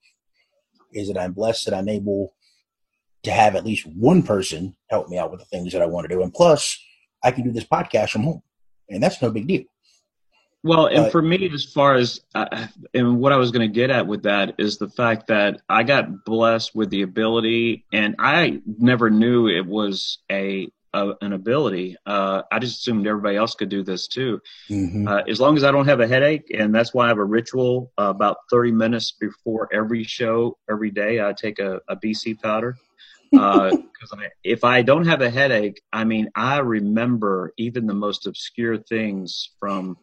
is 0.94 1.08
that 1.08 1.18
I'm 1.18 1.34
blessed 1.34 1.66
that 1.66 1.74
I'm 1.74 1.90
able 1.90 2.34
to 3.24 3.32
have 3.32 3.56
at 3.56 3.66
least 3.66 3.88
one 3.88 4.22
person 4.22 4.76
help 4.90 5.10
me 5.10 5.18
out 5.18 5.32
with 5.32 5.40
the 5.40 5.46
things 5.48 5.74
that 5.74 5.82
I 5.82 5.88
want 5.88 6.08
to 6.08 6.16
do, 6.16 6.22
and 6.22 6.34
plus 6.34 6.78
I 7.24 7.32
can 7.32 7.44
do 7.44 7.52
this 7.52 7.66
podcast 7.66 8.12
from 8.12 8.24
home, 8.24 8.44
and 8.90 9.02
that's 9.02 9.22
no 9.22 9.32
big 9.32 9.48
deal. 9.48 9.64
Well, 10.66 10.88
and 10.88 11.12
for 11.12 11.22
me, 11.22 11.48
as 11.54 11.64
far 11.64 11.94
as 11.94 12.22
uh, 12.34 12.66
and 12.96 13.20
what 13.20 13.32
I 13.32 13.38
was 13.38 13.52
going 13.52 13.70
to 13.70 13.74
get 13.74 13.92
at 13.92 14.08
with 14.08 14.24
that 14.24 14.56
is 14.58 14.80
the 14.80 14.90
fact 14.90 15.28
that 15.28 15.62
I 15.70 15.84
got 15.84 16.26
blessed 16.26 16.74
with 16.74 16.90
the 16.90 17.04
ability, 17.04 17.86
and 17.94 18.16
I 18.18 18.64
never 18.66 19.12
knew 19.12 19.48
it 19.48 19.64
was 19.64 20.18
a, 20.32 20.68
a 20.92 21.14
an 21.22 21.34
ability. 21.34 21.98
Uh, 22.08 22.42
I 22.52 22.58
just 22.58 22.80
assumed 22.80 23.06
everybody 23.06 23.38
else 23.38 23.54
could 23.54 23.70
do 23.70 23.84
this 23.84 24.08
too. 24.08 24.42
Mm-hmm. 24.68 25.08
Uh, 25.08 25.22
as 25.28 25.40
long 25.40 25.56
as 25.56 25.64
I 25.64 25.72
don't 25.72 25.86
have 25.86 26.00
a 26.00 26.08
headache, 26.08 26.50
and 26.50 26.74
that's 26.74 26.96
why 26.96 27.06
I 27.06 27.10
have 27.10 27.20
a 27.20 27.24
ritual 27.24 27.92
uh, 28.00 28.06
about 28.06 28.38
thirty 28.50 28.72
minutes 28.72 29.12
before 29.12 29.70
every 29.72 30.04
show 30.04 30.58
every 30.68 30.90
day. 30.90 31.24
I 31.24 31.34
take 31.34 31.60
a, 31.60 31.80
a 31.88 31.96
BC 31.96 32.42
powder 32.42 32.76
because 33.30 34.14
uh, 34.14 34.18
if 34.44 34.64
I 34.64 34.82
don't 34.82 35.06
have 35.06 35.22
a 35.22 35.30
headache, 35.30 35.80
I 35.94 36.06
mean, 36.06 36.32
I 36.36 36.58
remember 36.58 37.54
even 37.58 37.86
the 37.86 37.94
most 37.94 38.26
obscure 38.26 38.78
things 38.80 39.52
from 39.60 39.96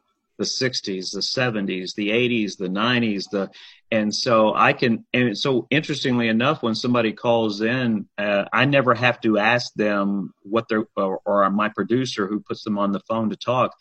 the 0.42 0.48
60s, 0.48 1.12
the 1.12 1.20
70s, 1.20 1.94
the 1.94 2.10
80s, 2.10 2.56
the 2.58 2.68
90s, 2.68 3.30
the 3.30 3.48
and 3.92 4.12
so 4.12 4.54
I 4.54 4.72
can 4.72 5.04
and 5.12 5.38
so 5.38 5.66
interestingly 5.70 6.28
enough, 6.28 6.62
when 6.62 6.74
somebody 6.74 7.12
calls 7.12 7.60
in, 7.60 8.06
uh, 8.18 8.44
I 8.52 8.64
never 8.64 8.94
have 8.94 9.20
to 9.20 9.38
ask 9.38 9.72
them 9.74 10.32
what 10.42 10.66
they're 10.68 10.84
or, 10.96 11.20
or 11.24 11.48
my 11.50 11.68
producer 11.68 12.26
who 12.26 12.40
puts 12.40 12.64
them 12.64 12.78
on 12.78 12.90
the 12.90 13.00
phone 13.00 13.30
to 13.30 13.36
talk. 13.36 13.76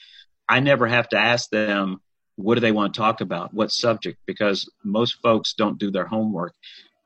I 0.47 0.59
never 0.59 0.85
have 0.85 1.09
to 1.09 1.17
ask 1.17 1.49
them 1.49 2.01
what 2.35 2.55
do 2.55 2.61
they 2.61 2.71
want 2.71 2.93
to 2.93 2.99
talk 2.99 3.21
about, 3.21 3.53
what 3.53 3.71
subject, 3.71 4.19
because 4.27 4.69
most 4.83 5.21
folks 5.23 5.53
don't 5.53 5.79
do 5.79 5.89
their 5.89 6.05
homework. 6.05 6.53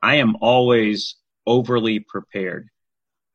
I 0.02 0.16
am 0.16 0.36
always 0.40 1.16
overly 1.46 2.00
prepared. 2.00 2.68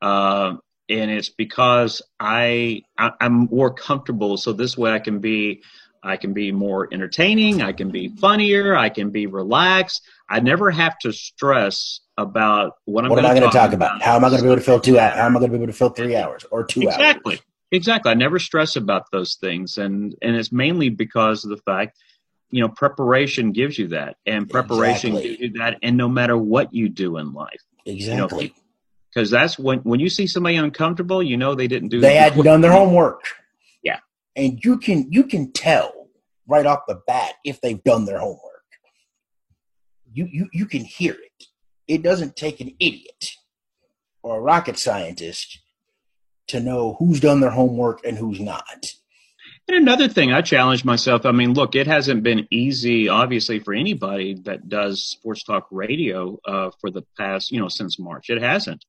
Uh, 0.01 0.55
and 0.89 1.09
it's 1.09 1.29
because 1.29 2.01
I, 2.19 2.81
I 2.97 3.11
am 3.21 3.47
more 3.49 3.73
comfortable 3.73 4.35
so 4.35 4.51
this 4.51 4.77
way 4.77 4.91
I 4.91 4.99
can 4.99 5.19
be 5.19 5.63
I 6.03 6.17
can 6.17 6.33
be 6.33 6.51
more 6.51 6.87
entertaining. 6.91 7.61
I 7.61 7.73
can 7.73 7.89
be 7.89 8.09
funnier. 8.09 8.75
I 8.75 8.89
can 8.89 9.11
be 9.11 9.27
relaxed. 9.27 10.01
I 10.29 10.39
never 10.39 10.71
have 10.71 10.97
to 10.99 11.11
stress 11.11 11.99
about 12.17 12.73
what 12.85 13.03
I'm. 13.03 13.11
What 13.11 13.19
am 13.19 13.25
I 13.25 13.37
going 13.37 13.49
to 13.49 13.57
talk 13.57 13.73
about? 13.73 13.97
about? 13.97 14.01
How 14.01 14.15
am 14.15 14.25
I 14.25 14.29
going 14.29 14.39
to 14.39 14.43
be 14.43 14.49
able 14.49 14.57
to 14.57 14.65
fill 14.65 14.79
two? 14.79 14.97
hours? 14.97 15.15
How 15.15 15.25
am 15.25 15.35
I 15.35 15.39
going 15.39 15.51
to 15.51 15.57
be 15.57 15.63
able 15.63 15.73
to 15.73 15.77
fill 15.77 15.89
three 15.89 16.15
hours 16.15 16.45
or 16.51 16.63
two 16.63 16.81
exactly. 16.81 17.03
hours? 17.03 17.15
Exactly. 17.15 17.39
Exactly. 17.73 18.11
I 18.11 18.15
never 18.15 18.37
stress 18.37 18.75
about 18.75 19.11
those 19.11 19.35
things, 19.35 19.77
and 19.77 20.15
and 20.21 20.35
it's 20.35 20.51
mainly 20.51 20.89
because 20.89 21.45
of 21.45 21.51
the 21.51 21.57
fact, 21.57 21.97
you 22.49 22.61
know, 22.61 22.67
preparation 22.67 23.53
gives 23.53 23.77
you 23.77 23.89
that, 23.89 24.17
and 24.25 24.49
preparation 24.49 25.11
exactly. 25.11 25.29
gives 25.29 25.41
you 25.41 25.59
that, 25.59 25.77
and 25.81 25.95
no 25.95 26.09
matter 26.09 26.37
what 26.37 26.73
you 26.73 26.89
do 26.89 27.17
in 27.17 27.33
life, 27.33 27.61
Exactly. 27.85 28.53
Because 29.13 29.31
you 29.31 29.37
know, 29.37 29.41
that's 29.41 29.59
when 29.59 29.79
when 29.79 29.99
you 29.99 30.09
see 30.09 30.27
somebody 30.27 30.55
uncomfortable, 30.55 31.21
you 31.21 31.37
know 31.37 31.55
they 31.55 31.67
didn't 31.67 31.89
do. 31.89 31.99
They 31.99 32.15
hadn't 32.15 32.43
done 32.43 32.61
their 32.61 32.71
homework. 32.71 33.23
And 34.35 34.63
you 34.63 34.77
can 34.77 35.11
you 35.11 35.23
can 35.23 35.51
tell 35.51 36.09
right 36.47 36.65
off 36.65 36.81
the 36.87 37.01
bat 37.07 37.33
if 37.43 37.61
they've 37.61 37.83
done 37.83 38.05
their 38.05 38.19
homework. 38.19 38.39
You 40.13 40.27
you 40.31 40.49
you 40.53 40.65
can 40.65 40.83
hear 40.83 41.13
it. 41.13 41.45
It 41.87 42.03
doesn't 42.03 42.35
take 42.35 42.61
an 42.61 42.73
idiot 42.79 43.31
or 44.23 44.37
a 44.37 44.41
rocket 44.41 44.77
scientist 44.77 45.59
to 46.47 46.59
know 46.59 46.95
who's 46.99 47.19
done 47.19 47.39
their 47.39 47.49
homework 47.49 48.05
and 48.05 48.17
who's 48.17 48.39
not. 48.39 48.93
And 49.67 49.77
another 49.77 50.07
thing, 50.07 50.33
I 50.33 50.41
challenge 50.41 50.83
myself. 50.83 51.25
I 51.25 51.31
mean, 51.31 51.53
look, 51.53 51.75
it 51.75 51.87
hasn't 51.87 52.23
been 52.23 52.47
easy, 52.51 53.07
obviously, 53.07 53.59
for 53.59 53.73
anybody 53.73 54.35
that 54.43 54.67
does 54.67 55.03
sports 55.03 55.43
talk 55.43 55.67
radio 55.71 56.37
uh, 56.45 56.71
for 56.81 56.91
the 56.91 57.03
past, 57.17 57.51
you 57.51 57.59
know, 57.59 57.67
since 57.67 57.99
March. 57.99 58.29
It 58.29 58.41
hasn't. 58.41 58.83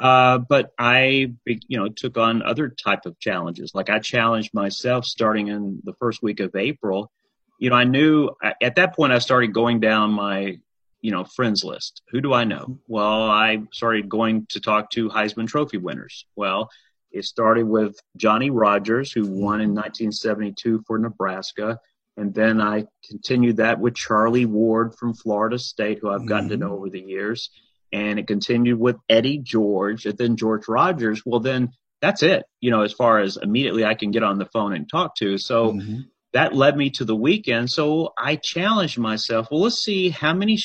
Uh, 0.00 0.38
but 0.38 0.72
I, 0.78 1.32
you 1.46 1.78
know, 1.78 1.88
took 1.88 2.18
on 2.18 2.42
other 2.42 2.68
type 2.68 3.06
of 3.06 3.18
challenges. 3.20 3.74
Like 3.74 3.90
I 3.90 4.00
challenged 4.00 4.52
myself 4.52 5.04
starting 5.04 5.48
in 5.48 5.80
the 5.84 5.94
first 5.94 6.22
week 6.22 6.40
of 6.40 6.56
April. 6.56 7.10
You 7.58 7.70
know, 7.70 7.76
I 7.76 7.84
knew 7.84 8.30
at 8.60 8.74
that 8.76 8.96
point 8.96 9.12
I 9.12 9.18
started 9.18 9.52
going 9.52 9.80
down 9.80 10.10
my, 10.10 10.58
you 11.00 11.10
know, 11.12 11.24
friends 11.24 11.62
list. 11.62 12.02
Who 12.10 12.20
do 12.20 12.32
I 12.32 12.44
know? 12.44 12.78
Well, 12.88 13.22
I 13.30 13.62
started 13.72 14.08
going 14.08 14.46
to 14.50 14.60
talk 14.60 14.90
to 14.90 15.08
Heisman 15.08 15.46
Trophy 15.46 15.78
winners. 15.78 16.26
Well, 16.34 16.70
it 17.12 17.24
started 17.24 17.66
with 17.66 17.96
Johnny 18.16 18.50
Rodgers, 18.50 19.12
who 19.12 19.22
won 19.22 19.60
in 19.60 19.70
1972 19.70 20.82
for 20.86 20.98
Nebraska. 20.98 21.78
And 22.16 22.34
then 22.34 22.60
I 22.60 22.86
continued 23.08 23.58
that 23.58 23.78
with 23.78 23.94
Charlie 23.94 24.46
Ward 24.46 24.96
from 24.96 25.14
Florida 25.14 25.58
State, 25.58 26.00
who 26.00 26.10
I've 26.10 26.26
gotten 26.26 26.48
mm-hmm. 26.48 26.60
to 26.60 26.66
know 26.66 26.72
over 26.72 26.90
the 26.90 27.00
years. 27.00 27.50
And 27.94 28.18
it 28.18 28.26
continued 28.26 28.80
with 28.80 28.96
Eddie 29.08 29.38
George 29.38 30.04
and 30.04 30.18
then 30.18 30.36
George 30.36 30.66
Rogers. 30.66 31.22
Well, 31.24 31.38
then 31.38 31.70
that's 32.02 32.24
it, 32.24 32.44
you 32.60 32.70
know, 32.70 32.82
as 32.82 32.92
far 32.92 33.20
as 33.20 33.38
immediately 33.40 33.84
I 33.84 33.94
can 33.94 34.10
get 34.10 34.24
on 34.24 34.38
the 34.38 34.46
phone 34.46 34.74
and 34.74 34.88
talk 34.88 35.14
to. 35.16 35.38
So 35.38 35.72
mm-hmm. 35.72 36.00
that 36.32 36.54
led 36.54 36.76
me 36.76 36.90
to 36.90 37.04
the 37.04 37.14
weekend. 37.14 37.70
So 37.70 38.12
I 38.18 38.34
challenged 38.36 38.98
myself, 38.98 39.48
well, 39.50 39.60
let's 39.60 39.82
see 39.82 40.10
how 40.10 40.34
many 40.34 40.58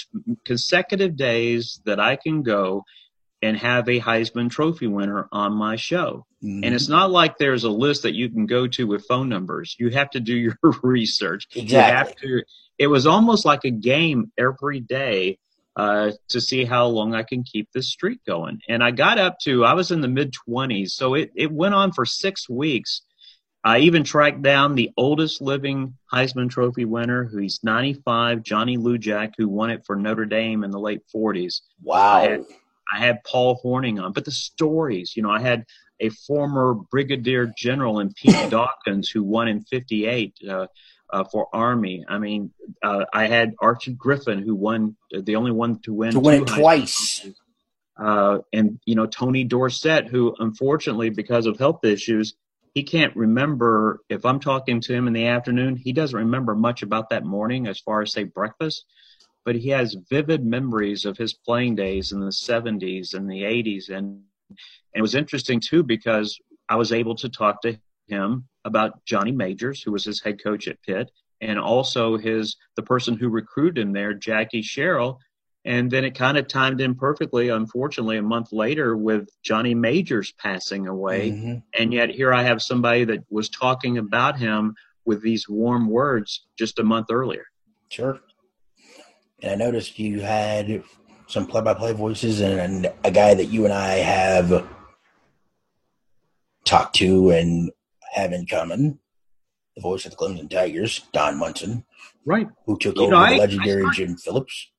consecutive 0.44 1.16
days 1.16 1.80
that 1.86 2.00
I 2.00 2.16
can 2.16 2.42
go 2.42 2.84
and 3.42 3.56
have 3.56 3.88
a 3.88 4.02
Heisman 4.02 4.50
Trophy 4.50 4.88
winner 4.88 5.30
on 5.32 5.54
my 5.54 5.76
show. 5.76 6.26
Mm-hmm. 6.44 6.64
And 6.64 6.76
it's 6.76 6.90
not 6.90 7.12
like 7.12 7.38
there's 7.38 7.64
a 7.64 7.70
list 7.70 8.04
that 8.04 8.16
you 8.16 8.30
can 8.30 8.46
go 8.46 8.68
to 8.68 8.88
with 8.88 9.06
phone 9.08 9.30
numbers. 9.30 9.76
You 9.80 9.92
have 9.92 10.10
to 10.12 10.20
do 10.20 10.36
your 10.36 10.58
research. 10.84 11.48
Exactly. 11.56 11.68
You 11.78 11.78
have 11.78 12.16
to. 12.16 12.44
It 12.80 12.88
was 12.88 13.06
almost 13.06 13.46
like 13.46 13.66
a 13.66 13.72
game 13.72 14.32
every 14.38 14.80
day 14.80 15.38
uh, 15.76 16.12
to 16.30 16.42
see 16.42 16.66
how 16.66 16.88
long 16.88 17.14
I 17.16 17.24
can 17.24 17.44
keep 17.44 17.70
this 17.74 17.90
streak 17.90 18.20
going. 18.26 18.60
And 18.68 18.84
I 18.84 18.92
got 18.92 19.18
up 19.18 19.40
to 19.44 19.64
I 19.66 19.74
was 19.74 19.92
in 19.92 20.02
the 20.02 20.08
mid 20.08 20.34
20s, 20.48 20.90
so 20.90 21.14
it 21.14 21.32
it 21.36 21.52
went 21.52 21.76
on 21.76 21.92
for 21.92 22.06
six 22.06 22.50
weeks. 22.50 23.02
I 23.64 23.80
even 23.80 24.04
tracked 24.04 24.42
down 24.42 24.76
the 24.76 24.92
oldest 24.96 25.42
living 25.42 25.96
Heisman 26.14 26.50
Trophy 26.50 26.86
winner, 26.86 27.26
who 27.26 27.40
he's 27.40 27.60
95, 27.62 28.42
Johnny 28.42 28.78
Lujack, 28.78 29.34
who 29.38 29.50
won 29.50 29.70
it 29.70 29.86
for 29.86 29.98
Notre 29.98 30.26
Dame 30.26 30.64
in 30.64 30.72
the 30.72 30.80
late 30.80 31.02
40s. 31.14 31.62
Wow. 31.84 32.14
I 32.14 32.22
had, 32.22 32.46
I 32.94 33.00
had 33.00 33.24
Paul 33.26 33.60
Hornung 33.62 34.02
on, 34.02 34.14
but 34.14 34.24
the 34.24 34.32
stories, 34.32 35.14
you 35.16 35.24
know, 35.24 35.30
I 35.30 35.42
had 35.42 35.66
a 36.00 36.10
former 36.10 36.74
brigadier 36.74 37.52
general 37.58 38.00
in 38.00 38.14
Pete 38.14 38.36
Dawkins 38.50 39.10
who 39.10 39.24
won 39.24 39.50
in 39.50 39.62
58 39.64 40.34
uh, 40.50 40.68
uh, 41.12 41.24
for 41.24 41.47
Army. 41.53 42.05
I 42.07 42.18
mean, 42.18 42.51
uh, 42.84 43.05
I 43.14 43.28
had 43.28 43.53
Archie 43.60 43.93
Griffin 43.93 44.39
who 44.39 44.55
won, 44.55 44.95
the 45.12 45.36
only 45.36 45.51
one 45.51 45.80
to 45.84 45.93
win. 45.93 46.12
To 46.12 46.20
win 46.20 46.43
it 46.43 46.47
twice. 46.47 47.28
Uh, 47.97 48.39
and, 48.53 48.80
you 48.86 48.95
know, 48.95 49.05
Tony 49.05 49.43
Dorsett, 49.43 50.07
who 50.07 50.36
unfortunately, 50.39 51.10
because 51.10 51.45
of 51.45 51.57
health 51.57 51.84
issues, 51.84 52.36
he 52.74 52.84
can't 52.84 53.16
remember 53.16 53.99
if 54.10 54.26
I'm 54.26 54.39
talking 54.39 54.80
to 54.82 54.93
him 54.93 55.07
in 55.07 55.14
the 55.14 55.28
afternoon, 55.28 55.76
he 55.76 55.91
doesn't 55.91 56.18
remember 56.18 56.55
much 56.55 56.82
about 56.84 57.10
that 57.10 57.26
morning 57.26 57.68
as 57.68 57.80
far 57.80 58.01
as 58.01 58.14
say 58.14 58.24
breakfast 58.24 58.86
but 59.45 59.55
he 59.55 59.70
has 59.70 59.95
vivid 60.10 60.45
memories 60.45 61.05
of 61.05 61.18
his 61.18 61.34
playing 61.34 61.76
days 61.76 62.12
in 62.12 62.20
the 62.20 62.28
70s 62.28 63.14
and 63.14 63.30
the 63.30 63.41
80s. 63.41 63.89
And, 63.89 64.22
and 64.49 64.60
it 64.93 65.01
was 65.01 65.16
interesting 65.16 65.60
too 65.60 65.84
because 65.84 66.39
I 66.68 66.76
was 66.76 66.91
able 66.91 67.16
to 67.16 67.30
talk 67.30 67.62
to 67.64 67.80
him 68.10 68.47
about 68.66 69.05
Johnny 69.05 69.32
Majors, 69.32 69.82
who 69.82 69.91
was 69.91 70.03
his 70.03 70.22
head 70.22 70.43
coach 70.43 70.68
at 70.68 70.82
Pitt, 70.82 71.12
and 71.41 71.60
also 71.60 72.18
his 72.18 72.57
the 72.76 72.84
person 72.84 73.16
who 73.16 73.30
recruited 73.30 73.78
him 73.78 73.93
there, 73.93 74.14
Jackie 74.14 74.62
Sherrill. 74.62 75.20
And 75.66 75.91
then 75.91 76.05
it 76.05 76.16
kind 76.16 76.38
of 76.38 76.47
timed 76.47 76.80
in 76.80 76.95
perfectly, 76.95 77.49
unfortunately, 77.49 78.18
a 78.18 78.22
month 78.22 78.53
later 78.53 78.95
with 78.95 79.30
Johnny 79.43 79.76
Majors 79.76 80.32
passing 80.32 80.88
away. 80.88 81.32
Mm-hmm. 81.32 81.55
And 81.78 81.93
yet 81.93 82.10
here 82.10 82.34
I 82.34 82.43
have 82.43 82.62
somebody 82.62 83.03
that 83.05 83.26
was 83.30 83.49
talking 83.49 83.97
about 83.97 84.39
him 84.39 84.76
with 85.05 85.22
these 85.22 85.49
warm 85.49 85.89
words 85.89 86.45
just 86.57 86.80
a 86.80 86.84
month 86.84 87.07
earlier. 87.12 87.45
Sure 87.89 88.20
and 89.41 89.51
I 89.51 89.55
noticed 89.55 89.99
you 89.99 90.22
had 90.22 90.84
some 91.28 91.45
play-by-play 91.45 91.93
voices 91.93 92.41
and 92.41 92.91
a 93.03 93.12
guy 93.12 93.34
that 93.34 93.45
you 93.45 93.66
and 93.66 93.74
I 93.74 93.95
have 93.95 94.68
talked 96.66 96.95
to 96.95 97.30
and 97.32 97.72
have 98.14 98.34
in 98.34 98.45
common, 98.45 98.99
the 99.76 99.82
voice 99.82 100.05
of 100.05 100.12
the 100.12 100.18
Clemson 100.18 100.49
Tigers, 100.49 101.07
Don 101.14 101.38
Munson, 101.38 101.86
right, 102.26 102.47
who 102.66 102.78
took 102.78 102.95
you 102.97 103.03
over 103.03 103.12
know, 103.12 103.30
the 103.30 103.38
legendary 103.38 103.86
I, 103.86 103.91
Jim 103.93 104.18
Phillips. 104.18 104.70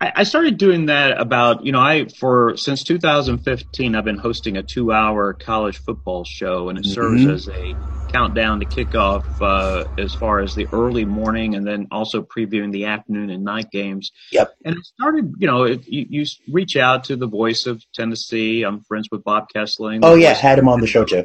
I, 0.00 0.22
started 0.22 0.58
doing 0.58 0.86
that 0.86 1.20
about 1.20 1.64
you 1.64 1.72
know 1.72 1.80
I 1.80 2.06
for 2.06 2.56
since 2.56 2.84
2015 2.84 3.96
I've 3.96 4.04
been 4.04 4.18
hosting 4.18 4.56
a 4.56 4.62
two 4.62 4.92
hour 4.92 5.32
college 5.32 5.78
football 5.78 6.24
show 6.24 6.68
and 6.68 6.78
it 6.78 6.86
serves 6.86 7.22
mm-hmm. 7.22 7.30
as 7.30 7.48
a 7.48 7.74
countdown 8.12 8.60
to 8.60 8.66
kickoff 8.66 9.24
uh, 9.40 9.88
as 10.00 10.14
far 10.14 10.38
as 10.38 10.54
the 10.54 10.68
early 10.72 11.04
morning 11.04 11.56
and 11.56 11.66
then 11.66 11.88
also 11.90 12.22
previewing 12.22 12.70
the 12.70 12.84
afternoon 12.84 13.28
and 13.28 13.44
night 13.44 13.70
games. 13.72 14.12
Yep. 14.30 14.54
And 14.64 14.76
it 14.76 14.84
started 14.84 15.34
you 15.38 15.48
know 15.48 15.64
it, 15.64 15.86
you, 15.88 16.06
you, 16.08 16.26
reach 16.48 16.76
out 16.76 17.04
to 17.04 17.16
the 17.16 17.26
voice 17.26 17.66
of 17.66 17.82
Tennessee. 17.92 18.62
I'm 18.62 18.82
friends 18.84 19.08
with 19.10 19.24
Bob 19.24 19.48
Kesling. 19.52 20.00
Oh 20.04 20.14
yeah, 20.14 20.32
had 20.32 20.60
him 20.60 20.68
on 20.68 20.80
the 20.80 20.86
show 20.86 21.04
too. 21.04 21.24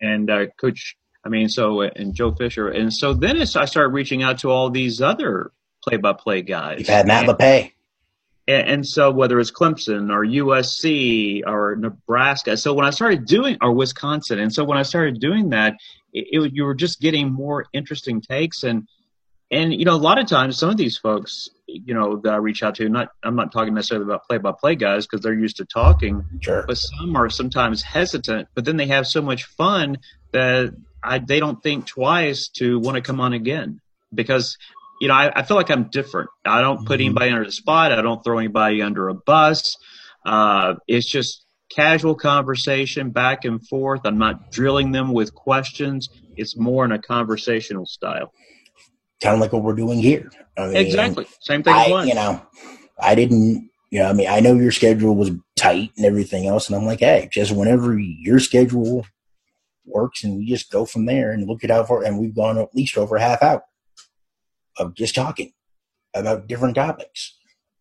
And 0.00 0.30
uh, 0.30 0.46
Coach. 0.60 0.96
I 1.24 1.28
mean, 1.28 1.48
so 1.48 1.80
and 1.80 2.14
Joe 2.14 2.32
Fisher, 2.32 2.68
and 2.68 2.92
so 2.92 3.12
then 3.12 3.40
I 3.40 3.44
started 3.44 3.88
reaching 3.88 4.22
out 4.22 4.38
to 4.38 4.50
all 4.50 4.70
these 4.70 5.00
other 5.00 5.50
play-by-play 5.82 6.42
guys. 6.42 6.80
You've 6.80 6.88
had 6.88 7.06
Matt 7.06 7.26
LePay. 7.26 7.72
And, 8.48 8.68
and 8.68 8.86
so 8.86 9.10
whether 9.10 9.40
it's 9.40 9.50
Clemson 9.50 10.10
or 10.10 10.24
USC 10.24 11.42
or 11.46 11.76
Nebraska, 11.76 12.56
so 12.56 12.72
when 12.74 12.86
I 12.86 12.90
started 12.90 13.26
doing 13.26 13.56
or 13.60 13.72
Wisconsin, 13.72 14.38
and 14.38 14.52
so 14.52 14.64
when 14.64 14.78
I 14.78 14.82
started 14.82 15.20
doing 15.20 15.50
that, 15.50 15.74
it, 16.12 16.26
it, 16.30 16.52
you 16.54 16.64
were 16.64 16.74
just 16.74 17.00
getting 17.00 17.32
more 17.32 17.66
interesting 17.72 18.20
takes 18.20 18.62
and 18.62 18.86
and 19.50 19.72
you 19.72 19.84
know 19.84 19.94
a 19.94 19.96
lot 19.96 20.18
of 20.18 20.26
times 20.26 20.58
some 20.58 20.70
of 20.70 20.76
these 20.76 20.98
folks 20.98 21.48
you 21.66 21.94
know 21.94 22.16
that 22.16 22.32
I 22.32 22.36
reach 22.36 22.62
out 22.62 22.76
to 22.76 22.88
not 22.88 23.08
I'm 23.22 23.36
not 23.36 23.52
talking 23.52 23.74
necessarily 23.74 24.04
about 24.04 24.26
play 24.26 24.38
by 24.38 24.52
play 24.52 24.74
guys 24.74 25.06
because 25.06 25.22
they're 25.22 25.34
used 25.34 25.56
to 25.58 25.64
talking 25.64 26.24
sure. 26.40 26.64
but 26.66 26.78
some 26.78 27.16
are 27.16 27.30
sometimes 27.30 27.82
hesitant 27.82 28.48
but 28.54 28.64
then 28.64 28.76
they 28.76 28.86
have 28.86 29.06
so 29.06 29.22
much 29.22 29.44
fun 29.44 29.98
that 30.32 30.74
I, 31.02 31.18
they 31.18 31.40
don't 31.40 31.62
think 31.62 31.86
twice 31.86 32.48
to 32.56 32.78
want 32.78 32.96
to 32.96 33.00
come 33.00 33.20
on 33.20 33.32
again 33.32 33.80
because 34.12 34.56
you 35.00 35.08
know, 35.08 35.14
I, 35.14 35.40
I, 35.40 35.42
feel 35.42 35.56
like 35.56 35.70
I'm 35.70 35.84
different. 35.84 36.30
I 36.44 36.62
don't 36.62 36.86
put 36.86 37.00
mm-hmm. 37.00 37.06
anybody 37.06 37.30
under 37.30 37.44
the 37.44 37.52
spot. 37.52 37.92
I 37.92 38.00
don't 38.02 38.24
throw 38.24 38.38
anybody 38.38 38.82
under 38.82 39.08
a 39.08 39.14
bus. 39.14 39.76
Uh, 40.24 40.74
it's 40.88 41.08
just 41.08 41.44
casual 41.70 42.14
conversation 42.14 43.10
back 43.10 43.44
and 43.44 43.66
forth. 43.66 44.00
I'm 44.04 44.18
not 44.18 44.50
drilling 44.50 44.92
them 44.92 45.12
with 45.12 45.34
questions. 45.34 46.08
It's 46.36 46.56
more 46.56 46.84
in 46.84 46.92
a 46.92 46.98
conversational 46.98 47.86
style. 47.86 48.32
Kind 49.22 49.34
of 49.34 49.40
like 49.40 49.52
what 49.52 49.62
we're 49.62 49.74
doing 49.74 49.98
here. 49.98 50.30
I 50.58 50.66
mean, 50.66 50.76
exactly. 50.76 51.26
Same 51.40 51.62
thing. 51.62 51.74
I, 51.74 52.04
you 52.04 52.14
know, 52.14 52.42
I 53.00 53.14
didn't, 53.14 53.70
you 53.90 54.00
know, 54.00 54.10
I 54.10 54.12
mean, 54.12 54.28
I 54.28 54.40
know 54.40 54.54
your 54.54 54.72
schedule 54.72 55.16
was 55.16 55.30
tight 55.56 55.92
and 55.96 56.04
everything 56.04 56.46
else. 56.46 56.68
And 56.68 56.76
I'm 56.76 56.84
like, 56.84 57.00
hey, 57.00 57.28
just 57.32 57.52
whenever 57.52 57.98
your 57.98 58.38
schedule 58.40 59.06
works 59.86 60.22
and 60.24 60.36
we 60.36 60.46
just 60.46 60.70
go 60.70 60.84
from 60.84 61.06
there 61.06 61.32
and 61.32 61.46
look 61.46 61.64
it 61.64 61.70
out 61.70 61.86
for, 61.86 62.02
and 62.02 62.18
we've 62.18 62.34
gone 62.34 62.58
at 62.58 62.74
least 62.74 62.98
over 62.98 63.16
a 63.16 63.20
half 63.20 63.42
hour 63.42 63.62
of 64.78 64.94
just 64.94 65.14
talking 65.14 65.52
about 66.14 66.46
different 66.46 66.74
topics. 66.74 67.38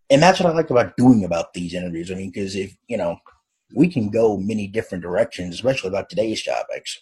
And 0.10 0.22
that's 0.22 0.40
what 0.40 0.50
I 0.50 0.54
like 0.56 0.70
about 0.70 0.96
doing 0.96 1.26
about 1.26 1.54
these 1.54 1.74
interviews. 1.74 2.12
I 2.12 2.16
mean, 2.16 2.32
because 2.32 2.56
if, 2.56 2.76
you 2.88 2.96
know, 2.96 3.18
we 3.74 3.88
can 3.90 4.10
go 4.10 4.38
many 4.38 4.68
different 4.68 5.02
directions, 5.02 5.56
especially 5.56 5.90
about 5.90 6.10
today's 6.10 6.44
topics. 6.44 7.00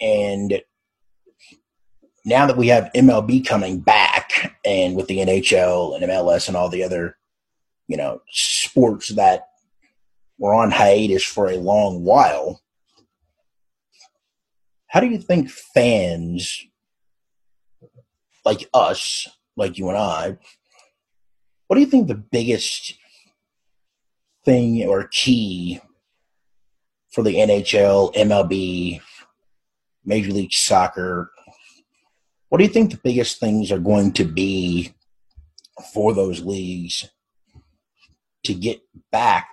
And 0.00 0.60
now 2.26 2.44
that 2.44 2.56
we 2.56 2.66
have 2.66 2.90
MLB 2.92 3.46
coming 3.46 3.78
back 3.78 4.58
and 4.64 4.96
with 4.96 5.06
the 5.06 5.18
NHL 5.18 5.94
and 5.94 6.04
MLS 6.10 6.48
and 6.48 6.56
all 6.56 6.68
the 6.68 6.82
other, 6.82 7.16
you 7.86 7.96
know, 7.96 8.20
sports 8.28 9.10
that 9.10 9.46
were 10.36 10.52
on 10.52 10.72
hiatus 10.72 11.24
for 11.24 11.48
a 11.48 11.56
long 11.56 12.02
while, 12.02 12.60
how 14.88 14.98
do 14.98 15.06
you 15.06 15.18
think 15.18 15.48
fans 15.48 16.66
like 18.44 18.68
us, 18.74 19.28
like 19.56 19.78
you 19.78 19.88
and 19.88 19.96
I, 19.96 20.36
what 21.68 21.76
do 21.76 21.80
you 21.80 21.86
think 21.86 22.08
the 22.08 22.14
biggest 22.16 22.94
thing 24.44 24.84
or 24.84 25.06
key 25.06 25.80
for 27.12 27.22
the 27.22 27.36
NHL, 27.36 28.12
MLB, 28.14 29.00
Major 30.04 30.32
League 30.32 30.52
Soccer? 30.52 31.30
What 32.56 32.60
do 32.60 32.68
you 32.68 32.72
think 32.72 32.90
the 32.90 33.00
biggest 33.04 33.38
things 33.38 33.70
are 33.70 33.78
going 33.78 34.12
to 34.12 34.24
be 34.24 34.94
for 35.92 36.14
those 36.14 36.40
leagues 36.40 37.06
to 38.44 38.54
get 38.54 38.80
back 39.12 39.46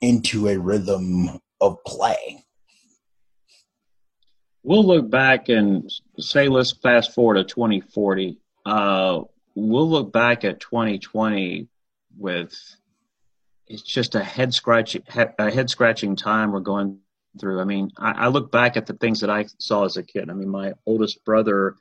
into 0.00 0.48
a 0.48 0.58
rhythm 0.58 1.38
of 1.60 1.76
play? 1.86 2.44
We'll 4.64 4.84
look 4.84 5.10
back 5.10 5.48
and 5.48 5.88
say, 6.18 6.48
let's 6.48 6.72
fast 6.72 7.14
forward 7.14 7.34
to 7.34 7.44
2040. 7.44 8.38
Uh, 8.66 9.20
we'll 9.54 9.88
look 9.88 10.12
back 10.12 10.44
at 10.44 10.58
2020 10.58 11.68
with 12.18 12.52
it's 13.68 13.82
just 13.82 14.16
a 14.16 14.24
head 14.24 14.52
scratching 14.52 15.04
a 15.38 15.52
head 15.52 15.70
scratching 15.70 16.16
time 16.16 16.50
we're 16.50 16.58
going 16.58 16.98
through. 17.38 17.60
I 17.60 17.64
mean, 17.64 17.90
I, 17.96 18.12
I, 18.12 18.28
look 18.28 18.50
back 18.52 18.76
at 18.76 18.86
the 18.86 18.94
things 18.94 19.20
that 19.20 19.30
I 19.30 19.46
saw 19.58 19.84
as 19.84 19.96
a 19.96 20.02
kid. 20.02 20.30
I 20.30 20.34
mean, 20.34 20.48
my 20.48 20.72
oldest 20.86 21.24
brother 21.24 21.76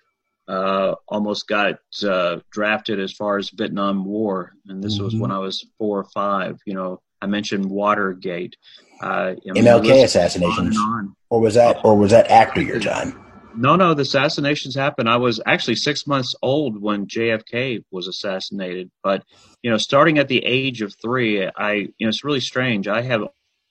uh, 0.47 0.95
almost 1.07 1.47
got 1.47 1.75
uh, 2.03 2.39
drafted 2.51 2.99
as 2.99 3.13
far 3.13 3.37
as 3.37 3.49
Vietnam 3.49 4.05
War, 4.05 4.53
and 4.67 4.83
this 4.83 4.95
mm-hmm. 4.95 5.05
was 5.05 5.15
when 5.15 5.31
I 5.31 5.39
was 5.39 5.65
four 5.77 5.99
or 5.99 6.07
five. 6.13 6.59
You 6.65 6.73
know, 6.73 7.01
I 7.21 7.27
mentioned 7.27 7.69
Watergate, 7.69 8.55
uh, 9.01 9.35
I 9.35 9.35
mean, 9.45 9.63
MLK 9.63 10.03
assassinations, 10.03 10.77
on 10.77 10.83
on. 10.83 11.15
or 11.29 11.41
was 11.41 11.55
that 11.55 11.83
or 11.83 11.97
was 11.97 12.11
that 12.11 12.29
after 12.29 12.61
your 12.61 12.79
time? 12.79 13.17
No, 13.55 13.75
no, 13.75 13.93
the 13.93 14.03
assassinations 14.03 14.75
happened. 14.75 15.09
I 15.09 15.17
was 15.17 15.41
actually 15.45 15.75
six 15.75 16.07
months 16.07 16.35
old 16.41 16.81
when 16.81 17.07
JFK 17.07 17.83
was 17.91 18.07
assassinated. 18.07 18.91
But 19.03 19.23
you 19.61 19.69
know, 19.69 19.77
starting 19.77 20.17
at 20.17 20.27
the 20.27 20.43
age 20.43 20.81
of 20.81 20.95
three, 21.01 21.45
I 21.45 21.73
you 21.73 21.93
know 21.99 22.09
it's 22.09 22.23
really 22.23 22.39
strange. 22.39 22.87
I 22.87 23.01
have 23.01 23.23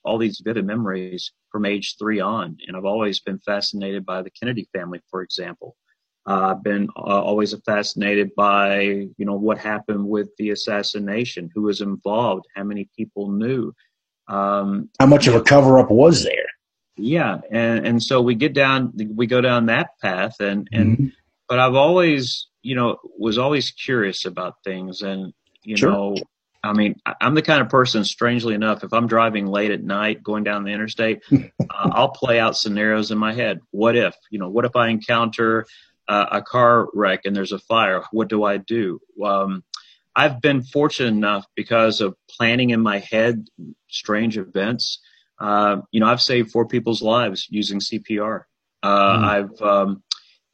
all 0.03 0.17
these 0.17 0.41
vivid 0.43 0.65
memories 0.65 1.31
from 1.51 1.65
age 1.65 1.95
three 1.99 2.19
on, 2.19 2.57
and 2.67 2.75
I've 2.75 2.85
always 2.85 3.19
been 3.19 3.39
fascinated 3.39 4.05
by 4.05 4.21
the 4.21 4.31
Kennedy 4.31 4.67
family, 4.73 5.01
for 5.09 5.21
example. 5.21 5.75
Uh, 6.27 6.51
I've 6.51 6.63
been 6.63 6.87
uh, 6.95 6.99
always 6.99 7.55
fascinated 7.65 8.29
by 8.35 8.81
you 8.81 9.25
know 9.25 9.35
what 9.35 9.57
happened 9.57 10.07
with 10.07 10.29
the 10.37 10.51
assassination, 10.51 11.49
who 11.53 11.63
was 11.63 11.81
involved, 11.81 12.45
how 12.55 12.63
many 12.63 12.89
people 12.95 13.31
knew, 13.31 13.73
um, 14.27 14.89
how 14.99 15.07
much 15.07 15.27
of 15.27 15.35
a 15.35 15.41
cover 15.41 15.79
up 15.79 15.89
was 15.89 16.23
there? 16.23 16.45
Yeah, 16.95 17.39
and 17.51 17.85
and 17.85 18.03
so 18.03 18.21
we 18.21 18.35
get 18.35 18.53
down, 18.53 18.93
we 19.15 19.25
go 19.25 19.41
down 19.41 19.65
that 19.67 19.99
path, 20.01 20.35
and 20.39 20.67
and 20.71 20.97
mm-hmm. 20.97 21.07
but 21.49 21.57
I've 21.57 21.75
always 21.75 22.47
you 22.61 22.75
know 22.75 22.97
was 23.17 23.37
always 23.37 23.71
curious 23.71 24.25
about 24.25 24.55
things, 24.63 25.01
and 25.01 25.33
you 25.63 25.77
sure. 25.77 25.91
know. 25.91 26.15
I 26.63 26.73
mean, 26.73 26.95
I'm 27.19 27.33
the 27.33 27.41
kind 27.41 27.61
of 27.61 27.69
person, 27.69 28.03
strangely 28.03 28.53
enough, 28.53 28.83
if 28.83 28.93
I'm 28.93 29.07
driving 29.07 29.47
late 29.47 29.71
at 29.71 29.83
night 29.83 30.21
going 30.21 30.43
down 30.43 30.63
the 30.63 30.71
interstate, 30.71 31.23
uh, 31.31 31.47
I'll 31.69 32.09
play 32.09 32.39
out 32.39 32.55
scenarios 32.55 33.09
in 33.09 33.17
my 33.17 33.33
head. 33.33 33.61
What 33.71 33.95
if, 33.95 34.15
you 34.29 34.37
know, 34.37 34.49
what 34.49 34.65
if 34.65 34.75
I 34.75 34.89
encounter 34.89 35.65
uh, 36.11 36.25
a 36.31 36.41
car 36.41 36.89
wreck 36.93 37.21
and 37.23 37.33
there's 37.33 37.53
a 37.53 37.59
fire. 37.59 38.03
What 38.11 38.27
do 38.27 38.43
I 38.43 38.57
do? 38.57 38.99
Um, 39.23 39.63
I've 40.13 40.41
been 40.41 40.61
fortunate 40.61 41.07
enough 41.07 41.45
because 41.55 42.01
of 42.01 42.15
planning 42.29 42.71
in 42.71 42.81
my 42.81 42.99
head 42.99 43.47
strange 43.89 44.37
events. 44.37 44.99
Uh, 45.39 45.77
you 45.91 46.01
know, 46.01 46.07
I've 46.07 46.21
saved 46.21 46.51
four 46.51 46.67
people's 46.67 47.01
lives 47.01 47.47
using 47.49 47.79
CPR. 47.79 48.43
Uh, 48.83 49.17
mm. 49.17 49.23
I've, 49.23 49.61
um, 49.61 50.03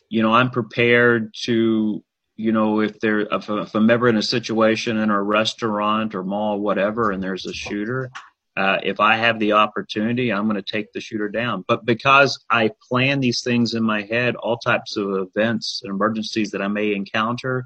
you 0.09 0.21
know, 0.21 0.31
I'm 0.31 0.51
prepared 0.51 1.33
to, 1.45 2.03
you 2.37 2.51
know, 2.51 2.81
if 2.81 2.99
there, 2.99 3.21
if, 3.21 3.49
if, 3.49 3.75
I'm 3.75 3.89
ever 3.89 4.07
in 4.07 4.15
a 4.15 4.21
situation 4.21 4.97
in 4.97 5.09
a 5.09 5.21
restaurant 5.21 6.15
or 6.15 6.23
mall, 6.23 6.59
whatever, 6.59 7.11
and 7.11 7.21
there's 7.21 7.47
a 7.47 7.53
shooter, 7.53 8.11
uh, 8.55 8.77
if 8.83 8.99
I 8.99 9.17
have 9.17 9.39
the 9.39 9.53
opportunity, 9.53 10.31
I'm 10.31 10.45
going 10.45 10.55
to 10.55 10.61
take 10.61 10.93
the 10.93 11.01
shooter 11.01 11.29
down. 11.29 11.65
But 11.67 11.85
because 11.85 12.43
I 12.49 12.71
plan 12.89 13.19
these 13.19 13.41
things 13.41 13.73
in 13.73 13.83
my 13.83 14.03
head, 14.03 14.35
all 14.35 14.57
types 14.57 14.97
of 14.97 15.09
events 15.15 15.81
and 15.83 15.91
emergencies 15.91 16.51
that 16.51 16.61
I 16.61 16.67
may 16.67 16.93
encounter, 16.93 17.65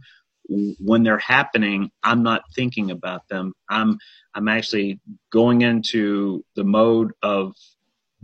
when 0.79 1.03
they're 1.03 1.17
happening, 1.17 1.91
I'm 2.03 2.23
not 2.23 2.41
thinking 2.53 2.91
about 2.91 3.27
them. 3.29 3.53
I'm 3.69 3.99
I'm 4.33 4.47
actually 4.47 4.99
going 5.31 5.61
into 5.61 6.43
the 6.55 6.63
mode 6.63 7.13
of 7.21 7.53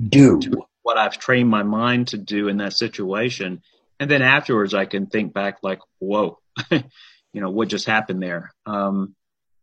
do 0.10 0.39
what 0.82 0.98
I've 0.98 1.18
trained 1.18 1.50
my 1.50 1.64
mind 1.64 2.10
to 2.10 2.18
do 2.18 2.48
in 2.48 2.58
that 2.58 2.74
situation, 2.74 3.62
and 4.00 4.10
then 4.10 4.22
afterwards 4.22 4.74
I 4.74 4.86
can 4.86 5.08
think 5.08 5.34
back 5.34 5.58
like, 5.64 5.80
whoa, 6.00 6.39
you 6.72 7.41
know, 7.41 7.50
what 7.50 7.68
just 7.68 7.86
happened 7.86 8.22
there. 8.22 8.52
Um, 8.66 9.16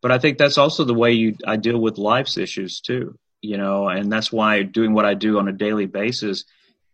but 0.02 0.12
I 0.12 0.18
think 0.18 0.38
that's 0.38 0.58
also 0.58 0.84
the 0.84 0.94
way 0.94 1.12
you 1.12 1.36
I 1.46 1.56
deal 1.56 1.78
with 1.78 1.98
life's 1.98 2.36
issues 2.36 2.80
too. 2.80 3.18
You 3.40 3.58
know, 3.58 3.88
and 3.88 4.10
that's 4.10 4.32
why 4.32 4.62
doing 4.62 4.94
what 4.94 5.04
I 5.04 5.14
do 5.14 5.38
on 5.38 5.48
a 5.48 5.52
daily 5.52 5.86
basis, 5.86 6.44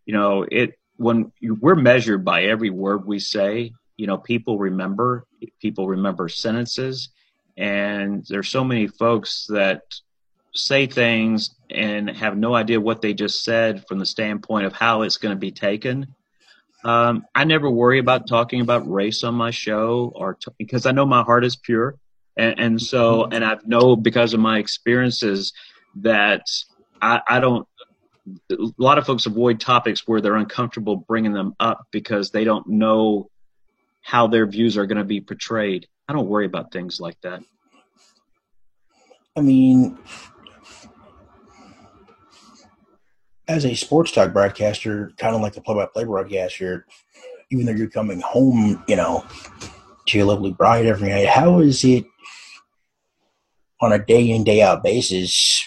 you 0.05 0.15
know, 0.15 0.45
it 0.51 0.79
when 0.97 1.33
we're 1.41 1.75
measured 1.75 2.25
by 2.25 2.45
every 2.45 2.71
word 2.71 3.07
we 3.07 3.19
say, 3.19 3.73
you 3.97 4.07
know, 4.07 4.19
people 4.19 4.59
remember 4.59 5.27
people 5.61 5.89
remember 5.89 6.29
sentences, 6.29 7.11
and 7.57 8.25
there's 8.29 8.49
so 8.49 8.65
many 8.65 8.87
folks 8.87 9.47
that 9.49 9.83
say 10.55 10.87
things 10.87 11.55
and 11.71 12.11
have 12.11 12.37
no 12.37 12.55
idea 12.55 12.81
what 12.81 13.03
they 13.03 13.15
just 13.15 13.43
said 13.43 13.85
from 13.87 13.99
the 13.99 14.07
standpoint 14.07 14.67
of 14.67 14.73
how 14.73 15.03
it's 15.03 15.17
going 15.17 15.35
to 15.35 15.39
be 15.39 15.53
taken. 15.53 16.15
Um, 16.85 17.25
I 17.35 17.45
never 17.45 17.71
worry 17.71 17.99
about 17.99 18.27
talking 18.27 18.61
about 18.61 18.91
race 18.91 19.23
on 19.25 19.35
my 19.35 19.51
show 19.51 20.13
or 20.15 20.35
t- 20.35 20.53
because 20.59 20.87
I 20.87 20.93
know 20.93 21.05
my 21.05 21.23
heart 21.23 21.45
is 21.45 21.57
pure. 21.57 21.97
And, 22.37 22.59
and 22.59 22.83
so, 22.83 23.25
mm-hmm. 23.25 23.33
and 23.35 23.45
I 23.45 23.59
know 23.67 23.97
because 23.97 24.33
of 24.33 24.41
my 24.41 24.59
experiences 24.59 25.53
that 25.97 26.47
I, 27.03 27.21
I 27.29 27.41
don't, 27.41 27.67
a 28.51 28.57
lot 28.79 28.99
of 28.99 29.07
folks 29.07 29.27
avoid 29.27 29.61
topics 29.61 30.07
where 30.07 30.21
they're 30.21 30.37
uncomfortable 30.37 30.97
bringing 30.97 31.33
them 31.33 31.55
up 31.61 31.87
because 31.91 32.31
they 32.31 32.45
don't 32.45 32.67
know 32.69 33.29
how 34.03 34.27
their 34.27 34.47
views 34.47 34.79
are 34.79 34.87
going 34.87 34.99
to 34.99 35.05
be 35.05 35.21
portrayed. 35.21 35.87
I 36.09 36.13
don't 36.13 36.29
worry 36.29 36.47
about 36.47 36.73
things 36.73 37.01
like 37.01 37.21
that. 37.23 37.43
I 39.37 39.41
mean, 39.41 39.99
as 43.51 43.65
a 43.67 43.75
sports 43.75 44.13
talk 44.13 44.33
broadcaster, 44.33 45.13
kind 45.19 45.35
of 45.35 45.43
like 45.43 45.55
the 45.55 45.61
play-by-play 45.61 46.05
broadcaster, 46.05 46.87
even 47.51 47.67
though 47.67 47.73
you're 47.73 47.91
coming 47.91 48.21
home, 48.21 48.83
you 48.87 48.95
know, 48.95 49.25
to 50.07 50.19
your 50.19 50.27
lovely 50.27 50.53
bride 50.53 50.87
every 50.87 51.09
night, 51.09 51.27
how 51.27 51.59
is 51.59 51.85
it 51.85 52.05
on 53.81 53.93
a 53.93 53.99
day 53.99 54.31
in 54.31 54.45
day 54.45 54.63
out 54.63 54.83
basis. 54.83 55.67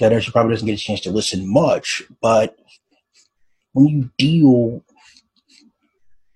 I 0.00 0.08
know 0.08 0.18
she 0.18 0.32
probably 0.32 0.54
doesn't 0.54 0.66
get 0.66 0.80
a 0.80 0.82
chance 0.82 1.00
to 1.02 1.12
listen 1.12 1.46
much, 1.46 2.02
but 2.20 2.56
when 3.72 3.86
you 3.86 4.10
deal 4.18 4.82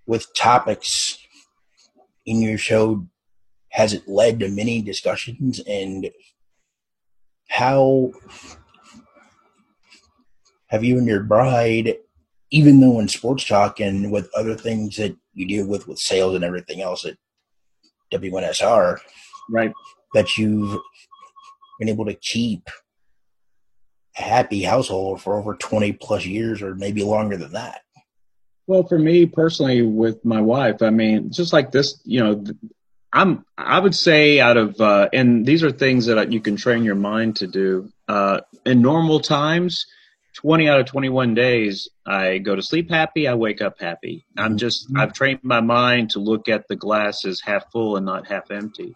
with 0.07 0.33
topics 0.37 1.19
in 2.27 2.41
your 2.41 2.59
show, 2.59 3.05
has 3.71 3.93
it 3.93 4.07
led 4.07 4.39
to 4.39 4.49
many 4.49 4.83
discussions 4.83 5.59
and 5.67 6.11
how 7.49 8.13
have 10.69 10.85
you 10.85 10.99
and 10.99 11.07
your 11.07 11.23
bride, 11.23 11.97
even 12.51 12.81
though 12.81 12.99
in 13.01 13.09
sports 13.09 13.45
talk 13.45 13.81
and 13.81 14.11
with 14.11 14.31
other 14.35 14.55
things 14.55 14.97
that 14.97 15.17
you 15.35 15.47
deal 15.47 15.67
with 15.67 15.87
with 15.87 15.99
sales 15.99 16.35
and 16.35 16.45
everything 16.45 16.81
else 16.81 17.05
at 17.05 17.17
W1SR, 18.13 18.99
right? 19.51 19.73
that 20.17 20.39
you've 20.39 20.81
been 21.79 21.89
able 21.89 22.07
to 22.07 22.15
keep 22.15 22.69
a 24.19 24.23
happy 24.23 24.63
household 24.63 25.21
for 25.21 25.39
over 25.39 25.55
20 25.55 25.93
plus 25.93 26.25
years 26.25 26.63
or 26.63 26.75
maybe 26.75 27.03
longer 27.05 27.37
than 27.37 27.53
that? 27.53 27.83
Well, 28.67 28.83
for 28.87 28.99
me 28.99 29.27
personally, 29.27 29.83
with 29.83 30.25
my 30.25 30.41
wife, 30.41 30.83
I 30.83 30.91
mean, 30.91 31.31
just 31.31 31.53
like 31.53 31.71
this, 31.71 32.01
you 32.05 32.25
know, 32.25 32.45
I'm, 33.13 33.45
I 33.57 33.79
would 33.79 33.95
say 33.95 34.41
out 34.41 34.57
of, 34.57 34.81
uh, 34.81 35.09
and 35.13 35.47
these 35.47 35.63
are 35.63 35.71
things 35.71 36.07
that 36.07 36.33
you 36.33 36.41
can 36.41 36.57
train 36.57 36.83
your 36.83 36.97
mind 36.97 37.37
to 37.37 37.47
do. 37.47 37.91
Uh, 38.09 38.41
in 38.65 38.83
normal 38.83 39.21
times, 39.21 39.87
20 40.37 40.69
out 40.69 40.81
of 40.81 40.87
21 40.87 41.35
days, 41.35 41.89
I 42.07 42.39
go 42.39 42.55
to 42.55 42.63
sleep 42.63 42.91
happy, 42.91 43.27
I 43.27 43.35
wake 43.35 43.63
up 43.63 43.81
happy. 43.81 44.27
I'm 44.37 44.59
just, 44.59 44.87
mm-hmm. 44.87 45.01
I've 45.01 45.15
trained 45.15 45.41
my 45.43 45.63
mind 45.63 46.11
to 46.11 46.19
look 46.19 46.49
at 46.49 46.69
the 46.69 46.77
glass 46.77 47.25
as 47.25 47.41
half 47.41 47.73
full 47.73 47.97
and 47.97 48.05
not 48.05 48.27
half 48.27 48.51
empty. 48.51 48.95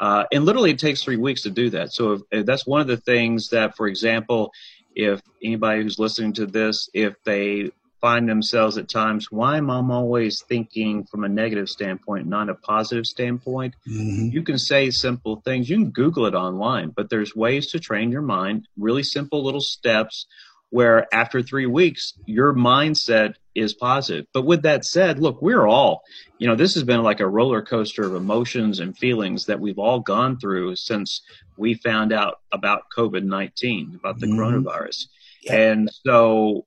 Uh, 0.00 0.24
and 0.32 0.44
literally, 0.44 0.72
it 0.72 0.80
takes 0.80 1.04
three 1.04 1.16
weeks 1.16 1.42
to 1.42 1.50
do 1.50 1.70
that. 1.70 1.92
So 1.92 2.12
if, 2.12 2.20
if 2.32 2.46
that's 2.46 2.66
one 2.66 2.80
of 2.80 2.88
the 2.88 2.96
things 2.96 3.50
that, 3.50 3.76
for 3.76 3.86
example, 3.86 4.52
if 4.96 5.22
anybody 5.42 5.82
who's 5.82 6.00
listening 6.00 6.32
to 6.34 6.46
this, 6.46 6.90
if 6.92 7.14
they 7.22 7.70
find 8.00 8.28
themselves 8.28 8.76
at 8.76 8.88
times, 8.88 9.30
why 9.30 9.58
am 9.58 9.70
I 9.70 9.76
always 9.76 10.42
thinking 10.42 11.04
from 11.04 11.22
a 11.22 11.28
negative 11.28 11.68
standpoint, 11.68 12.26
not 12.26 12.48
a 12.48 12.56
positive 12.56 13.06
standpoint? 13.06 13.76
Mm-hmm. 13.88 14.30
You 14.30 14.42
can 14.42 14.58
say 14.58 14.90
simple 14.90 15.36
things. 15.44 15.70
You 15.70 15.76
can 15.76 15.90
Google 15.90 16.26
it 16.26 16.34
online, 16.34 16.90
but 16.90 17.08
there's 17.08 17.36
ways 17.36 17.68
to 17.68 17.78
train 17.78 18.10
your 18.10 18.22
mind, 18.22 18.66
really 18.76 19.04
simple 19.04 19.44
little 19.44 19.60
steps 19.60 20.26
where 20.72 21.06
after 21.12 21.42
three 21.42 21.66
weeks, 21.66 22.14
your 22.24 22.54
mindset 22.54 23.34
is 23.54 23.74
positive. 23.74 24.24
But 24.32 24.46
with 24.46 24.62
that 24.62 24.86
said, 24.86 25.18
look, 25.18 25.42
we're 25.42 25.66
all, 25.66 26.00
you 26.38 26.48
know, 26.48 26.56
this 26.56 26.72
has 26.72 26.82
been 26.82 27.02
like 27.02 27.20
a 27.20 27.28
roller 27.28 27.60
coaster 27.60 28.04
of 28.04 28.14
emotions 28.14 28.80
and 28.80 28.96
feelings 28.96 29.44
that 29.46 29.60
we've 29.60 29.78
all 29.78 30.00
gone 30.00 30.38
through 30.38 30.76
since 30.76 31.20
we 31.58 31.74
found 31.74 32.10
out 32.10 32.36
about 32.52 32.84
COVID 32.96 33.22
19, 33.22 33.96
about 33.96 34.18
the 34.18 34.26
mm-hmm. 34.26 34.40
coronavirus. 34.40 35.08
Yeah. 35.42 35.56
And 35.56 35.90
so, 36.06 36.64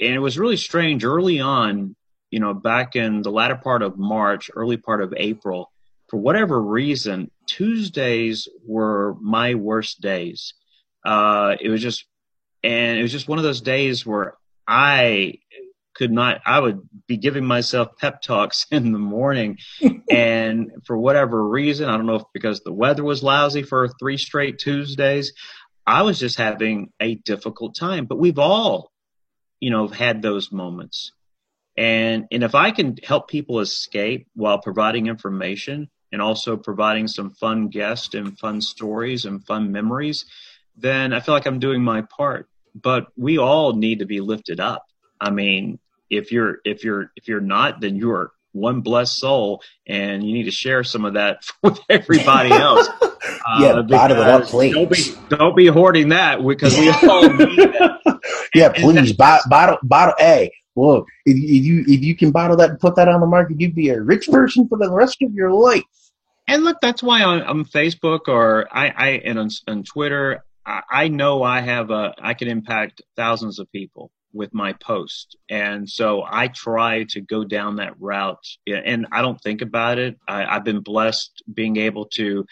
and 0.00 0.14
it 0.14 0.20
was 0.20 0.38
really 0.38 0.56
strange 0.56 1.04
early 1.04 1.40
on, 1.40 1.96
you 2.30 2.38
know, 2.38 2.54
back 2.54 2.94
in 2.94 3.22
the 3.22 3.32
latter 3.32 3.56
part 3.56 3.82
of 3.82 3.98
March, 3.98 4.52
early 4.54 4.76
part 4.76 5.02
of 5.02 5.12
April, 5.16 5.72
for 6.06 6.18
whatever 6.18 6.62
reason, 6.62 7.32
Tuesdays 7.46 8.48
were 8.64 9.16
my 9.20 9.56
worst 9.56 10.00
days. 10.00 10.54
Uh, 11.04 11.56
it 11.60 11.70
was 11.70 11.82
just, 11.82 12.04
and 12.62 12.98
it 12.98 13.02
was 13.02 13.12
just 13.12 13.28
one 13.28 13.38
of 13.38 13.44
those 13.44 13.60
days 13.60 14.04
where 14.04 14.34
I 14.66 15.34
could 15.94 16.12
not, 16.12 16.40
I 16.46 16.60
would 16.60 16.88
be 17.06 17.16
giving 17.16 17.44
myself 17.44 17.96
pep 17.98 18.22
talks 18.22 18.66
in 18.70 18.92
the 18.92 18.98
morning. 18.98 19.58
and 20.10 20.70
for 20.86 20.96
whatever 20.96 21.46
reason, 21.46 21.88
I 21.88 21.96
don't 21.96 22.06
know 22.06 22.16
if 22.16 22.22
because 22.32 22.60
the 22.60 22.72
weather 22.72 23.04
was 23.04 23.22
lousy 23.22 23.62
for 23.62 23.88
three 23.88 24.16
straight 24.16 24.58
Tuesdays, 24.58 25.32
I 25.86 26.02
was 26.02 26.18
just 26.18 26.38
having 26.38 26.92
a 27.00 27.16
difficult 27.16 27.74
time. 27.76 28.06
But 28.06 28.18
we've 28.18 28.38
all, 28.38 28.92
you 29.60 29.70
know, 29.70 29.88
had 29.88 30.22
those 30.22 30.52
moments. 30.52 31.12
And, 31.76 32.26
and 32.32 32.42
if 32.42 32.54
I 32.54 32.72
can 32.72 32.96
help 33.02 33.28
people 33.28 33.60
escape 33.60 34.26
while 34.34 34.58
providing 34.58 35.06
information 35.06 35.88
and 36.10 36.20
also 36.20 36.56
providing 36.56 37.06
some 37.06 37.30
fun 37.30 37.68
guests 37.68 38.14
and 38.14 38.38
fun 38.38 38.60
stories 38.60 39.24
and 39.24 39.44
fun 39.46 39.70
memories, 39.72 40.26
then 40.80 41.12
I 41.12 41.20
feel 41.20 41.34
like 41.34 41.46
I'm 41.46 41.58
doing 41.58 41.82
my 41.82 42.02
part. 42.02 42.48
But 42.74 43.08
we 43.16 43.38
all 43.38 43.72
need 43.72 44.00
to 44.00 44.06
be 44.06 44.20
lifted 44.20 44.60
up. 44.60 44.84
I 45.20 45.30
mean, 45.30 45.78
if 46.10 46.30
you're 46.32 46.58
if 46.64 46.84
you're 46.84 47.10
if 47.16 47.28
you're 47.28 47.40
not, 47.40 47.80
then 47.80 47.96
you're 47.96 48.30
one 48.52 48.80
blessed 48.80 49.16
soul, 49.16 49.62
and 49.86 50.22
you 50.22 50.32
need 50.32 50.44
to 50.44 50.50
share 50.50 50.84
some 50.84 51.04
of 51.04 51.14
that 51.14 51.42
with 51.62 51.78
everybody 51.88 52.50
else. 52.52 52.88
Uh, 53.00 53.58
yeah, 53.60 53.82
bottle 53.82 54.18
it 54.18 54.26
up, 54.26 54.44
please. 54.44 54.74
Don't 54.74 54.90
be, 54.90 55.36
don't 55.36 55.56
be 55.56 55.66
hoarding 55.66 56.10
that 56.10 56.44
because 56.44 56.76
we 56.78 56.88
all 56.90 57.22
need 57.28 57.38
that. 57.58 58.20
yeah, 58.54 58.68
please, 58.70 59.12
bottle, 59.12 59.78
bottle. 59.82 60.14
Hey, 60.18 60.52
look, 60.76 61.06
if, 61.24 61.36
if 61.36 61.64
you 61.64 61.84
if 61.86 62.02
you 62.02 62.16
can 62.16 62.30
bottle 62.30 62.56
that 62.56 62.70
and 62.70 62.80
put 62.80 62.96
that 62.96 63.08
on 63.08 63.20
the 63.20 63.26
market, 63.26 63.60
you'd 63.60 63.74
be 63.74 63.88
a 63.90 64.00
rich 64.00 64.28
person 64.28 64.68
for 64.68 64.78
the 64.78 64.90
rest 64.90 65.22
of 65.22 65.32
your 65.34 65.52
life. 65.52 65.82
And 66.46 66.64
look, 66.64 66.78
that's 66.80 67.02
why 67.02 67.22
on, 67.22 67.42
on 67.42 67.64
Facebook 67.66 68.20
or 68.26 68.66
I, 68.72 68.88
I 68.88 69.08
and 69.24 69.38
on, 69.38 69.50
on 69.68 69.82
Twitter, 69.82 70.42
I, 70.90 71.08
know 71.08 71.42
I 71.42 71.60
have 71.60 71.90
a 71.90 72.14
I 72.18 72.34
can 72.34 72.48
impact 72.48 73.02
thousands 73.16 73.58
of 73.58 73.70
people 73.72 74.10
with 74.32 74.52
my 74.52 74.74
post. 74.74 75.36
And 75.48 75.88
so 75.88 76.22
I 76.26 76.48
try 76.48 77.04
to 77.10 77.20
go 77.20 77.44
down 77.44 77.76
that 77.76 77.94
route 77.98 78.44
and 78.66 79.06
I 79.10 79.22
don't 79.22 79.40
think 79.40 79.62
about 79.62 79.98
it. 79.98 80.16
I, 80.28 80.54
have 80.54 80.64
been 80.64 80.80
blessed 80.80 81.42
being 81.52 81.78
able 81.78 82.06
to 82.14 82.44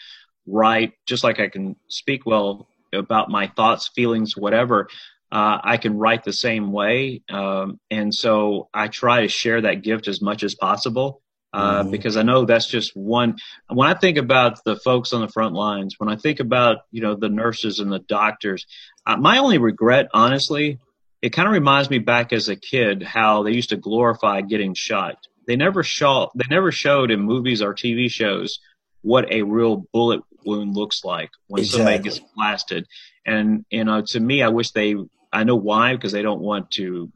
write 0.47 0.93
just 1.05 1.23
like 1.23 1.39
I 1.39 1.49
can 1.49 1.75
speak 1.87 2.25
well 2.25 2.67
about 2.93 3.29
my 3.29 3.47
thoughts, 3.55 3.89
feelings, 3.89 4.35
whatever. 4.35 4.87
Uh, 5.31 5.59
I 5.61 5.77
can 5.77 5.97
write 5.97 6.23
the 6.23 6.33
same 6.33 6.71
way. 6.71 7.21
Um, 7.29 7.79
and 7.91 8.13
so 8.13 8.69
I 8.73 8.87
try 8.87 9.21
to 9.21 9.27
share 9.27 9.61
that 9.61 9.83
gift 9.83 10.07
as 10.07 10.21
much 10.21 10.43
as 10.43 10.55
possible. 10.55 11.21
Uh, 11.53 11.81
mm-hmm. 11.81 11.91
because 11.91 12.17
I 12.17 12.23
know 12.23 12.43
that's 12.45 12.67
just 12.67 12.95
one. 12.95 13.37
When 13.69 13.87
I 13.87 13.93
think 13.93 14.17
about 14.17 14.63
the 14.65 14.75
folks 14.75 15.13
on 15.13 15.21
the 15.21 15.29
front 15.29 15.55
lines, 15.55 15.95
when 15.97 16.09
I 16.09 16.17
think 16.17 16.39
about 16.39 16.79
you 16.91 17.01
know 17.01 17.15
the 17.15 17.29
nurses 17.29 17.79
and 17.79 17.91
the 17.91 17.99
doctors, 17.99 18.65
uh, 19.05 19.15
my 19.15 19.37
only 19.37 19.57
regret, 19.57 20.09
honestly, 20.13 20.79
it 21.21 21.29
kind 21.29 21.47
of 21.47 21.53
reminds 21.53 21.89
me 21.89 21.99
back 21.99 22.33
as 22.33 22.49
a 22.49 22.55
kid 22.55 23.01
how 23.01 23.43
they 23.43 23.51
used 23.51 23.69
to 23.69 23.77
glorify 23.77 24.41
getting 24.41 24.73
shot. 24.73 25.17
They 25.47 25.55
never 25.55 25.83
showed 25.83 26.29
they 26.35 26.45
never 26.49 26.71
showed 26.71 27.11
in 27.11 27.21
movies 27.21 27.61
or 27.61 27.73
TV 27.73 28.11
shows 28.11 28.59
what 29.01 29.31
a 29.31 29.43
real 29.43 29.85
bullet 29.93 30.21
wound 30.45 30.75
looks 30.75 31.03
like 31.03 31.29
when 31.47 31.61
exactly. 31.61 31.77
somebody 31.77 32.03
gets 32.03 32.19
blasted. 32.35 32.87
And 33.25 33.65
you 33.69 33.83
know, 33.83 34.01
to 34.01 34.19
me, 34.19 34.41
I 34.41 34.49
wish 34.49 34.71
they. 34.71 34.95
I 35.31 35.43
know 35.43 35.55
why 35.55 35.93
because 35.93 36.11
they 36.11 36.21
don't 36.21 36.41
want 36.41 36.71
to 36.71 37.11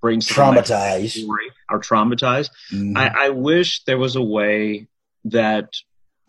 bring 0.00 0.20
traumatize 0.20 1.24
or 1.70 1.80
traumatize. 1.80 2.50
Mm-hmm. 2.72 2.96
I, 2.96 3.26
I 3.26 3.28
wish 3.30 3.84
there 3.84 3.98
was 3.98 4.16
a 4.16 4.22
way 4.22 4.88
that, 5.26 5.68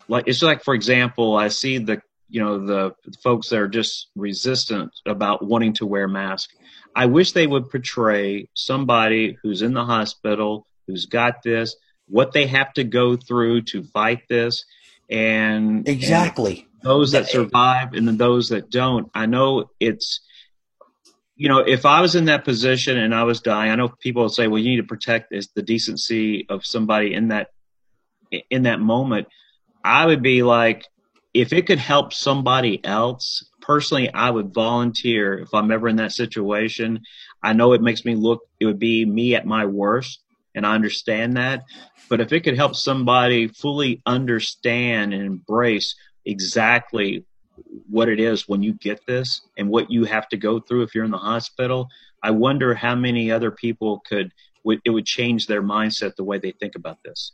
like, 0.08 0.28
it's 0.28 0.42
like 0.42 0.62
for 0.62 0.74
example, 0.74 1.36
I 1.36 1.48
see 1.48 1.78
the 1.78 2.00
you 2.28 2.40
know 2.40 2.66
the 2.66 2.94
folks 3.22 3.50
that 3.50 3.58
are 3.58 3.68
just 3.68 4.08
resistant 4.16 4.92
about 5.06 5.44
wanting 5.44 5.74
to 5.74 5.86
wear 5.86 6.08
masks 6.08 6.54
I 6.94 7.06
wish 7.06 7.32
they 7.32 7.46
would 7.46 7.70
portray 7.70 8.48
somebody 8.54 9.36
who's 9.42 9.62
in 9.62 9.74
the 9.74 9.84
hospital, 9.84 10.66
who's 10.86 11.06
got 11.06 11.42
this, 11.42 11.76
what 12.06 12.32
they 12.32 12.46
have 12.46 12.72
to 12.74 12.84
go 12.84 13.16
through 13.16 13.62
to 13.62 13.82
fight 13.82 14.22
this, 14.28 14.64
and 15.10 15.88
exactly 15.88 16.66
and 16.80 16.90
those 16.90 17.12
that 17.12 17.28
survive 17.28 17.94
and 17.94 18.06
then 18.06 18.16
those 18.16 18.50
that 18.50 18.70
don't. 18.70 19.10
I 19.14 19.26
know 19.26 19.70
it's, 19.80 20.20
you 21.36 21.48
know, 21.48 21.58
if 21.58 21.84
I 21.84 22.00
was 22.00 22.14
in 22.14 22.26
that 22.26 22.44
position 22.44 22.96
and 22.96 23.14
I 23.14 23.24
was 23.24 23.40
dying, 23.40 23.72
I 23.72 23.76
know 23.76 23.88
people 23.88 24.28
say, 24.28 24.46
"Well, 24.46 24.60
you 24.60 24.70
need 24.70 24.76
to 24.82 24.84
protect 24.84 25.30
this, 25.30 25.48
the 25.48 25.62
decency 25.62 26.46
of 26.48 26.64
somebody 26.64 27.14
in 27.14 27.28
that 27.28 27.48
in 28.50 28.64
that 28.64 28.80
moment." 28.80 29.28
I 29.84 30.06
would 30.06 30.22
be 30.22 30.42
like, 30.42 30.86
if 31.34 31.52
it 31.52 31.66
could 31.66 31.78
help 31.78 32.12
somebody 32.12 32.82
else, 32.84 33.44
personally, 33.60 34.12
I 34.12 34.30
would 34.30 34.54
volunteer 34.54 35.38
if 35.38 35.52
I'm 35.52 35.70
ever 35.72 35.88
in 35.88 35.96
that 35.96 36.12
situation. 36.12 37.00
I 37.42 37.52
know 37.52 37.72
it 37.72 37.82
makes 37.82 38.04
me 38.04 38.14
look, 38.14 38.42
it 38.60 38.66
would 38.66 38.78
be 38.78 39.04
me 39.04 39.34
at 39.34 39.44
my 39.44 39.66
worst, 39.66 40.20
and 40.54 40.64
I 40.64 40.74
understand 40.74 41.36
that. 41.36 41.64
But 42.08 42.20
if 42.20 42.32
it 42.32 42.40
could 42.40 42.56
help 42.56 42.76
somebody 42.76 43.48
fully 43.48 44.00
understand 44.06 45.12
and 45.12 45.22
embrace 45.22 45.96
exactly 46.24 47.24
what 47.88 48.08
it 48.08 48.20
is 48.20 48.48
when 48.48 48.62
you 48.62 48.74
get 48.74 49.00
this 49.06 49.42
and 49.58 49.68
what 49.68 49.90
you 49.90 50.04
have 50.04 50.28
to 50.28 50.36
go 50.36 50.60
through 50.60 50.82
if 50.82 50.94
you're 50.94 51.04
in 51.04 51.10
the 51.10 51.18
hospital, 51.18 51.88
I 52.22 52.30
wonder 52.30 52.74
how 52.74 52.94
many 52.94 53.30
other 53.30 53.50
people 53.50 54.02
could, 54.08 54.32
it 54.84 54.90
would 54.90 55.06
change 55.06 55.46
their 55.46 55.62
mindset 55.62 56.16
the 56.16 56.24
way 56.24 56.38
they 56.38 56.52
think 56.52 56.74
about 56.74 56.98
this. 57.04 57.32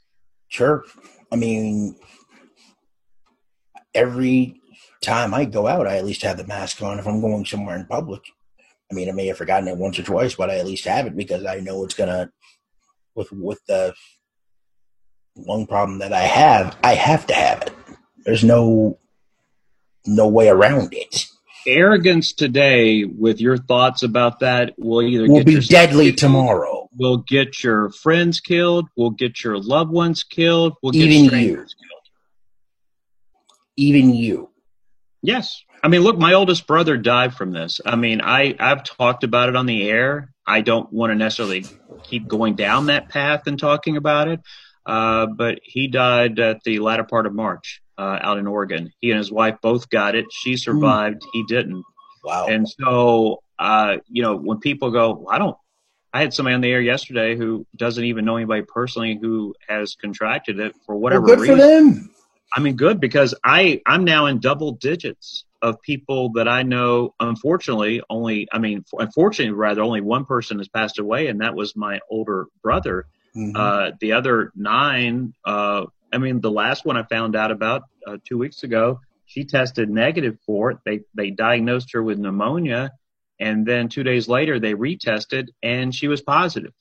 Sure. 0.49 0.85
I 1.33 1.37
mean, 1.37 1.97
every 3.95 4.61
time 5.03 5.33
I 5.33 5.45
go 5.45 5.67
out, 5.67 5.87
I 5.87 5.97
at 5.97 6.05
least 6.05 6.23
have 6.23 6.37
the 6.37 6.47
mask 6.47 6.83
on 6.83 6.99
if 6.99 7.07
I'm 7.07 7.21
going 7.21 7.45
somewhere 7.45 7.77
in 7.77 7.87
public. 7.87 8.23
I 8.91 8.95
mean, 8.95 9.09
I 9.09 9.13
may 9.13 9.29
have 9.29 9.39
forgotten 9.39 9.69
it 9.69 9.77
once 9.77 9.99
or 9.99 10.03
twice, 10.03 10.35
but 10.35 10.51
I 10.51 10.57
at 10.57 10.67
least 10.67 10.85
have 10.87 11.07
it 11.07 11.17
because 11.17 11.47
I 11.47 11.61
know 11.61 11.85
it's 11.85 11.95
gonna 11.95 12.31
with 13.15 13.31
with 13.33 13.61
the 13.67 13.95
lung 15.37 15.67
problem 15.67 16.01
that 16.01 16.13
I 16.13 16.23
have, 16.23 16.77
I 16.83 16.95
have 16.95 17.27
to 17.29 17.35
have 17.35 17.63
it. 17.63 17.73
There's 18.25 18.45
no 18.45 18.99
no 20.07 20.29
way 20.29 20.49
around 20.49 20.93
it. 20.93 21.27
Arrogance 21.67 22.33
today, 22.33 23.05
with 23.05 23.41
your 23.41 23.59
thoughts 23.59 24.03
about 24.03 24.41
that, 24.41 24.73
will 24.79 25.03
either 25.03 25.29
will 25.29 25.45
be 25.45 25.61
deadly 25.61 26.07
killed, 26.07 26.19
tomorrow. 26.19 26.89
Will 26.97 27.19
get 27.19 27.63
your 27.63 27.91
friends 27.91 28.41
killed. 28.41 28.89
Will 28.97 29.11
get 29.11 29.45
your 29.45 29.59
loved 29.59 29.91
ones 29.91 30.23
killed. 30.23 30.75
Will 30.83 30.93
get 30.93 31.11
Even 31.11 31.39
you. 31.39 31.57
killed 31.57 31.75
even 33.81 34.15
you. 34.15 34.51
Yes. 35.23 35.63
I 35.83 35.89
mean, 35.89 36.03
look, 36.03 36.19
my 36.19 36.35
oldest 36.35 36.67
brother 36.67 36.97
died 36.97 37.35
from 37.35 37.53
this. 37.53 37.81
I 37.85 37.97
mean, 37.97 38.21
I, 38.21 38.55
I've 38.59 38.85
talked 38.85 39.25
about 39.25 39.49
it 39.49 39.57
on 39.57 39.67
the 39.67 39.89
air. 39.89 40.33
I 40.47 40.61
don't 40.61 40.93
want 40.93 41.11
to 41.11 41.15
necessarily 41.15 41.65
keep 42.03 42.29
going 42.29 42.55
down 42.55 42.87
that 42.87 43.09
path 43.09 43.47
and 43.47 43.59
talking 43.59 43.97
about 43.97 44.29
it. 44.29 44.41
Uh, 44.87 45.27
but 45.27 45.61
he 45.63 45.89
died 45.89 46.39
at 46.39 46.63
the 46.65 46.79
latter 46.79 47.05
part 47.05 47.27
of 47.27 47.35
March 47.35 47.83
uh, 47.99 48.19
out 48.21 48.39
in 48.39 48.47
Oregon. 48.47 48.93
He 49.01 49.11
and 49.11 49.19
his 49.19 49.31
wife 49.31 49.57
both 49.63 49.91
got 49.91 50.15
it. 50.15 50.27
She 50.31 50.57
survived. 50.57 51.23
Mm. 51.23 51.29
He 51.33 51.45
didn't. 51.45 51.85
Wow. 52.25 52.47
And 52.47 52.69
so, 52.69 53.43
uh, 53.59 53.99
you 54.09 54.23
know, 54.23 54.37
when 54.37 54.59
people 54.59 54.91
go, 54.91 55.27
I 55.31 55.39
don't, 55.39 55.57
I 56.13 56.21
had 56.21 56.35
somebody 56.35 56.55
on 56.55 56.61
the 56.61 56.71
air 56.71 56.81
yesterday 56.81 57.37
who 57.37 57.67
doesn't 57.77 58.05
even 58.05 58.25
know 58.25 58.37
anybody 58.37 58.63
personally 58.63 59.19
who 59.21 59.55
has 59.69 59.95
contracted 59.95 60.59
it 60.59 60.75
for 60.85 60.97
whatever 60.97 61.23
well, 61.23 61.37
good 61.37 61.41
reason. 61.43 61.57
for 61.57 61.63
them. 61.63 62.11
I 62.53 62.61
mean, 62.61 62.75
good 62.75 63.01
because 63.01 63.35
I 63.45 63.81
I'm 63.87 64.05
now 64.05 64.27
in 64.27 64.41
double 64.41 64.73
digits 64.73 65.45
of 65.63 65.81
people 65.83 66.33
that 66.33 66.49
I 66.49 66.65
know. 66.65 67.15
Unfortunately, 67.21 68.03
only 68.11 68.49
I 68.53 68.59
mean, 68.59 68.85
unfortunately, 68.93 69.53
rather 69.53 69.83
only 69.83 70.01
one 70.01 70.25
person 70.25 70.59
has 70.59 70.69
passed 70.69 70.99
away, 70.99 71.29
and 71.29 71.41
that 71.43 71.55
was 71.55 71.77
my 71.77 72.01
older 72.11 72.47
brother. 72.61 73.07
Mm-hmm. 73.37 73.57
Uh, 73.57 73.91
the 74.01 74.13
other 74.13 74.53
nine, 74.55 75.35
uh, 75.45 75.87
I 76.13 76.19
mean, 76.19 76.41
the 76.41 76.51
last 76.51 76.85
one 76.85 76.97
I 76.97 77.05
found 77.05 77.37
out 77.37 77.51
about 77.51 77.83
uh, 78.07 78.17
two 78.27 78.39
weeks 78.39 78.63
ago, 78.63 79.01
she 79.27 79.45
tested 79.45 79.89
negative 79.89 80.39
for 80.45 80.73
it. 80.73 80.79
They 80.85 81.01
they 81.15 81.31
diagnosed 81.31 81.93
her 81.93 82.03
with 82.03 82.19
pneumonia, 82.19 82.93
and 83.39 83.65
then 83.65 83.89
two 83.89 84.03
days 84.03 84.29
later 84.29 84.59
they 84.59 84.75
retested, 84.75 85.49
and 85.63 85.95
she 85.95 86.09
was 86.09 86.21
positive. 86.21 86.73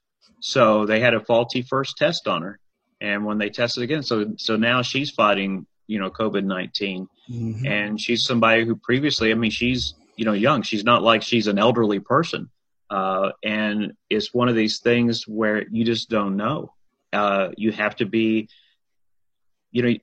So 0.41 0.85
they 0.85 0.99
had 0.99 1.13
a 1.13 1.19
faulty 1.19 1.61
first 1.61 1.97
test 1.97 2.27
on 2.27 2.41
her 2.41 2.59
and 3.01 3.25
when 3.25 3.37
they 3.37 3.49
tested 3.49 3.83
again, 3.83 4.03
so 4.03 4.33
so 4.37 4.55
now 4.57 4.81
she's 4.81 5.11
fighting 5.11 5.65
you 5.87 5.99
know 5.99 6.09
COVID 6.09 6.43
19 6.43 7.07
mm-hmm. 7.29 7.65
and 7.65 7.99
she's 7.99 8.23
somebody 8.23 8.65
who 8.65 8.75
previously, 8.75 9.31
I 9.31 9.35
mean, 9.35 9.51
she's 9.51 9.93
you 10.15 10.25
know 10.25 10.33
young. 10.33 10.63
She's 10.63 10.83
not 10.83 11.01
like 11.01 11.21
she's 11.21 11.47
an 11.47 11.57
elderly 11.57 11.99
person. 11.99 12.49
Uh, 12.89 13.31
and 13.43 13.93
it's 14.09 14.33
one 14.33 14.49
of 14.49 14.55
these 14.55 14.79
things 14.79 15.27
where 15.27 15.67
you 15.69 15.85
just 15.85 16.09
don't 16.09 16.37
know. 16.37 16.73
Uh, 17.13 17.49
you 17.57 17.71
have 17.71 17.95
to 17.97 18.05
be, 18.05 18.49
you 19.71 19.83
know, 19.83 19.93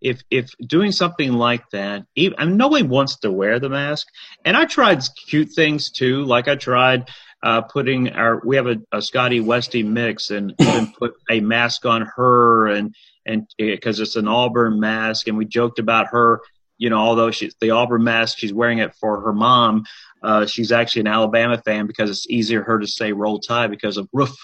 if 0.00 0.22
if 0.30 0.50
doing 0.64 0.92
something 0.92 1.32
like 1.32 1.68
that, 1.70 2.04
even, 2.14 2.38
I 2.38 2.44
mean, 2.44 2.56
nobody 2.56 2.82
wants 2.82 3.16
to 3.20 3.32
wear 3.32 3.58
the 3.58 3.70
mask. 3.70 4.06
And 4.44 4.56
I 4.56 4.66
tried 4.66 5.02
cute 5.28 5.52
things 5.54 5.90
too, 5.90 6.24
like 6.24 6.48
I 6.48 6.56
tried 6.56 7.08
uh, 7.42 7.62
putting 7.62 8.10
our 8.10 8.40
we 8.44 8.56
have 8.56 8.66
a, 8.66 8.76
a 8.92 9.00
Scotty 9.00 9.40
Westy 9.40 9.82
mix 9.82 10.30
and 10.30 10.54
even 10.60 10.92
put 10.98 11.14
a 11.30 11.40
mask 11.40 11.86
on 11.86 12.08
her 12.16 12.68
and 12.68 12.94
and 13.24 13.46
because 13.58 14.00
it's 14.00 14.16
an 14.16 14.28
Auburn 14.28 14.80
mask 14.80 15.28
and 15.28 15.36
we 15.36 15.44
joked 15.44 15.78
about 15.78 16.08
her 16.08 16.40
you 16.78 16.90
know 16.90 16.98
although 16.98 17.30
she's 17.30 17.54
the 17.60 17.70
Auburn 17.70 18.04
mask 18.04 18.38
she's 18.38 18.52
wearing 18.52 18.78
it 18.78 18.94
for 18.94 19.20
her 19.20 19.32
mom 19.32 19.84
uh, 20.26 20.46
she's 20.46 20.72
actually 20.72 21.00
an 21.00 21.06
Alabama 21.06 21.56
fan 21.64 21.86
because 21.86 22.10
it's 22.10 22.28
easier 22.28 22.64
for 22.64 22.72
her 22.72 22.78
to 22.80 22.86
say 22.86 23.12
roll 23.12 23.38
tide 23.38 23.70
because 23.70 23.96
of 23.96 24.08
roof 24.12 24.36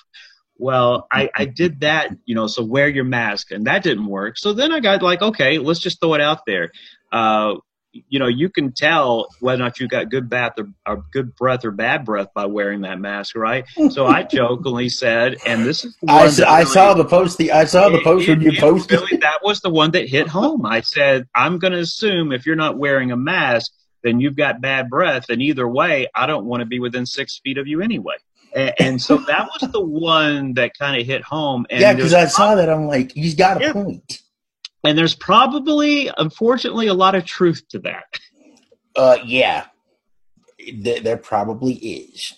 well 0.57 1.07
I, 1.11 1.29
I 1.35 1.45
did 1.47 1.81
that 1.81 2.11
you 2.25 2.35
know 2.35 2.47
so 2.47 2.63
wear 2.65 2.89
your 2.89 3.05
mask 3.05 3.51
and 3.51 3.67
that 3.67 3.83
didn't 3.83 4.07
work 4.07 4.39
so 4.39 4.53
then 4.53 4.73
I 4.73 4.81
got 4.81 5.03
like 5.03 5.21
okay 5.21 5.59
let's 5.59 5.81
just 5.81 6.01
throw 6.01 6.15
it 6.15 6.21
out 6.21 6.47
there 6.47 6.71
uh, 7.11 7.55
you 7.93 8.19
know, 8.19 8.27
you 8.27 8.49
can 8.49 8.73
tell 8.73 9.29
whether 9.41 9.61
or 9.61 9.65
not 9.65 9.79
you 9.79 9.87
got 9.87 10.11
good 10.11 10.29
bath 10.29 10.53
or, 10.59 10.69
or, 10.87 11.05
good 11.13 11.35
breath 11.37 11.65
or 11.65 11.71
bad 11.71 12.05
breath 12.05 12.29
by 12.35 12.47
wearing 12.47 12.83
that 12.83 12.99
mask, 12.99 13.37
right? 13.37 13.65
So 13.91 14.07
I 14.07 14.23
jokingly 14.31 14.89
said, 14.89 15.37
and 15.45 15.65
this 15.65 15.85
is 15.85 15.97
I, 16.09 16.25
really, 16.25 16.45
I, 16.45 16.65
saw 16.65 16.95
the 16.95 17.05
post. 17.05 17.39
The 17.39 17.53
I 17.53 17.65
saw 17.65 17.91
the 17.91 18.01
post 18.03 18.29
when 18.29 18.41
you 18.41 18.59
posted. 18.59 19.01
Really, 19.01 19.19
that 19.19 19.41
was 19.43 19.61
the 19.61 19.71
one 19.71 19.91
that 19.93 20.09
hit 20.09 20.27
home. 20.27 20.65
I 20.65 20.81
said, 20.81 21.29
I'm 21.35 21.59
going 21.59 21.73
to 21.73 21.81
assume 21.81 22.33
if 22.33 22.47
you're 22.47 22.57
not 22.57 22.79
wearing 22.79 23.13
a 23.13 23.17
mask, 23.17 23.73
then 24.03 24.21
you've 24.21 24.37
got 24.37 24.61
bad 24.61 24.89
breath, 24.89 25.27
and 25.29 25.41
either 25.43 25.67
way, 25.67 26.09
I 26.15 26.27
don't 26.27 26.47
want 26.47 26.61
to 26.61 26.67
be 26.67 26.81
within 26.81 27.07
six 27.07 27.41
feet 27.43 27.59
of 27.59 27.67
you 27.67 27.83
anyway. 27.83 28.17
And, 28.55 28.75
and 28.79 29.03
so 29.03 29.19
that 29.19 29.49
was 29.49 29.71
the 29.71 29.81
one 29.81 30.55
that 30.55 30.79
kind 30.79 31.01
of 31.01 31.07
hit 31.07 31.23
home. 31.23 31.67
And 31.71 31.81
yeah, 31.81 31.95
because 31.95 32.15
I 32.15 32.27
saw 32.27 32.55
that. 32.55 32.69
I'm 32.69 32.87
like, 32.87 33.13
he's 33.13 33.35
got 33.35 33.61
a 33.61 33.67
yeah. 33.67 33.73
point. 33.73 34.21
And 34.85 34.99
there's 34.99 35.15
probably, 35.15 36.11
unfortunately, 36.17 36.89
a 36.89 36.95
lot 36.95 37.15
of 37.15 37.25
truth 37.25 37.63
to 37.69 37.79
that. 37.81 38.19
Uh, 38.97 39.19
yeah, 39.25 39.67
there 40.75 41.17
probably 41.17 41.75
is. 41.75 42.35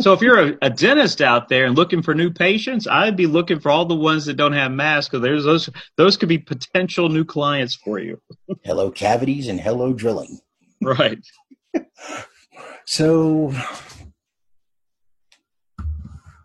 So 0.00 0.12
if 0.12 0.20
you're 0.20 0.50
a, 0.50 0.58
a, 0.60 0.70
dentist 0.70 1.22
out 1.22 1.48
there 1.48 1.64
and 1.64 1.74
looking 1.74 2.02
for 2.02 2.14
new 2.14 2.30
patients, 2.30 2.86
I'd 2.86 3.16
be 3.16 3.26
looking 3.26 3.60
for 3.60 3.70
all 3.70 3.86
the 3.86 3.94
ones 3.94 4.26
that 4.26 4.34
don't 4.34 4.52
have 4.52 4.70
masks 4.70 5.08
because 5.08 5.22
there's 5.22 5.44
those 5.44 5.70
those 5.96 6.16
could 6.18 6.28
be 6.28 6.38
potential 6.38 7.08
new 7.08 7.24
clients 7.24 7.74
for 7.74 7.98
you. 7.98 8.20
hello 8.62 8.90
cavities 8.90 9.48
and 9.48 9.58
hello 9.58 9.94
drilling. 9.94 10.38
Right. 10.82 11.18
so 12.84 13.52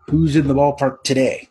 who's 0.08 0.36
in 0.36 0.48
the 0.48 0.54
ballpark 0.54 1.02
today? 1.04 1.48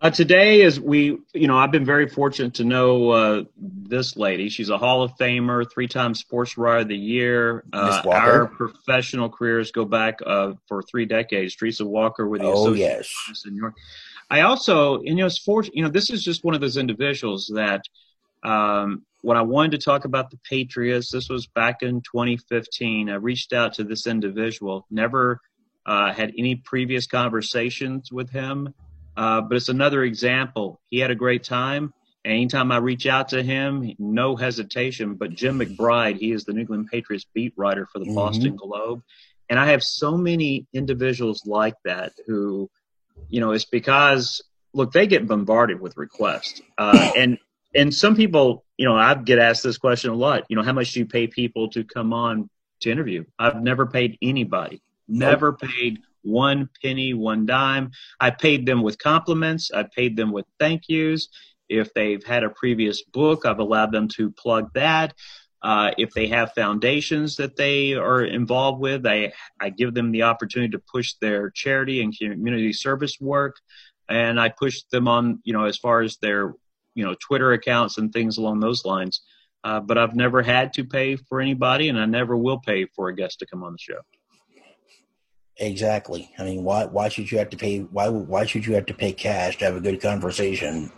Uh, 0.00 0.10
today 0.10 0.60
is 0.60 0.78
we, 0.78 1.16
you 1.32 1.46
know, 1.46 1.56
I've 1.56 1.70
been 1.70 1.86
very 1.86 2.06
fortunate 2.06 2.54
to 2.54 2.64
know 2.64 3.10
uh, 3.10 3.44
this 3.56 4.18
lady. 4.18 4.50
She's 4.50 4.68
a 4.68 4.76
Hall 4.76 5.02
of 5.02 5.12
Famer, 5.16 5.64
three-time 5.72 6.14
Sports 6.14 6.58
Writer 6.58 6.80
of 6.80 6.88
the 6.88 6.96
Year. 6.96 7.64
Uh, 7.72 8.02
our 8.06 8.48
professional 8.48 9.30
careers 9.30 9.70
go 9.70 9.86
back 9.86 10.18
uh, 10.26 10.52
for 10.68 10.82
three 10.82 11.06
decades. 11.06 11.56
Teresa 11.56 11.86
Walker 11.86 12.28
with 12.28 12.42
the 12.42 12.48
oh, 12.48 12.74
yes. 12.74 13.10
in 13.46 13.54
New 13.54 13.62
York. 13.62 13.76
I 14.28 14.42
also, 14.42 15.00
you 15.00 15.14
know, 15.14 15.24
it's 15.24 15.38
for, 15.38 15.64
you 15.72 15.82
know, 15.82 15.88
this 15.88 16.10
is 16.10 16.22
just 16.22 16.44
one 16.44 16.54
of 16.54 16.60
those 16.60 16.76
individuals 16.76 17.50
that 17.54 17.80
um, 18.42 19.06
when 19.24 19.38
I 19.38 19.42
wanted 19.42 19.70
to 19.72 19.78
talk 19.78 20.04
about 20.04 20.30
the 20.30 20.38
Patriots, 20.48 21.10
this 21.10 21.30
was 21.30 21.46
back 21.46 21.82
in 21.82 22.02
2015. 22.02 23.08
I 23.08 23.14
reached 23.14 23.54
out 23.54 23.72
to 23.74 23.84
this 23.84 24.06
individual, 24.06 24.86
never 24.90 25.40
uh, 25.86 26.12
had 26.12 26.34
any 26.36 26.56
previous 26.56 27.06
conversations 27.06 28.12
with 28.12 28.28
him. 28.28 28.74
Uh, 29.16 29.40
but 29.40 29.56
it's 29.56 29.70
another 29.70 30.02
example. 30.02 30.78
He 30.90 30.98
had 30.98 31.10
a 31.10 31.14
great 31.14 31.42
time. 31.42 31.94
Anytime 32.22 32.70
I 32.70 32.76
reach 32.76 33.06
out 33.06 33.30
to 33.30 33.42
him, 33.42 33.94
no 33.98 34.36
hesitation. 34.36 35.14
But 35.14 35.30
Jim 35.30 35.58
McBride, 35.58 36.18
he 36.18 36.30
is 36.30 36.44
the 36.44 36.52
New 36.52 36.60
England 36.60 36.88
Patriots 36.92 37.24
beat 37.32 37.54
writer 37.56 37.88
for 37.90 38.00
the 38.00 38.04
mm-hmm. 38.04 38.16
Boston 38.16 38.56
Globe. 38.56 39.02
And 39.48 39.58
I 39.58 39.70
have 39.70 39.82
so 39.82 40.18
many 40.18 40.66
individuals 40.74 41.46
like 41.46 41.76
that 41.86 42.12
who, 42.26 42.70
you 43.30 43.40
know, 43.40 43.52
it's 43.52 43.64
because, 43.64 44.42
look, 44.74 44.92
they 44.92 45.06
get 45.06 45.26
bombarded 45.26 45.80
with 45.80 45.96
requests. 45.96 46.60
Uh, 46.76 47.12
and, 47.16 47.38
and 47.74 47.94
some 47.94 48.16
people, 48.16 48.64
you 48.76 48.86
know, 48.86 48.96
I 48.96 49.14
get 49.14 49.38
asked 49.38 49.62
this 49.62 49.78
question 49.78 50.10
a 50.10 50.14
lot. 50.14 50.44
You 50.48 50.56
know, 50.56 50.62
how 50.62 50.72
much 50.72 50.92
do 50.92 51.00
you 51.00 51.06
pay 51.06 51.26
people 51.26 51.68
to 51.70 51.84
come 51.84 52.12
on 52.12 52.48
to 52.80 52.90
interview? 52.90 53.24
I've 53.38 53.62
never 53.62 53.86
paid 53.86 54.18
anybody, 54.22 54.82
never 55.08 55.52
paid 55.52 56.00
one 56.22 56.68
penny, 56.82 57.14
one 57.14 57.46
dime. 57.46 57.92
I 58.18 58.30
paid 58.30 58.66
them 58.66 58.82
with 58.82 58.98
compliments. 58.98 59.70
I 59.72 59.84
paid 59.84 60.16
them 60.16 60.32
with 60.32 60.46
thank 60.58 60.88
yous. 60.88 61.28
If 61.68 61.94
they've 61.94 62.24
had 62.24 62.44
a 62.44 62.50
previous 62.50 63.02
book, 63.02 63.46
I've 63.46 63.58
allowed 63.58 63.92
them 63.92 64.08
to 64.16 64.30
plug 64.30 64.72
that. 64.74 65.14
Uh, 65.62 65.92
if 65.96 66.12
they 66.12 66.26
have 66.26 66.52
foundations 66.52 67.36
that 67.36 67.56
they 67.56 67.94
are 67.94 68.22
involved 68.22 68.80
with, 68.80 69.06
I, 69.06 69.32
I 69.58 69.70
give 69.70 69.94
them 69.94 70.12
the 70.12 70.24
opportunity 70.24 70.72
to 70.72 70.78
push 70.78 71.14
their 71.22 71.50
charity 71.50 72.02
and 72.02 72.16
community 72.16 72.72
service 72.74 73.18
work. 73.18 73.56
And 74.06 74.38
I 74.38 74.50
push 74.50 74.82
them 74.92 75.08
on, 75.08 75.40
you 75.42 75.54
know, 75.54 75.64
as 75.64 75.78
far 75.78 76.02
as 76.02 76.18
their, 76.18 76.54
you 76.94 77.04
know, 77.04 77.14
Twitter 77.20 77.52
accounts 77.52 77.98
and 77.98 78.12
things 78.12 78.38
along 78.38 78.60
those 78.60 78.84
lines. 78.84 79.20
Uh, 79.62 79.80
but 79.80 79.96
I've 79.96 80.14
never 80.14 80.42
had 80.42 80.74
to 80.74 80.84
pay 80.84 81.16
for 81.16 81.40
anybody, 81.40 81.88
and 81.88 81.98
I 81.98 82.04
never 82.04 82.36
will 82.36 82.58
pay 82.58 82.86
for 82.94 83.08
a 83.08 83.14
guest 83.14 83.38
to 83.38 83.46
come 83.46 83.62
on 83.62 83.72
the 83.72 83.78
show. 83.78 84.00
Exactly. 85.56 86.30
I 86.38 86.44
mean, 86.44 86.64
why 86.64 86.84
why 86.84 87.08
should 87.08 87.30
you 87.30 87.38
have 87.38 87.50
to 87.50 87.56
pay? 87.56 87.78
Why 87.78 88.08
why 88.08 88.44
should 88.44 88.66
you 88.66 88.74
have 88.74 88.86
to 88.86 88.94
pay 88.94 89.12
cash 89.12 89.56
to 89.58 89.64
have 89.64 89.76
a 89.76 89.80
good 89.80 90.02
conversation 90.02 90.90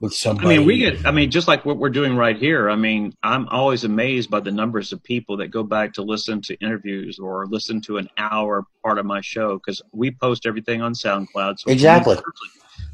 with 0.00 0.14
somebody? 0.14 0.54
I 0.54 0.58
mean, 0.58 0.66
we 0.66 0.78
get. 0.78 1.06
I 1.06 1.10
mean, 1.10 1.30
just 1.30 1.48
like 1.48 1.66
what 1.66 1.76
we're 1.76 1.90
doing 1.90 2.16
right 2.16 2.36
here. 2.36 2.70
I 2.70 2.76
mean, 2.76 3.12
I'm 3.22 3.46
always 3.48 3.84
amazed 3.84 4.30
by 4.30 4.40
the 4.40 4.50
numbers 4.50 4.92
of 4.92 5.02
people 5.04 5.36
that 5.36 5.48
go 5.48 5.62
back 5.62 5.92
to 5.94 6.02
listen 6.02 6.40
to 6.42 6.56
interviews 6.60 7.18
or 7.18 7.46
listen 7.46 7.80
to 7.82 7.98
an 7.98 8.08
hour 8.16 8.64
part 8.82 8.98
of 8.98 9.04
my 9.04 9.20
show 9.20 9.58
because 9.58 9.82
we 9.92 10.12
post 10.12 10.46
everything 10.46 10.80
on 10.80 10.94
SoundCloud. 10.94 11.58
So 11.58 11.70
exactly. 11.70 12.16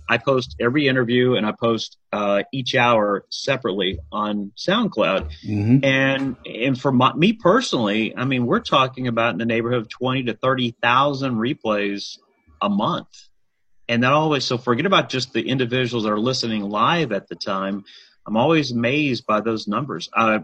I 0.08 0.18
post 0.18 0.56
every 0.60 0.86
interview 0.86 1.34
and 1.34 1.46
I 1.46 1.52
post 1.52 1.96
uh, 2.12 2.42
each 2.52 2.74
hour 2.74 3.24
separately 3.30 3.98
on 4.12 4.52
SoundCloud. 4.56 5.30
Mm-hmm. 5.46 5.84
And 5.84 6.36
and 6.44 6.80
for 6.80 6.92
my, 6.92 7.14
me 7.14 7.32
personally, 7.32 8.14
I 8.16 8.24
mean, 8.24 8.46
we're 8.46 8.60
talking 8.60 9.08
about 9.08 9.32
in 9.32 9.38
the 9.38 9.46
neighborhood 9.46 9.80
of 9.80 9.88
twenty 9.88 10.24
to 10.24 10.34
thirty 10.34 10.76
thousand 10.82 11.36
replays 11.36 12.18
a 12.60 12.68
month, 12.68 13.08
and 13.88 14.02
that 14.02 14.12
always. 14.12 14.44
So 14.44 14.58
forget 14.58 14.86
about 14.86 15.08
just 15.08 15.32
the 15.32 15.48
individuals 15.48 16.04
that 16.04 16.10
are 16.10 16.20
listening 16.20 16.62
live 16.62 17.12
at 17.12 17.28
the 17.28 17.36
time. 17.36 17.84
I'm 18.26 18.36
always 18.36 18.72
amazed 18.72 19.26
by 19.26 19.40
those 19.40 19.68
numbers. 19.68 20.08
Uh, 20.14 20.40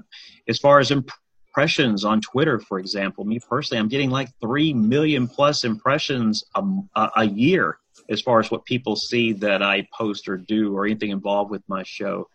as 0.47 0.59
far 0.59 0.81
as 0.81 0.91
impressions 0.91 2.05
on 2.05 2.21
Twitter, 2.21 2.59
for 2.59 2.79
example, 2.79 3.25
me 3.25 3.41
personally, 3.41 3.81
I'm 3.81 3.89
getting 3.89 4.11
like 4.11 4.29
three 4.41 4.75
million 4.75 5.29
plus 5.29 5.65
impressions 5.65 6.45
a, 6.55 6.63
a 7.17 7.25
year 7.25 7.79
as 8.11 8.21
far 8.21 8.41
as 8.41 8.51
what 8.51 8.65
people 8.65 8.97
see 8.97 9.33
that 9.33 9.63
I 9.63 9.87
post 9.97 10.29
or 10.29 10.37
do 10.37 10.77
or 10.77 10.85
anything 10.85 11.11
involved 11.11 11.51
with 11.51 11.63
my 11.69 11.85
show. 11.85 12.29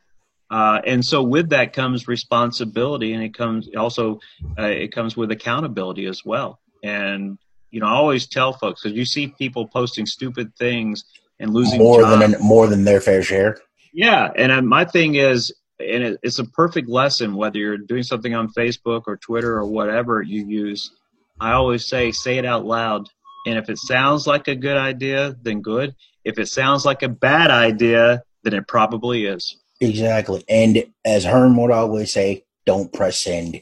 Uh, 0.50 0.80
and 0.86 1.04
so 1.04 1.22
with 1.22 1.50
that 1.50 1.74
comes 1.74 2.08
responsibility 2.08 3.14
and 3.14 3.24
it 3.24 3.34
comes 3.34 3.68
also 3.76 4.20
uh, 4.58 4.64
it 4.64 4.92
comes 4.92 5.18
with 5.18 5.32
accountability 5.32 6.06
as 6.06 6.24
well 6.24 6.60
and 6.84 7.40
you 7.72 7.80
know 7.80 7.88
i 7.88 7.92
always 7.92 8.28
tell 8.28 8.54
folks 8.54 8.84
because 8.84 8.96
you 8.96 9.06
see 9.06 9.28
people 9.28 9.68
posting 9.68 10.06
stupid 10.06 10.56
things 10.56 11.04
and 11.40 11.52
losing 11.52 11.80
more 11.80 12.02
jobs. 12.02 12.20
than 12.20 12.40
more 12.40 12.68
than 12.68 12.84
their 12.84 13.02
fair 13.02 13.24
share 13.24 13.58
yeah 13.92 14.30
and 14.36 14.68
my 14.68 14.86
thing 14.86 15.16
is 15.16 15.52
and 15.80 16.04
it, 16.04 16.20
it's 16.22 16.38
a 16.38 16.46
perfect 16.46 16.88
lesson 16.88 17.36
whether 17.36 17.58
you're 17.58 17.78
doing 17.78 18.04
something 18.04 18.36
on 18.36 18.48
facebook 18.54 19.04
or 19.08 19.18
twitter 19.18 19.56
or 19.56 19.66
whatever 19.66 20.22
you 20.22 20.46
use 20.46 20.92
i 21.40 21.54
always 21.54 21.88
say 21.88 22.12
say 22.12 22.38
it 22.38 22.46
out 22.46 22.66
loud 22.66 23.10
and 23.46 23.58
if 23.58 23.70
it 23.70 23.78
sounds 23.78 24.26
like 24.28 24.48
a 24.48 24.56
good 24.56 24.78
idea, 24.78 25.36
then 25.42 25.62
good. 25.62 25.96
If 26.24 26.40
it 26.40 26.48
sounds 26.48 26.86
like 26.86 27.04
a 27.04 27.10
bad 27.10 27.52
idea, 27.52 28.24
then 28.44 28.54
it 28.54 28.68
probably 28.68 29.26
is. 29.26 29.58
Exactly. 29.80 30.44
And 30.50 30.86
as 31.04 31.24
Herm 31.24 31.58
would 31.58 31.72
always 31.72 32.14
say, 32.14 32.46
don't 32.66 32.92
press 32.92 33.20
send. 33.20 33.62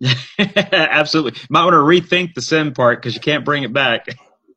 Absolutely. 0.38 1.40
Might 1.48 1.64
want 1.64 1.74
to 1.74 1.78
rethink 1.78 2.34
the 2.34 2.42
send 2.42 2.74
part 2.74 3.00
because 3.00 3.14
you 3.14 3.20
can't 3.20 3.44
bring 3.44 3.62
it 3.62 3.72
back. 3.72 4.06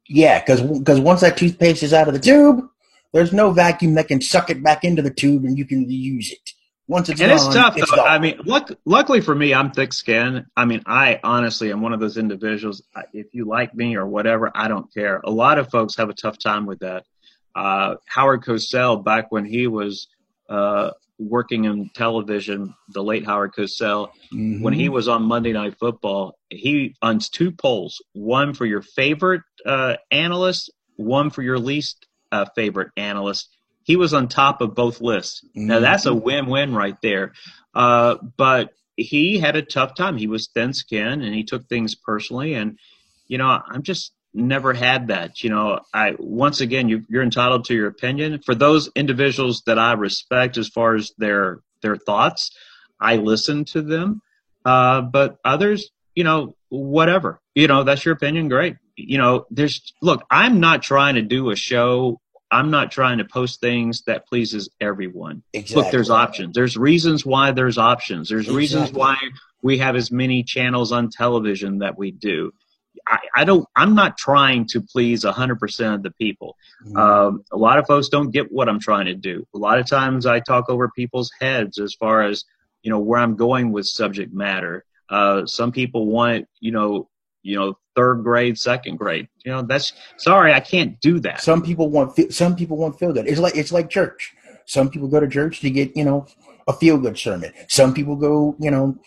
Yeah, 0.07 0.39
because 0.39 0.61
because 0.61 0.99
once 0.99 1.21
that 1.21 1.37
toothpaste 1.37 1.83
is 1.83 1.93
out 1.93 2.07
of 2.07 2.13
the 2.13 2.19
tube, 2.19 2.67
there's 3.13 3.33
no 3.33 3.51
vacuum 3.51 3.95
that 3.95 4.07
can 4.07 4.21
suck 4.21 4.49
it 4.49 4.63
back 4.63 4.83
into 4.83 5.01
the 5.01 5.13
tube 5.13 5.43
and 5.43 5.57
you 5.57 5.65
can 5.65 5.85
reuse 5.85 6.31
it. 6.31 6.53
Once 6.87 7.09
it's 7.09 7.19
and 7.19 7.29
gone, 7.29 7.35
it's 7.35 7.55
tough 7.55 7.77
it's 7.77 7.89
though. 7.91 7.97
Gone. 7.97 8.07
I 8.07 8.17
mean, 8.19 8.39
luck, 8.45 8.71
luckily 8.85 9.19
for 9.21 9.35
me, 9.35 9.53
I'm 9.53 9.71
thick 9.71 9.91
skinned. 9.91 10.45
I 10.55 10.63
mean, 10.65 10.83
I 10.85 11.19
honestly 11.23 11.71
am 11.71 11.81
one 11.81 11.91
of 11.93 11.99
those 11.99 12.17
individuals. 12.17 12.81
If 13.13 13.33
you 13.33 13.45
like 13.45 13.75
me 13.75 13.95
or 13.97 14.05
whatever, 14.07 14.51
I 14.55 14.67
don't 14.69 14.91
care. 14.93 15.19
A 15.25 15.29
lot 15.31 15.59
of 15.59 15.69
folks 15.69 15.97
have 15.97 16.09
a 16.09 16.13
tough 16.13 16.37
time 16.39 16.65
with 16.65 16.79
that. 16.79 17.03
Uh, 17.55 17.95
Howard 18.05 18.43
Cosell, 18.43 19.03
back 19.03 19.31
when 19.31 19.43
he 19.43 19.67
was 19.67 20.07
uh, 20.49 20.91
working 21.19 21.65
in 21.65 21.89
television, 21.93 22.73
the 22.89 23.03
late 23.03 23.25
Howard 23.25 23.53
Cosell, 23.53 24.09
Mhm. 24.31 24.61
when 24.61 24.73
he 24.73 24.87
was 24.87 25.07
on 25.09 25.23
Monday 25.23 25.51
Night 25.51 25.75
Football, 25.79 26.37
he 26.49 26.95
on 27.01 27.19
two 27.19 27.51
polls, 27.51 28.01
one 28.13 28.53
for 28.53 28.65
your 28.65 28.81
favorite 28.81 29.41
uh, 29.65 29.95
analyst, 30.11 30.71
one 30.95 31.31
for 31.31 31.41
your 31.41 31.59
least 31.59 32.05
uh, 32.31 32.45
favorite 32.55 32.91
analyst. 32.95 33.56
He 33.87 33.95
was 33.95 34.13
on 34.13 34.27
top 34.27 34.59
of 34.59 34.75
both 34.75 34.99
lists. 34.99 35.45
Now 35.55 35.79
that's 35.79 36.05
a 36.05 36.13
win-win 36.13 36.75
right 36.75 36.97
there. 37.01 37.31
Uh, 37.73 38.17
but 38.35 38.73
he 38.97 39.39
had 39.39 39.55
a 39.55 39.61
tough 39.61 39.95
time. 39.95 40.17
He 40.17 40.27
was 40.27 40.49
thin-skinned 40.53 41.23
and 41.23 41.33
he 41.33 41.45
took 41.45 41.69
things 41.69 41.95
personally. 41.95 42.53
And 42.53 42.77
you 43.27 43.37
know, 43.37 43.47
I'm 43.47 43.83
just 43.83 44.11
never 44.33 44.73
had 44.73 45.07
that. 45.07 45.41
You 45.41 45.51
know, 45.51 45.79
I 45.93 46.15
once 46.19 46.59
again, 46.59 46.89
you, 46.89 47.05
you're 47.07 47.23
entitled 47.23 47.63
to 47.65 47.75
your 47.75 47.87
opinion. 47.87 48.41
For 48.45 48.55
those 48.55 48.89
individuals 48.93 49.63
that 49.67 49.79
I 49.79 49.93
respect 49.93 50.57
as 50.57 50.67
far 50.67 50.95
as 50.95 51.13
their 51.17 51.61
their 51.81 51.95
thoughts, 51.95 52.51
I 52.99 53.15
listen 53.15 53.63
to 53.65 53.81
them. 53.81 54.21
Uh, 54.65 54.99
but 54.99 55.37
others, 55.45 55.91
you 56.13 56.25
know, 56.25 56.57
whatever. 56.67 57.39
You 57.55 57.67
know, 57.67 57.85
that's 57.85 58.03
your 58.03 58.15
opinion. 58.15 58.49
Great. 58.49 58.75
You 58.97 59.17
know, 59.17 59.45
there's 59.49 59.93
look. 60.01 60.25
I'm 60.29 60.59
not 60.59 60.83
trying 60.83 61.15
to 61.15 61.21
do 61.21 61.51
a 61.51 61.55
show. 61.55 62.19
I'm 62.49 62.71
not 62.71 62.91
trying 62.91 63.17
to 63.17 63.25
post 63.25 63.59
things 63.59 64.03
that 64.03 64.27
pleases 64.27 64.69
everyone. 64.79 65.43
exactly. 65.53 65.83
Look, 65.83 65.91
there's 65.91 66.09
options. 66.09 66.55
There's 66.55 66.77
reasons 66.77 67.25
why 67.25 67.51
there's 67.51 67.77
options. 67.77 68.29
There's 68.29 68.49
reasons 68.49 68.91
why 68.91 69.17
we 69.61 69.79
have 69.79 69.95
as 69.95 70.11
many 70.11 70.43
channels 70.43 70.91
on 70.91 71.09
television 71.09 71.79
that 71.79 71.97
we 71.97 72.11
do. 72.11 72.51
I, 73.05 73.19
I 73.35 73.43
don't. 73.43 73.65
I'm 73.75 73.95
not 73.95 74.17
trying 74.17 74.65
to 74.69 74.81
please 74.81 75.23
100% 75.23 75.95
of 75.95 76.03
the 76.03 76.11
people. 76.11 76.55
Mhm. 76.85 76.97
Um, 76.97 77.43
a 77.51 77.57
lot 77.57 77.79
of 77.79 77.87
folks 77.87 78.09
don't 78.09 78.31
get 78.31 78.51
what 78.51 78.69
I'm 78.69 78.79
trying 78.79 79.05
to 79.05 79.15
do. 79.15 79.45
A 79.53 79.57
lot 79.57 79.79
of 79.79 79.87
times 79.87 80.25
I 80.25 80.39
talk 80.39 80.69
over 80.69 80.89
people's 80.89 81.31
heads 81.39 81.79
as 81.79 81.93
far 81.93 82.23
as 82.23 82.45
you 82.81 82.91
know 82.91 82.99
where 82.99 83.19
I'm 83.19 83.35
going 83.35 83.71
with 83.71 83.85
subject 83.85 84.33
matter. 84.33 84.83
Uh, 85.09 85.45
some 85.45 85.71
people 85.71 86.07
want 86.07 86.47
you 86.59 86.71
know 86.71 87.09
you 87.47 87.57
know 87.57 87.77
third 87.95 88.23
grade, 88.23 88.59
second 88.59 88.97
grade. 88.97 89.27
You 89.45 89.53
know 89.53 89.61
that's 89.61 89.93
sorry 90.17 90.53
I 90.53 90.59
can't 90.59 90.99
do 91.01 91.19
that. 91.21 91.41
Some 91.41 91.61
people 91.61 91.89
want 91.89 92.33
some 92.33 92.55
people 92.55 92.77
want 92.77 92.99
feel 92.99 93.13
good. 93.13 93.27
It's 93.27 93.39
like 93.39 93.55
it's 93.55 93.71
like 93.71 93.89
church. 93.89 94.33
Some 94.65 94.89
people 94.89 95.07
go 95.07 95.19
to 95.19 95.27
church 95.27 95.61
to 95.61 95.69
get 95.69 95.95
you 95.95 96.03
know 96.03 96.27
a 96.67 96.73
feel 96.73 96.97
good 96.97 97.17
sermon. 97.17 97.53
Some 97.69 97.93
people 97.93 98.15
go 98.15 98.55
you 98.59 98.69
know 98.69 98.97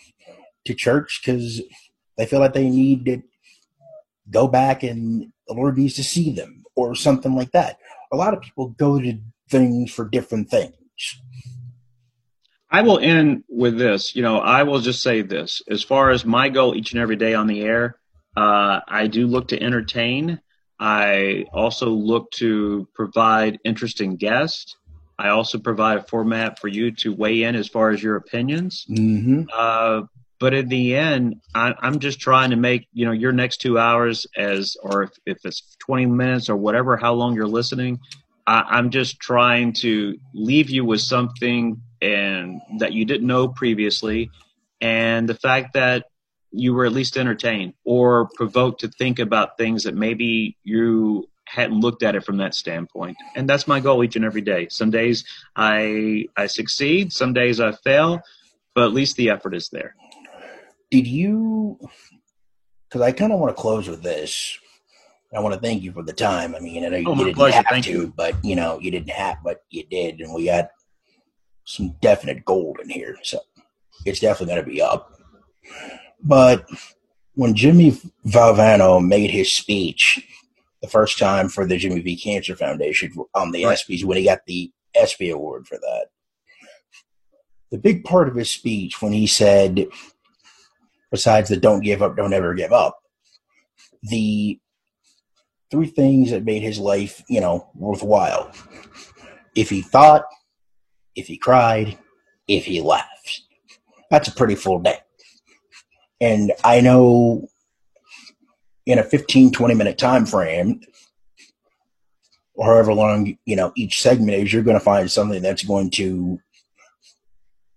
to 0.65 0.73
church 0.73 1.21
because 1.23 1.61
they 2.17 2.25
feel 2.25 2.39
like 2.39 2.53
they 2.53 2.69
need 2.69 3.05
to 3.05 3.21
go 4.29 4.47
back 4.47 4.83
and 4.83 5.31
the 5.47 5.53
Lord 5.53 5.77
needs 5.77 5.95
to 5.95 6.03
see 6.03 6.31
them 6.31 6.63
or 6.75 6.95
something 6.95 7.35
like 7.35 7.51
that. 7.51 7.77
A 8.11 8.15
lot 8.15 8.33
of 8.33 8.41
people 8.41 8.69
go 8.69 8.99
to 8.99 9.19
things 9.49 9.91
for 9.91 10.05
different 10.05 10.49
things. 10.49 10.73
I 12.69 12.81
will 12.81 12.99
end 12.99 13.43
with 13.49 13.77
this. 13.77 14.15
You 14.15 14.21
know, 14.21 14.39
I 14.39 14.63
will 14.63 14.79
just 14.79 15.03
say 15.03 15.21
this. 15.21 15.61
As 15.69 15.83
far 15.83 16.09
as 16.09 16.23
my 16.23 16.47
goal 16.47 16.73
each 16.73 16.93
and 16.93 17.01
every 17.01 17.17
day 17.17 17.33
on 17.33 17.47
the 17.47 17.61
air, 17.61 17.97
uh, 18.35 18.79
I 18.87 19.07
do 19.07 19.27
look 19.27 19.49
to 19.49 19.61
entertain. 19.61 20.39
I 20.79 21.45
also 21.53 21.89
look 21.89 22.31
to 22.31 22.87
provide 22.93 23.59
interesting 23.63 24.15
guests. 24.15 24.75
I 25.19 25.29
also 25.29 25.59
provide 25.59 25.99
a 25.99 26.03
format 26.03 26.59
for 26.59 26.67
you 26.67 26.91
to 26.91 27.13
weigh 27.13 27.43
in 27.43 27.55
as 27.55 27.67
far 27.67 27.91
as 27.91 28.01
your 28.01 28.15
opinions. 28.15 28.85
Mm-hmm. 28.89 29.43
Uh, 29.53 30.03
but 30.39 30.55
in 30.55 30.69
the 30.69 30.95
end, 30.95 31.35
I, 31.53 31.75
I'm 31.79 31.99
just 31.99 32.19
trying 32.19 32.49
to 32.49 32.55
make 32.55 32.87
you 32.93 33.05
know 33.05 33.11
your 33.11 33.31
next 33.31 33.57
two 33.57 33.77
hours 33.77 34.25
as, 34.35 34.75
or 34.81 35.03
if, 35.03 35.11
if 35.27 35.37
it's 35.45 35.77
20 35.85 36.07
minutes 36.07 36.49
or 36.49 36.57
whatever, 36.57 36.97
how 36.97 37.13
long 37.13 37.35
you're 37.35 37.45
listening. 37.45 37.99
I, 38.47 38.63
I'm 38.67 38.89
just 38.89 39.19
trying 39.19 39.73
to 39.73 40.17
leave 40.33 40.71
you 40.71 40.83
with 40.83 41.01
something 41.01 41.79
and 42.01 42.59
that 42.79 42.93
you 42.93 43.05
didn't 43.05 43.27
know 43.27 43.49
previously, 43.49 44.31
and 44.81 45.29
the 45.29 45.35
fact 45.35 45.73
that 45.73 46.05
you 46.51 46.73
were 46.73 46.85
at 46.85 46.91
least 46.91 47.17
entertained 47.17 47.73
or 47.85 48.29
provoked 48.35 48.81
to 48.81 48.87
think 48.89 49.19
about 49.19 49.57
things 49.57 49.83
that 49.83 49.95
maybe 49.95 50.57
you 50.63 51.27
hadn't 51.47 51.79
looked 51.79 52.03
at 52.03 52.15
it 52.15 52.23
from 52.23 52.37
that 52.37 52.55
standpoint. 52.55 53.17
And 53.35 53.49
that's 53.49 53.67
my 53.67 53.79
goal 53.79 54.03
each 54.03 54.15
and 54.15 54.23
every 54.25 54.41
day. 54.41 54.67
Some 54.69 54.91
days 54.91 55.25
I 55.55 56.27
I 56.37 56.47
succeed, 56.47 57.11
some 57.13 57.33
days 57.33 57.59
I 57.59 57.71
fail, 57.71 58.21
but 58.75 58.85
at 58.85 58.93
least 58.93 59.15
the 59.17 59.29
effort 59.29 59.53
is 59.53 59.69
there. 59.69 59.95
Did 60.89 61.07
you? 61.07 61.79
Because 62.87 63.01
I 63.01 63.11
kind 63.13 63.31
of 63.31 63.39
want 63.39 63.55
to 63.55 63.61
close 63.61 63.87
with 63.87 64.03
this. 64.03 64.57
I 65.33 65.39
want 65.39 65.53
to 65.55 65.61
thank 65.61 65.81
you 65.81 65.93
for 65.93 66.03
the 66.03 66.11
time. 66.11 66.53
I 66.55 66.59
mean, 66.59 66.83
I 66.83 66.89
know 66.89 66.97
you 66.97 67.07
Oh, 67.07 67.15
didn't 67.15 67.35
pleasure. 67.35 67.55
have 67.55 67.65
Thank 67.69 67.85
to, 67.85 67.91
you. 67.91 68.13
but 68.17 68.35
you 68.43 68.55
know, 68.57 68.79
you 68.81 68.91
didn't 68.91 69.11
have, 69.11 69.37
but 69.43 69.63
you 69.69 69.85
did, 69.85 70.19
and 70.19 70.33
we 70.33 70.45
got 70.45 70.69
some 71.63 71.95
definite 72.01 72.43
gold 72.43 72.79
in 72.83 72.89
here. 72.89 73.15
So 73.23 73.39
it's 74.05 74.19
definitely 74.19 74.53
going 74.55 74.65
to 74.65 74.69
be 74.71 74.81
up. 74.81 75.17
But 76.23 76.65
when 77.35 77.55
Jimmy 77.55 77.91
Valvano 78.25 79.05
made 79.05 79.31
his 79.31 79.51
speech 79.51 80.25
the 80.81 80.87
first 80.87 81.17
time 81.17 81.49
for 81.49 81.65
the 81.65 81.77
Jimmy 81.77 82.01
V 82.01 82.17
Cancer 82.17 82.55
Foundation 82.55 83.13
on 83.33 83.51
the 83.51 83.65
Right. 83.65 83.77
ESPYS, 83.77 84.03
when 84.03 84.17
he 84.17 84.25
got 84.25 84.45
the 84.45 84.71
ESPY 84.95 85.29
award 85.29 85.67
for 85.67 85.77
that, 85.77 86.07
the 87.71 87.77
big 87.77 88.03
part 88.03 88.27
of 88.27 88.35
his 88.35 88.51
speech 88.51 89.01
when 89.01 89.13
he 89.13 89.25
said, 89.25 89.87
besides 91.09 91.49
the 91.49 91.57
don't 91.57 91.81
give 91.81 92.01
up, 92.01 92.17
don't 92.17 92.33
ever 92.33 92.53
give 92.53 92.73
up, 92.73 92.99
the 94.03 94.59
three 95.69 95.87
things 95.87 96.31
that 96.31 96.43
made 96.43 96.61
his 96.61 96.79
life, 96.79 97.23
you 97.29 97.39
know, 97.39 97.69
worthwhile. 97.73 98.51
If 99.55 99.69
he 99.69 99.81
thought, 99.81 100.25
if 101.15 101.27
he 101.27 101.37
cried, 101.37 101.97
if 102.47 102.65
he 102.65 102.81
laughed. 102.81 103.41
That's 104.09 104.27
a 104.27 104.33
pretty 104.33 104.55
full 104.55 104.79
day. 104.79 104.99
And 106.21 106.53
I 106.63 106.81
know 106.81 107.49
in 108.85 108.99
a 108.99 109.03
15, 109.03 109.51
20 109.51 109.73
minute 109.73 109.97
time 109.97 110.25
frame, 110.25 110.81
or 112.53 112.67
however 112.67 112.93
long, 112.93 113.35
you 113.45 113.55
know, 113.55 113.73
each 113.75 114.01
segment 114.01 114.37
is, 114.37 114.53
you're 114.53 114.61
going 114.61 114.77
to 114.77 114.83
find 114.83 115.09
something 115.09 115.41
that's 115.41 115.63
going 115.63 115.89
to, 115.91 116.39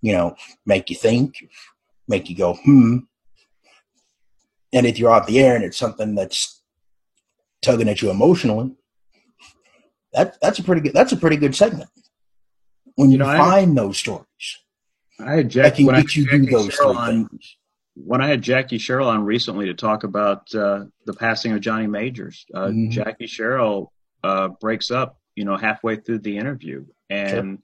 you 0.02 0.12
know, 0.12 0.36
make 0.66 0.90
you 0.90 0.96
think, 0.96 1.48
make 2.06 2.28
you 2.28 2.36
go, 2.36 2.54
hmm. 2.54 2.98
And 4.74 4.86
if 4.86 4.98
you're 4.98 5.10
off 5.10 5.26
the 5.26 5.40
air 5.40 5.54
and 5.54 5.64
it's 5.64 5.78
something 5.78 6.14
that's 6.14 6.60
tugging 7.62 7.88
at 7.88 8.02
you 8.02 8.10
emotionally, 8.10 8.74
that 10.12 10.36
that's 10.42 10.58
a 10.58 10.64
pretty 10.64 10.80
good 10.80 10.92
that's 10.92 11.12
a 11.12 11.16
pretty 11.16 11.36
good 11.36 11.54
segment. 11.54 11.88
When 12.96 13.10
you, 13.10 13.14
You 13.14 13.18
know, 13.18 13.28
I- 13.28 13.38
find 13.38 13.78
those 13.78 13.98
stories, 13.98 14.26
I 15.20 15.36
had 15.36 15.50
that 15.52 15.76
can 15.76 15.86
when 15.86 15.94
I 15.94 16.00
get 16.02 16.16
you 16.16 16.26
through 16.26 16.46
those 16.46 16.78
on, 16.80 17.28
things. 17.28 17.56
When 17.94 18.20
I 18.20 18.26
had 18.28 18.42
Jackie 18.42 18.78
Sherrill 18.78 19.08
on 19.08 19.24
recently 19.24 19.66
to 19.66 19.74
talk 19.74 20.04
about 20.04 20.52
uh, 20.54 20.84
the 21.06 21.14
passing 21.14 21.52
of 21.52 21.60
Johnny 21.60 21.86
Majors, 21.86 22.44
uh, 22.54 22.66
Mhm. 22.68 22.90
Jackie 22.90 23.26
Sherrill 23.26 23.92
uh, 24.22 24.48
breaks 24.60 24.90
up, 24.90 25.18
you 25.36 25.44
know, 25.44 25.56
halfway 25.56 25.96
through 25.96 26.18
the 26.18 26.36
interview 26.38 26.84
and 27.10 27.58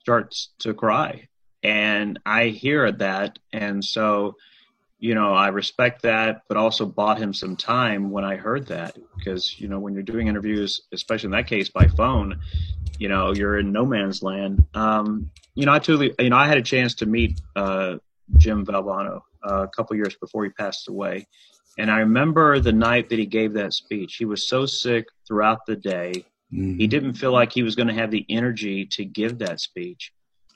starts 0.00 0.50
to 0.58 0.74
cry, 0.74 1.28
and 1.62 2.18
I 2.26 2.48
hear 2.48 2.90
that, 2.90 3.38
and 3.52 3.84
so, 3.84 4.36
you 4.98 5.14
know, 5.14 5.32
I 5.34 5.48
respect 5.48 6.02
that, 6.02 6.42
but 6.48 6.56
also 6.56 6.84
bought 6.84 7.18
him 7.18 7.32
some 7.32 7.56
time 7.56 8.10
when 8.10 8.24
I 8.24 8.36
heard 8.36 8.66
that 8.66 8.98
because 9.16 9.58
you 9.60 9.68
know 9.68 9.78
when 9.78 9.94
you're 9.94 10.02
doing 10.02 10.26
interviews, 10.28 10.82
especially 10.92 11.28
in 11.28 11.32
that 11.32 11.46
case 11.46 11.68
by 11.70 11.86
phone, 11.86 12.40
you 12.98 13.08
know, 13.08 13.32
you're 13.32 13.58
in 13.58 13.72
no 13.72 13.86
man's 13.86 14.22
land. 14.22 14.66
Um, 14.74 15.30
you 15.54 15.64
know, 15.64 15.72
I 15.72 15.78
truly, 15.78 16.12
you 16.18 16.30
know, 16.30 16.36
I 16.36 16.48
had 16.48 16.58
a 16.58 16.62
chance 16.62 16.96
to 16.96 17.06
meet 17.06 17.40
uh, 17.56 17.96
Jim 18.36 18.66
Valvano 18.66 19.20
uh, 19.48 19.62
a 19.62 19.68
couple 19.68 19.96
years 19.96 20.16
before 20.16 20.44
he 20.44 20.50
passed 20.50 20.88
away. 20.88 21.26
And 21.78 21.90
I 21.90 22.00
remember 22.00 22.60
the 22.60 22.72
night 22.72 23.08
that 23.08 23.18
he 23.18 23.26
gave 23.26 23.54
that 23.54 23.72
speech. 23.72 24.16
He 24.16 24.24
was 24.24 24.48
so 24.48 24.66
sick 24.66 25.06
throughout 25.26 25.66
the 25.66 25.76
day. 25.76 26.24
He 26.52 26.88
didn't 26.88 27.14
feel 27.14 27.30
like 27.30 27.52
he 27.52 27.62
was 27.62 27.76
going 27.76 27.86
to 27.86 27.94
have 27.94 28.10
the 28.10 28.26
energy 28.28 28.84
to 28.86 29.04
give 29.04 29.38
that 29.38 29.60
speech. 29.60 30.12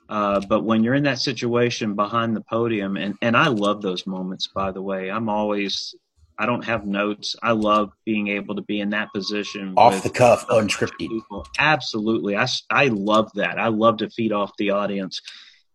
Uh, 0.09 0.41
but 0.49 0.65
when 0.65 0.83
you're 0.83 0.95
in 0.95 1.05
that 1.05 1.21
situation 1.21 1.95
behind 1.95 2.37
the 2.37 2.41
podium, 2.41 2.97
and, 2.97 3.15
and 3.23 3.37
I 3.37 3.47
love 3.47 3.81
those 3.81 4.05
moments, 4.05 4.49
by 4.49 4.73
the 4.73 4.83
way, 4.83 5.09
I'm 5.09 5.29
always, 5.29 5.95
I 6.37 6.47
don't 6.47 6.65
have 6.65 6.85
notes. 6.85 7.37
I 7.43 7.53
love 7.53 7.93
being 8.05 8.27
able 8.29 8.57
to 8.57 8.63
be 8.63 8.81
in 8.81 8.91
that 8.91 9.13
position. 9.15 9.75
off 9.77 10.03
the 10.03 10.11
cuff, 10.11 10.47
unscripted. 10.49 11.09
people. 11.09 11.47
Absolutely. 11.59 12.37
I 12.37 12.87
love 12.89 13.31
that. 13.35 13.59
I 13.61 13.69
love 13.69 13.99
to 13.99 14.11
feed 14.11 14.33
off 14.33 14.51
the 14.59 14.71
audience. 14.71 15.23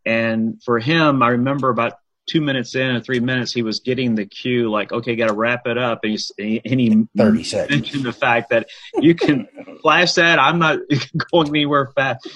And 0.06 0.62
for 0.64 0.80
him, 0.80 1.24
I 1.24 1.30
remember 1.30 1.70
about 1.70 1.94
two 2.30 2.42
minutes 2.42 2.76
in 2.76 2.96
or 2.96 3.02
three 3.02 3.20
minutes, 3.20 3.52
he 3.52 3.64
was 3.64 3.80
getting 3.80 4.16
the 4.16 4.26
cue 4.26 4.70
like, 4.70 4.92
okay, 4.92 5.16
got 5.16 5.28
to 5.28 5.34
wrap 5.34 5.66
it 5.66 5.78
up. 5.78 6.02
And 6.04 6.18
he, 6.38 6.62
and 6.64 6.80
he 6.80 7.08
30 7.18 7.44
seconds. 7.44 7.70
mentioned 7.72 8.04
the 8.04 8.14
fact 8.14 8.50
that 8.50 8.70
you 9.00 9.16
can 9.16 9.48
flash 9.82 10.14
that. 10.14 10.40
I'm 10.40 10.60
not 10.60 10.80
going 11.32 11.50
anywhere 11.50 11.92
fast. 11.96 12.28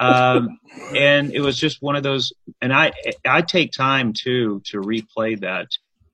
Um, 0.00 0.58
and 0.94 1.32
it 1.32 1.40
was 1.40 1.58
just 1.58 1.80
one 1.80 1.94
of 1.94 2.02
those, 2.02 2.32
and 2.60 2.72
I, 2.72 2.92
I 3.24 3.42
take 3.42 3.72
time 3.72 4.12
too 4.12 4.60
to 4.66 4.80
replay 4.80 5.38
that 5.40 5.68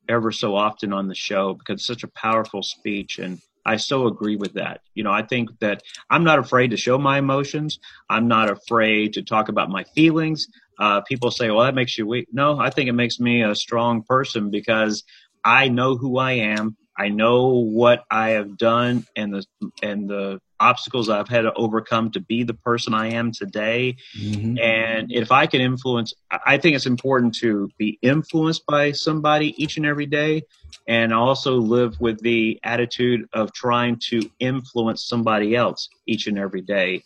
ever 0.09 0.33
so 0.33 0.55
often 0.55 0.93
on 0.93 1.09
the 1.09 1.15
show 1.15 1.55
because 1.55 1.77
it's 1.77 1.87
such 1.87 2.03
a 2.03 2.09
powerful 2.09 2.63
speech. 2.63 3.19
And 3.19 3.41
I 3.65 3.77
so 3.77 4.07
agree 4.07 4.37
with 4.37 4.55
that. 4.55 4.81
You 4.95 5.05
know, 5.05 5.13
I 5.13 5.23
think 5.23 5.51
that 5.61 5.83
I'm 6.11 6.25
not 6.25 6.39
afraid 6.39 6.73
to 6.73 6.77
show 6.77 6.99
my 6.99 7.19
emotions. 7.19 7.79
I'm 8.09 8.29
not 8.29 8.51
afraid 8.51 9.15
to 9.15 9.23
talk 9.23 9.49
about 9.49 9.71
my 9.71 9.85
feelings. 9.95 10.49
Uh, 10.81 11.03
people 11.03 11.31
say, 11.31 11.51
well, 11.51 11.65
that 11.65 11.75
makes 11.75 11.99
you 11.99 12.07
weak. 12.07 12.29
No, 12.33 12.59
I 12.59 12.71
think 12.71 12.89
it 12.89 12.95
makes 12.95 13.21
me 13.21 13.43
a 13.43 13.55
strong 13.55 14.03
person 14.03 14.51
because 14.51 15.05
I 15.45 15.69
know 15.69 15.97
who 15.97 16.19
I 16.19 16.33
am. 16.33 16.77
I 16.97 17.09
know 17.09 17.49
what 17.65 18.05
I 18.11 18.31
have 18.31 18.59
done 18.59 19.07
and 19.17 19.33
the 19.33 19.45
and 19.83 20.09
the 20.09 20.41
obstacles 20.59 21.09
I've 21.09 21.29
had 21.29 21.43
to 21.43 21.53
overcome 21.55 22.11
to 22.11 22.21
be 22.21 22.43
the 22.43 22.53
person 22.55 22.93
I 22.93 23.13
am 23.13 23.33
today. 23.33 23.97
Mm-hmm. 24.19 24.59
And 24.59 25.11
if 25.11 25.33
I 25.33 25.47
can 25.47 25.63
influence, 25.63 26.13
I 26.31 26.59
think 26.59 26.77
it's 26.77 26.87
important 26.87 27.35
to 27.37 27.71
be 27.79 27.99
influenced 28.03 28.67
by 28.67 28.93
somebody 28.93 29.55
each 29.63 29.79
and 29.79 29.87
every 29.87 30.05
day, 30.07 30.43
and 30.87 31.15
also 31.15 31.57
live 31.57 31.99
with 32.01 32.21
the 32.21 32.61
attitude 32.65 33.27
of 33.33 33.53
trying 33.53 33.99
to 34.11 34.31
influence 34.39 35.07
somebody 35.07 35.57
else 35.57 35.89
each 36.07 36.27
and 36.27 36.39
every 36.39 36.63
day. 36.63 37.03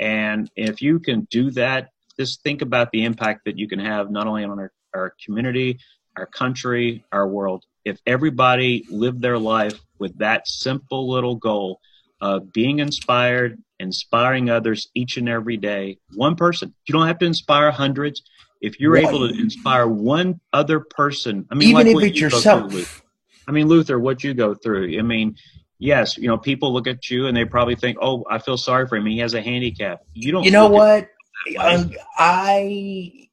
And 0.00 0.50
if 0.56 0.82
you 0.82 0.98
can 0.98 1.28
do 1.30 1.50
that, 1.52 1.90
just 2.18 2.42
think 2.42 2.62
about 2.62 2.90
the 2.90 3.04
impact 3.04 3.44
that 3.44 3.58
you 3.58 3.68
can 3.68 3.78
have 3.78 4.10
not 4.10 4.26
only 4.26 4.44
on 4.44 4.58
our, 4.58 4.72
our 4.94 5.14
community, 5.24 5.78
our 6.16 6.26
country, 6.26 7.04
our 7.12 7.26
world. 7.26 7.64
If 7.84 7.98
everybody 8.06 8.84
lived 8.90 9.20
their 9.20 9.38
life 9.38 9.78
with 9.98 10.18
that 10.18 10.48
simple 10.48 11.08
little 11.10 11.36
goal 11.36 11.80
of 12.20 12.52
being 12.52 12.78
inspired, 12.78 13.62
inspiring 13.78 14.50
others 14.50 14.88
each 14.94 15.16
and 15.16 15.28
every 15.28 15.56
day, 15.56 15.98
one 16.14 16.36
person, 16.36 16.74
you 16.86 16.92
don't 16.92 17.06
have 17.06 17.18
to 17.18 17.26
inspire 17.26 17.70
hundreds. 17.70 18.22
If 18.60 18.80
you're 18.80 18.96
able 18.96 19.28
to 19.28 19.38
inspire 19.38 19.86
one 19.86 20.40
other 20.52 20.80
person, 20.80 21.46
I 21.50 21.54
mean, 21.54 21.68
even 21.68 21.86
like 21.86 21.96
if 21.96 22.10
it's 22.10 22.18
you 22.18 22.28
yourself. 22.28 23.02
I 23.46 23.52
mean, 23.52 23.68
Luther, 23.68 23.98
what 23.98 24.24
you 24.24 24.34
go 24.34 24.54
through. 24.54 24.98
I 24.98 25.02
mean, 25.02 25.36
yes, 25.78 26.16
you 26.16 26.26
know, 26.26 26.38
people 26.38 26.72
look 26.72 26.86
at 26.86 27.10
you 27.10 27.26
and 27.26 27.36
they 27.36 27.44
probably 27.44 27.76
think, 27.76 27.98
"Oh, 28.00 28.24
I 28.28 28.38
feel 28.38 28.56
sorry 28.56 28.88
for 28.88 28.96
him. 28.96 29.06
He 29.06 29.18
has 29.18 29.34
a 29.34 29.42
handicap." 29.42 30.00
You 30.14 30.32
don't. 30.32 30.42
You 30.44 30.50
know 30.50 30.68
what? 30.68 31.08
Um, 31.58 31.92
I. 32.18 33.28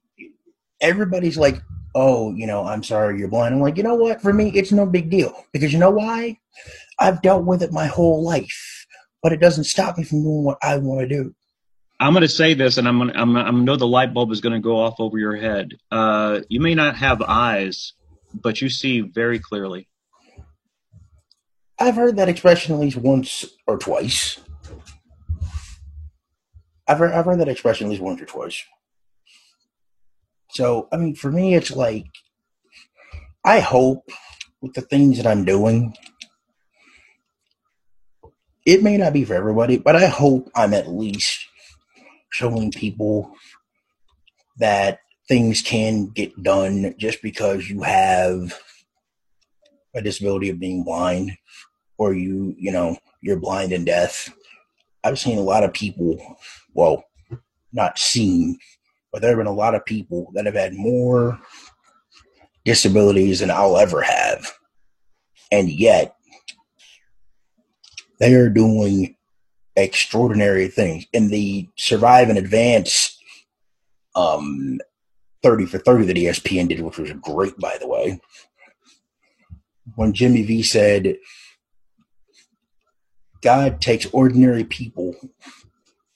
Everybody's 0.80 1.38
like, 1.38 1.62
"Oh, 1.94 2.34
you 2.34 2.46
know, 2.46 2.64
I'm 2.64 2.82
sorry 2.82 3.18
you're 3.18 3.28
blind." 3.28 3.54
I'm 3.54 3.60
like, 3.60 3.76
you 3.76 3.82
know 3.82 3.94
what? 3.94 4.20
For 4.20 4.32
me, 4.32 4.50
it's 4.50 4.72
no 4.72 4.86
big 4.86 5.10
deal 5.10 5.46
because 5.52 5.72
you 5.72 5.78
know 5.78 5.90
why? 5.90 6.38
I've 6.98 7.22
dealt 7.22 7.44
with 7.44 7.62
it 7.62 7.72
my 7.72 7.86
whole 7.86 8.22
life, 8.22 8.86
but 9.22 9.32
it 9.32 9.40
doesn't 9.40 9.64
stop 9.64 9.98
me 9.98 10.04
from 10.04 10.22
doing 10.22 10.44
what 10.44 10.58
I 10.62 10.76
want 10.76 11.00
to 11.00 11.08
do. 11.08 11.34
I'm 12.00 12.12
going 12.12 12.22
to 12.22 12.28
say 12.28 12.54
this, 12.54 12.76
and 12.76 12.88
I'm 12.88 12.98
going 12.98 13.10
to, 13.10 13.18
I'm, 13.18 13.36
I'm 13.36 13.64
know 13.64 13.76
the 13.76 13.86
light 13.86 14.12
bulb 14.12 14.30
is 14.32 14.40
going 14.40 14.52
to 14.52 14.60
go 14.60 14.78
off 14.78 14.96
over 14.98 15.18
your 15.18 15.36
head. 15.36 15.74
Uh, 15.90 16.40
you 16.48 16.60
may 16.60 16.74
not 16.74 16.96
have 16.96 17.22
eyes, 17.22 17.94
but 18.34 18.60
you 18.60 18.68
see 18.68 19.00
very 19.00 19.38
clearly. 19.38 19.88
I've 21.78 21.96
heard 21.96 22.16
that 22.16 22.28
expression 22.28 22.74
at 22.74 22.80
least 22.80 22.96
once 22.96 23.44
or 23.66 23.78
twice. 23.78 24.38
I've 26.86 27.00
I've 27.00 27.24
heard 27.24 27.40
that 27.40 27.48
expression 27.48 27.86
at 27.86 27.90
least 27.90 28.02
once 28.02 28.20
or 28.20 28.26
twice. 28.26 28.62
So, 30.50 30.88
I 30.92 30.96
mean, 30.98 31.14
for 31.14 31.32
me, 31.32 31.54
it's 31.54 31.72
like, 31.72 32.06
I 33.44 33.60
hope 33.60 34.08
with 34.60 34.74
the 34.74 34.82
things 34.82 35.16
that 35.16 35.26
I'm 35.26 35.44
doing, 35.44 35.94
it 38.64 38.82
may 38.82 38.96
not 38.96 39.12
be 39.12 39.24
for 39.24 39.34
everybody, 39.34 39.78
but 39.78 39.96
I 39.96 40.06
hope 40.06 40.50
I'm 40.54 40.72
at 40.72 40.88
least 40.88 41.46
showing 42.30 42.70
people 42.70 43.34
that 44.58 45.00
things 45.28 45.62
can 45.62 46.06
get 46.06 46.42
done 46.42 46.94
just 46.98 47.22
because 47.22 47.68
you 47.68 47.82
have 47.82 48.58
a 49.94 50.02
disability 50.02 50.50
of 50.50 50.58
being 50.58 50.84
blind 50.84 51.32
or 51.98 52.14
you, 52.14 52.54
you 52.58 52.72
know, 52.72 52.96
you're 53.22 53.38
blind 53.38 53.72
and 53.72 53.86
deaf. 53.86 54.32
I've 55.02 55.18
seen 55.18 55.38
a 55.38 55.42
lot 55.42 55.64
of 55.64 55.72
people, 55.72 56.36
well, 56.74 57.04
not 57.72 57.98
seen, 57.98 58.58
but 59.12 59.22
there 59.22 59.30
have 59.30 59.38
been 59.38 59.46
a 59.46 59.52
lot 59.52 59.74
of 59.74 59.84
people 59.84 60.30
that 60.34 60.46
have 60.46 60.54
had 60.54 60.74
more 60.74 61.38
disabilities 62.64 63.40
than 63.40 63.50
I'll 63.50 63.76
ever 63.76 64.02
have. 64.02 64.52
And 65.52 65.70
yet, 65.70 66.16
they 68.18 68.34
are 68.34 68.48
doing 68.48 69.16
extraordinary 69.76 70.68
things. 70.68 71.06
In 71.12 71.28
the 71.28 71.68
Survive 71.76 72.28
and 72.28 72.38
Advance 72.38 73.18
um, 74.14 74.78
30 75.42 75.66
for 75.66 75.78
30 75.78 76.06
that 76.06 76.16
ESPN 76.16 76.68
did, 76.68 76.80
which 76.80 76.98
was 76.98 77.12
great, 77.12 77.58
by 77.58 77.76
the 77.80 77.88
way, 77.88 78.20
when 79.96 80.12
Jimmy 80.12 80.42
V 80.42 80.62
said, 80.62 81.16
God 83.42 83.80
takes 83.80 84.06
ordinary 84.06 84.64
people 84.64 85.14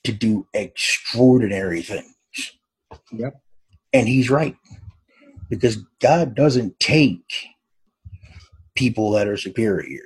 to 0.09 0.13
do 0.15 0.47
extraordinary 0.55 1.83
things. 1.83 2.15
Yep. 3.13 3.35
And 3.93 4.09
he's 4.09 4.31
right. 4.31 4.57
Because 5.51 5.77
God 6.01 6.35
doesn't 6.35 6.81
take 6.81 7.49
people 8.75 9.11
that 9.13 9.29
are 9.29 9.37
superior. 9.37 10.01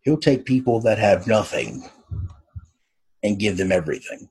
He'll 0.00 0.16
take 0.16 0.46
people 0.46 0.80
that 0.80 0.98
have 0.98 1.26
nothing 1.26 1.90
and 3.22 3.38
give 3.38 3.58
them 3.58 3.70
everything 3.70 4.30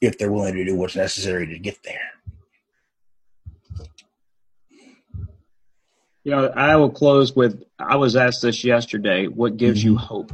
if 0.00 0.18
they're 0.18 0.32
willing 0.32 0.54
to 0.54 0.64
do 0.64 0.74
what's 0.74 0.96
necessary 0.96 1.46
to 1.46 1.58
get 1.60 1.78
there. 1.84 2.10
You 6.24 6.32
know, 6.32 6.46
I 6.56 6.74
will 6.74 6.90
close 6.90 7.36
with 7.36 7.62
I 7.78 7.94
was 7.94 8.16
asked 8.16 8.42
this 8.42 8.64
yesterday 8.64 9.28
what 9.28 9.58
gives 9.58 9.80
mm-hmm. 9.80 9.90
you 9.90 9.96
hope? 9.96 10.32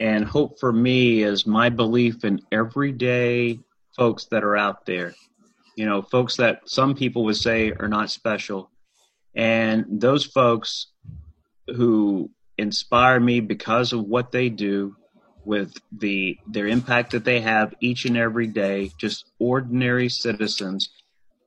And 0.00 0.24
hope 0.24 0.58
for 0.58 0.72
me 0.72 1.22
is 1.22 1.46
my 1.46 1.68
belief 1.68 2.24
in 2.24 2.40
everyday 2.50 3.60
folks 3.94 4.24
that 4.30 4.42
are 4.42 4.56
out 4.56 4.86
there. 4.86 5.14
You 5.76 5.84
know, 5.86 6.00
folks 6.00 6.36
that 6.38 6.62
some 6.68 6.94
people 6.94 7.24
would 7.24 7.36
say 7.36 7.72
are 7.72 7.88
not 7.88 8.10
special. 8.10 8.70
And 9.34 9.84
those 10.00 10.24
folks 10.24 10.86
who 11.66 12.30
inspire 12.56 13.20
me 13.20 13.40
because 13.40 13.92
of 13.92 14.04
what 14.04 14.32
they 14.32 14.48
do 14.48 14.96
with 15.44 15.74
the 15.92 16.38
their 16.46 16.66
impact 16.66 17.12
that 17.12 17.24
they 17.24 17.40
have 17.40 17.74
each 17.80 18.04
and 18.06 18.16
every 18.16 18.46
day, 18.46 18.92
just 18.98 19.26
ordinary 19.38 20.08
citizens, 20.08 20.90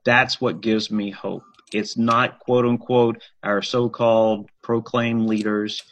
that's 0.05 0.39
what 0.39 0.61
gives 0.61 0.91
me 0.91 1.09
hope. 1.11 1.43
It's 1.73 1.97
not 1.97 2.39
quote 2.39 2.65
unquote 2.65 3.21
our 3.41 3.61
so-called 3.61 4.49
proclaimed 4.61 5.27
leaders. 5.27 5.83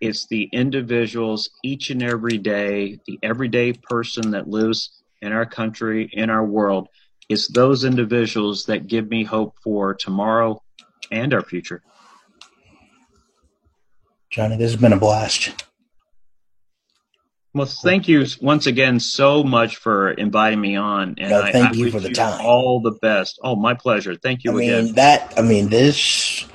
It's 0.00 0.26
the 0.26 0.48
individuals 0.52 1.50
each 1.62 1.90
and 1.90 2.02
every 2.02 2.38
day, 2.38 2.98
the 3.06 3.18
everyday 3.22 3.74
person 3.74 4.30
that 4.30 4.48
lives 4.48 5.02
in 5.20 5.32
our 5.32 5.46
country, 5.46 6.08
in 6.12 6.30
our 6.30 6.44
world. 6.44 6.88
It's 7.28 7.48
those 7.48 7.84
individuals 7.84 8.64
that 8.64 8.86
give 8.86 9.08
me 9.08 9.24
hope 9.24 9.56
for 9.62 9.94
tomorrow 9.94 10.62
and 11.10 11.34
our 11.34 11.42
future. 11.42 11.82
Johnny, 14.30 14.56
this 14.56 14.72
has 14.72 14.80
been 14.80 14.92
a 14.92 14.98
blast. 14.98 15.64
Well, 17.52 17.66
thank 17.66 18.06
you 18.06 18.24
once 18.40 18.66
again 18.66 19.00
so 19.00 19.42
much 19.42 19.76
for 19.76 20.12
inviting 20.12 20.60
me 20.60 20.76
on, 20.76 21.16
and 21.18 21.30
no, 21.30 21.42
thank 21.42 21.56
I, 21.56 21.68
I 21.68 21.72
you 21.72 21.90
for 21.90 21.98
the 21.98 22.10
time. 22.10 22.46
All 22.46 22.80
the 22.80 22.92
best. 22.92 23.40
Oh, 23.42 23.56
my 23.56 23.74
pleasure. 23.74 24.14
Thank 24.14 24.44
you 24.44 24.52
I 24.52 24.62
again. 24.62 24.84
mean 24.84 24.94
that. 24.94 25.34
I 25.36 25.42
mean 25.42 25.68
this. 25.68 26.46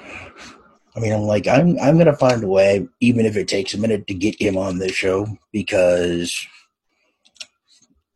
I 0.95 0.99
mean, 0.99 1.13
I'm 1.13 1.21
like, 1.21 1.47
I'm 1.47 1.77
I'm 1.79 1.97
gonna 1.97 2.15
find 2.15 2.43
a 2.43 2.47
way, 2.47 2.87
even 3.01 3.25
if 3.25 3.35
it 3.35 3.47
takes 3.47 3.73
a 3.73 3.77
minute 3.77 4.07
to 4.07 4.13
get 4.13 4.39
him 4.41 4.57
on 4.57 4.77
this 4.77 4.93
show, 4.93 5.27
because 5.51 6.45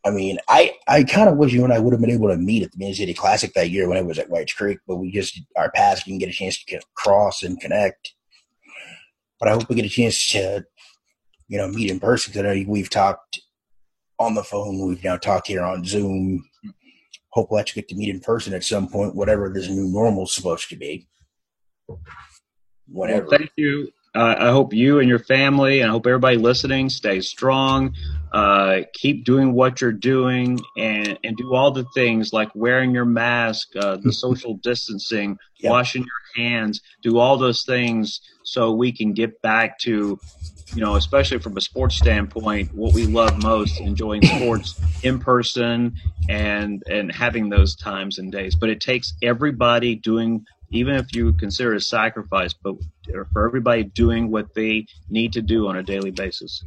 I 0.05 0.11
mean, 0.11 0.39
I 0.47 0.75
I 0.87 1.03
kind 1.03 1.29
of 1.29 1.37
wish 1.37 1.51
you 1.51 1.63
and 1.63 1.73
I 1.73 1.79
would 1.79 1.93
have 1.93 2.01
been 2.01 2.09
able 2.09 2.29
to 2.29 2.37
meet 2.37 2.63
at 2.63 2.71
the 2.71 2.77
Mid 2.77 2.95
City 2.95 3.13
Classic 3.13 3.53
that 3.53 3.69
year 3.69 3.87
when 3.89 3.97
it 3.97 4.05
was 4.05 4.17
at 4.17 4.29
White's 4.29 4.53
Creek, 4.53 4.79
but 4.87 4.95
we 4.95 5.11
just 5.11 5.41
our 5.57 5.71
paths 5.71 6.03
didn't 6.03 6.19
get 6.19 6.29
a 6.29 6.33
chance 6.33 6.63
to 6.63 6.81
cross 6.95 7.43
and 7.43 7.59
connect. 7.59 8.13
But 9.39 9.49
I 9.49 9.53
hope 9.53 9.69
we 9.69 9.75
get 9.75 9.85
a 9.85 9.89
chance 9.89 10.27
to 10.29 10.65
you 11.49 11.57
know, 11.57 11.67
meet 11.67 11.91
in 11.91 11.99
person. 11.99 12.31
Because 12.31 12.45
I 12.45 12.53
know 12.53 12.65
we've 12.69 12.89
talked 12.89 13.41
on 14.19 14.35
the 14.35 14.43
phone. 14.43 14.87
We've 14.87 15.03
now 15.03 15.17
talked 15.17 15.47
here 15.47 15.63
on 15.63 15.83
Zoom. 15.83 16.45
Hope 17.31 17.51
we'll 17.51 17.59
actually 17.59 17.81
get 17.81 17.89
to 17.89 17.95
meet 17.95 18.09
in 18.09 18.21
person 18.21 18.53
at 18.53 18.63
some 18.63 18.87
point, 18.87 19.15
whatever 19.15 19.49
this 19.49 19.67
new 19.67 19.87
normal 19.87 20.23
is 20.23 20.31
supposed 20.31 20.69
to 20.69 20.77
be. 20.77 21.07
Whatever. 22.91 23.27
Well, 23.27 23.37
thank 23.37 23.51
you. 23.55 23.91
Uh, 24.15 24.35
I 24.39 24.49
hope 24.49 24.73
you 24.73 24.99
and 24.99 25.07
your 25.07 25.19
family, 25.19 25.81
and 25.81 25.89
I 25.89 25.93
hope 25.93 26.07
everybody 26.07 26.37
listening, 26.37 26.89
stay 26.89 27.21
strong. 27.21 27.93
Uh, 28.31 28.81
keep 28.93 29.23
doing 29.23 29.53
what 29.53 29.81
you're 29.81 29.91
doing, 29.91 30.59
and 30.77 31.17
and 31.23 31.37
do 31.37 31.53
all 31.53 31.71
the 31.71 31.85
things 31.93 32.33
like 32.33 32.49
wearing 32.55 32.91
your 32.91 33.05
mask, 33.05 33.75
uh, 33.75 33.97
the 33.97 34.11
social 34.25 34.55
distancing, 34.55 35.37
yep. 35.57 35.71
washing 35.71 36.01
your 36.01 36.43
hands. 36.43 36.81
Do 37.03 37.19
all 37.19 37.37
those 37.37 37.63
things 37.63 38.21
so 38.43 38.71
we 38.71 38.91
can 38.91 39.13
get 39.13 39.41
back 39.43 39.77
to 39.79 40.19
you 40.75 40.81
know, 40.81 40.95
especially 40.95 41.39
from 41.39 41.57
a 41.57 41.61
sports 41.61 41.95
standpoint, 41.95 42.73
what 42.73 42.93
we 42.93 43.05
love 43.05 43.41
most, 43.41 43.79
enjoying 43.79 44.21
sports 44.25 44.79
in 45.03 45.19
person 45.19 45.95
and 46.27 46.83
and 46.89 47.11
having 47.11 47.49
those 47.49 47.75
times 47.75 48.19
and 48.19 48.31
days. 48.31 48.55
But 48.55 48.69
it 48.69 48.81
takes 48.81 49.13
everybody 49.21 49.95
doing, 49.95 50.45
even 50.71 50.95
if 50.95 51.13
you 51.15 51.33
consider 51.33 51.73
it 51.73 51.77
a 51.77 51.81
sacrifice, 51.81 52.53
but 52.53 52.75
for 53.33 53.45
everybody 53.45 53.83
doing 53.83 54.31
what 54.31 54.53
they 54.53 54.85
need 55.09 55.33
to 55.33 55.41
do 55.41 55.67
on 55.67 55.77
a 55.77 55.83
daily 55.83 56.11
basis. 56.11 56.63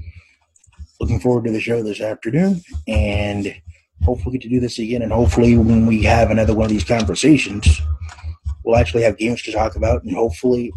Looking 1.01 1.21
forward 1.21 1.45
to 1.45 1.53
the 1.53 1.61
show 1.61 1.83
this 1.83 2.01
afternoon, 2.01 2.63
and 2.87 3.55
hopefully 4.03 4.39
get 4.39 4.43
to 4.43 4.49
do 4.49 4.61
this 4.61 4.79
again, 4.79 5.03
and 5.03 5.13
hopefully 5.13 5.57
when 5.57 5.87
we 5.87 6.03
have 6.03 6.31
another 6.31 6.55
one 6.55 6.67
of 6.67 6.71
these 6.71 6.85
conversations, 6.85 7.81
we'll 8.65 8.77
actually 8.77 9.03
have 9.03 9.19
games 9.19 9.43
to 9.43 9.53
talk 9.53 9.77
about, 9.77 10.03
and 10.05 10.15
hopefully 10.15 10.73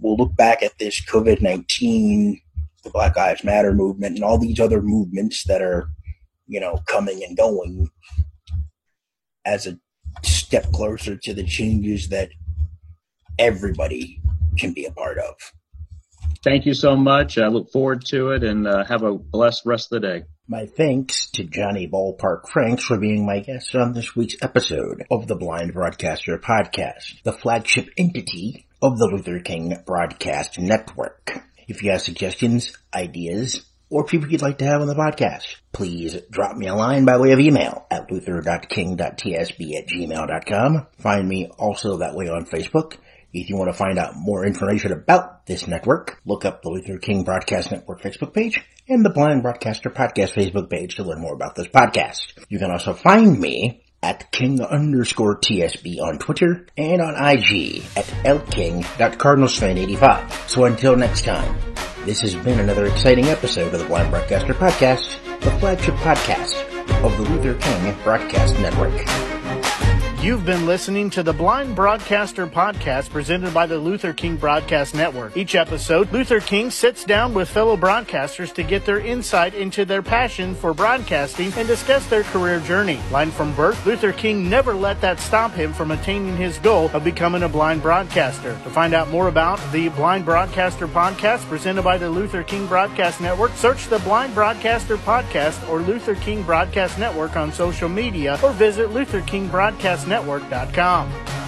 we'll 0.00 0.16
look 0.16 0.34
back 0.36 0.62
at 0.62 0.78
this 0.78 1.04
COVID 1.04 1.40
nineteen, 1.42 2.40
the 2.84 2.90
Black 2.90 3.16
Lives 3.16 3.44
Matter 3.44 3.72
movement, 3.72 4.16
and 4.16 4.24
all 4.24 4.38
these 4.38 4.60
other 4.60 4.80
movements 4.82 5.44
that 5.44 5.62
are, 5.62 5.88
you 6.46 6.60
know, 6.60 6.78
coming 6.86 7.22
and 7.22 7.36
going 7.36 7.90
as 9.44 9.66
a 9.66 9.78
step 10.22 10.70
closer 10.72 11.16
to 11.16 11.34
the 11.34 11.44
changes 11.44 12.08
that 12.08 12.30
everybody 13.38 14.20
can 14.58 14.72
be 14.72 14.84
a 14.84 14.92
part 14.92 15.18
of. 15.18 15.34
Thank 16.42 16.66
you 16.66 16.74
so 16.74 16.96
much. 16.96 17.38
I 17.38 17.48
look 17.48 17.72
forward 17.72 18.04
to 18.06 18.30
it 18.30 18.44
and 18.44 18.66
uh, 18.66 18.84
have 18.84 19.02
a 19.02 19.12
blessed 19.12 19.66
rest 19.66 19.92
of 19.92 20.00
the 20.00 20.08
day. 20.08 20.24
My 20.48 20.66
thanks 20.66 21.28
to 21.32 21.42
Johnny 21.42 21.88
Ballpark 21.88 22.48
Franks 22.48 22.84
for 22.84 22.98
being 22.98 23.26
my 23.26 23.40
guest 23.40 23.74
on 23.74 23.94
this 23.94 24.14
week's 24.14 24.36
episode 24.40 25.04
of 25.10 25.26
the 25.26 25.34
Blind 25.34 25.72
Broadcaster 25.72 26.38
Podcast, 26.38 27.20
the 27.24 27.32
flagship 27.32 27.88
entity 27.98 28.66
of 28.80 28.96
the 28.96 29.06
Luther 29.06 29.40
King 29.40 29.76
Broadcast 29.84 30.60
Network. 30.60 31.42
If 31.66 31.82
you 31.82 31.90
have 31.90 32.02
suggestions, 32.02 32.72
ideas, 32.94 33.66
or 33.90 34.04
people 34.04 34.30
you'd 34.30 34.42
like 34.42 34.58
to 34.58 34.64
have 34.64 34.80
on 34.80 34.86
the 34.86 34.94
podcast, 34.94 35.56
please 35.72 36.20
drop 36.30 36.56
me 36.56 36.66
a 36.66 36.74
line 36.74 37.04
by 37.04 37.16
way 37.16 37.32
of 37.32 37.40
email 37.40 37.86
at 37.90 38.10
luther.king.tsb 38.10 39.76
at 39.76 39.86
gmail.com. 39.86 40.86
Find 40.98 41.28
me 41.28 41.50
also 41.58 41.98
that 41.98 42.14
way 42.14 42.28
on 42.28 42.46
Facebook 42.46 42.96
if 43.36 43.50
you 43.50 43.56
want 43.56 43.70
to 43.70 43.76
find 43.76 43.98
out 43.98 44.16
more 44.16 44.46
information 44.46 44.92
about 44.92 45.44
this 45.46 45.66
network, 45.66 46.22
look 46.24 46.46
up 46.46 46.62
the 46.62 46.70
Luther 46.70 46.98
King 46.98 47.24
Broadcast 47.24 47.70
Network 47.70 48.00
Facebook 48.00 48.32
page 48.32 48.64
and 48.88 49.04
the 49.04 49.10
Blind 49.10 49.42
Broadcaster 49.42 49.90
Podcast 49.90 50.32
Facebook 50.32 50.70
page 50.70 50.96
to 50.96 51.04
learn 51.04 51.20
more 51.20 51.34
about 51.34 51.54
this 51.54 51.68
podcast. 51.68 52.32
You 52.48 52.58
can 52.58 52.70
also 52.70 52.94
find 52.94 53.38
me 53.38 53.82
at 54.02 54.32
king 54.32 54.62
underscore 54.62 55.38
TSB 55.38 56.00
on 56.00 56.18
Twitter 56.18 56.66
and 56.78 57.02
on 57.02 57.14
IG 57.14 57.82
at 57.96 58.06
lking.cardinalsfan85. 58.24 60.48
So 60.48 60.64
until 60.64 60.96
next 60.96 61.24
time, 61.24 61.58
this 62.06 62.20
has 62.20 62.36
been 62.36 62.60
another 62.60 62.86
exciting 62.86 63.24
episode 63.24 63.74
of 63.74 63.80
the 63.80 63.86
Blind 63.86 64.12
Broadcaster 64.12 64.54
Podcast, 64.54 65.18
the 65.40 65.50
flagship 65.58 65.96
podcast 65.96 66.54
of 67.02 67.16
the 67.16 67.24
Luther 67.24 67.54
King 67.54 67.96
Broadcast 68.04 68.56
Network. 68.60 69.35
You've 70.22 70.46
been 70.46 70.66
listening 70.66 71.10
to 71.10 71.22
the 71.22 71.32
Blind 71.32 71.76
Broadcaster 71.76 72.48
podcast 72.48 73.10
presented 73.10 73.54
by 73.54 73.66
the 73.66 73.78
Luther 73.78 74.12
King 74.12 74.36
Broadcast 74.36 74.92
Network. 74.92 75.36
Each 75.36 75.54
episode, 75.54 76.10
Luther 76.10 76.40
King 76.40 76.72
sits 76.72 77.04
down 77.04 77.32
with 77.32 77.48
fellow 77.48 77.76
broadcasters 77.76 78.52
to 78.54 78.64
get 78.64 78.84
their 78.84 78.98
insight 78.98 79.54
into 79.54 79.84
their 79.84 80.02
passion 80.02 80.56
for 80.56 80.74
broadcasting 80.74 81.52
and 81.56 81.68
discuss 81.68 82.04
their 82.06 82.24
career 82.24 82.58
journey. 82.60 82.98
Line 83.12 83.30
from 83.30 83.54
birth, 83.54 83.86
Luther 83.86 84.12
King 84.12 84.50
never 84.50 84.74
let 84.74 85.00
that 85.00 85.20
stop 85.20 85.52
him 85.52 85.72
from 85.72 85.92
attaining 85.92 86.36
his 86.36 86.58
goal 86.58 86.90
of 86.92 87.04
becoming 87.04 87.44
a 87.44 87.48
blind 87.48 87.82
broadcaster. 87.82 88.52
To 88.64 88.70
find 88.70 88.94
out 88.94 89.10
more 89.10 89.28
about 89.28 89.60
the 89.70 89.90
Blind 89.90 90.24
Broadcaster 90.24 90.88
podcast 90.88 91.46
presented 91.48 91.82
by 91.82 91.98
the 91.98 92.10
Luther 92.10 92.42
King 92.42 92.66
Broadcast 92.66 93.20
Network, 93.20 93.52
search 93.52 93.86
the 93.86 94.00
Blind 94.00 94.34
Broadcaster 94.34 94.96
podcast 94.96 95.68
or 95.68 95.80
Luther 95.80 96.16
King 96.16 96.42
Broadcast 96.42 96.98
Network 96.98 97.36
on 97.36 97.52
social 97.52 97.88
media 97.88 98.40
or 98.42 98.50
visit 98.52 98.90
Luther 98.92 99.20
King 99.20 99.46
Broadcast 99.46 100.05
Network 100.06 100.42
network.com. 100.48 101.45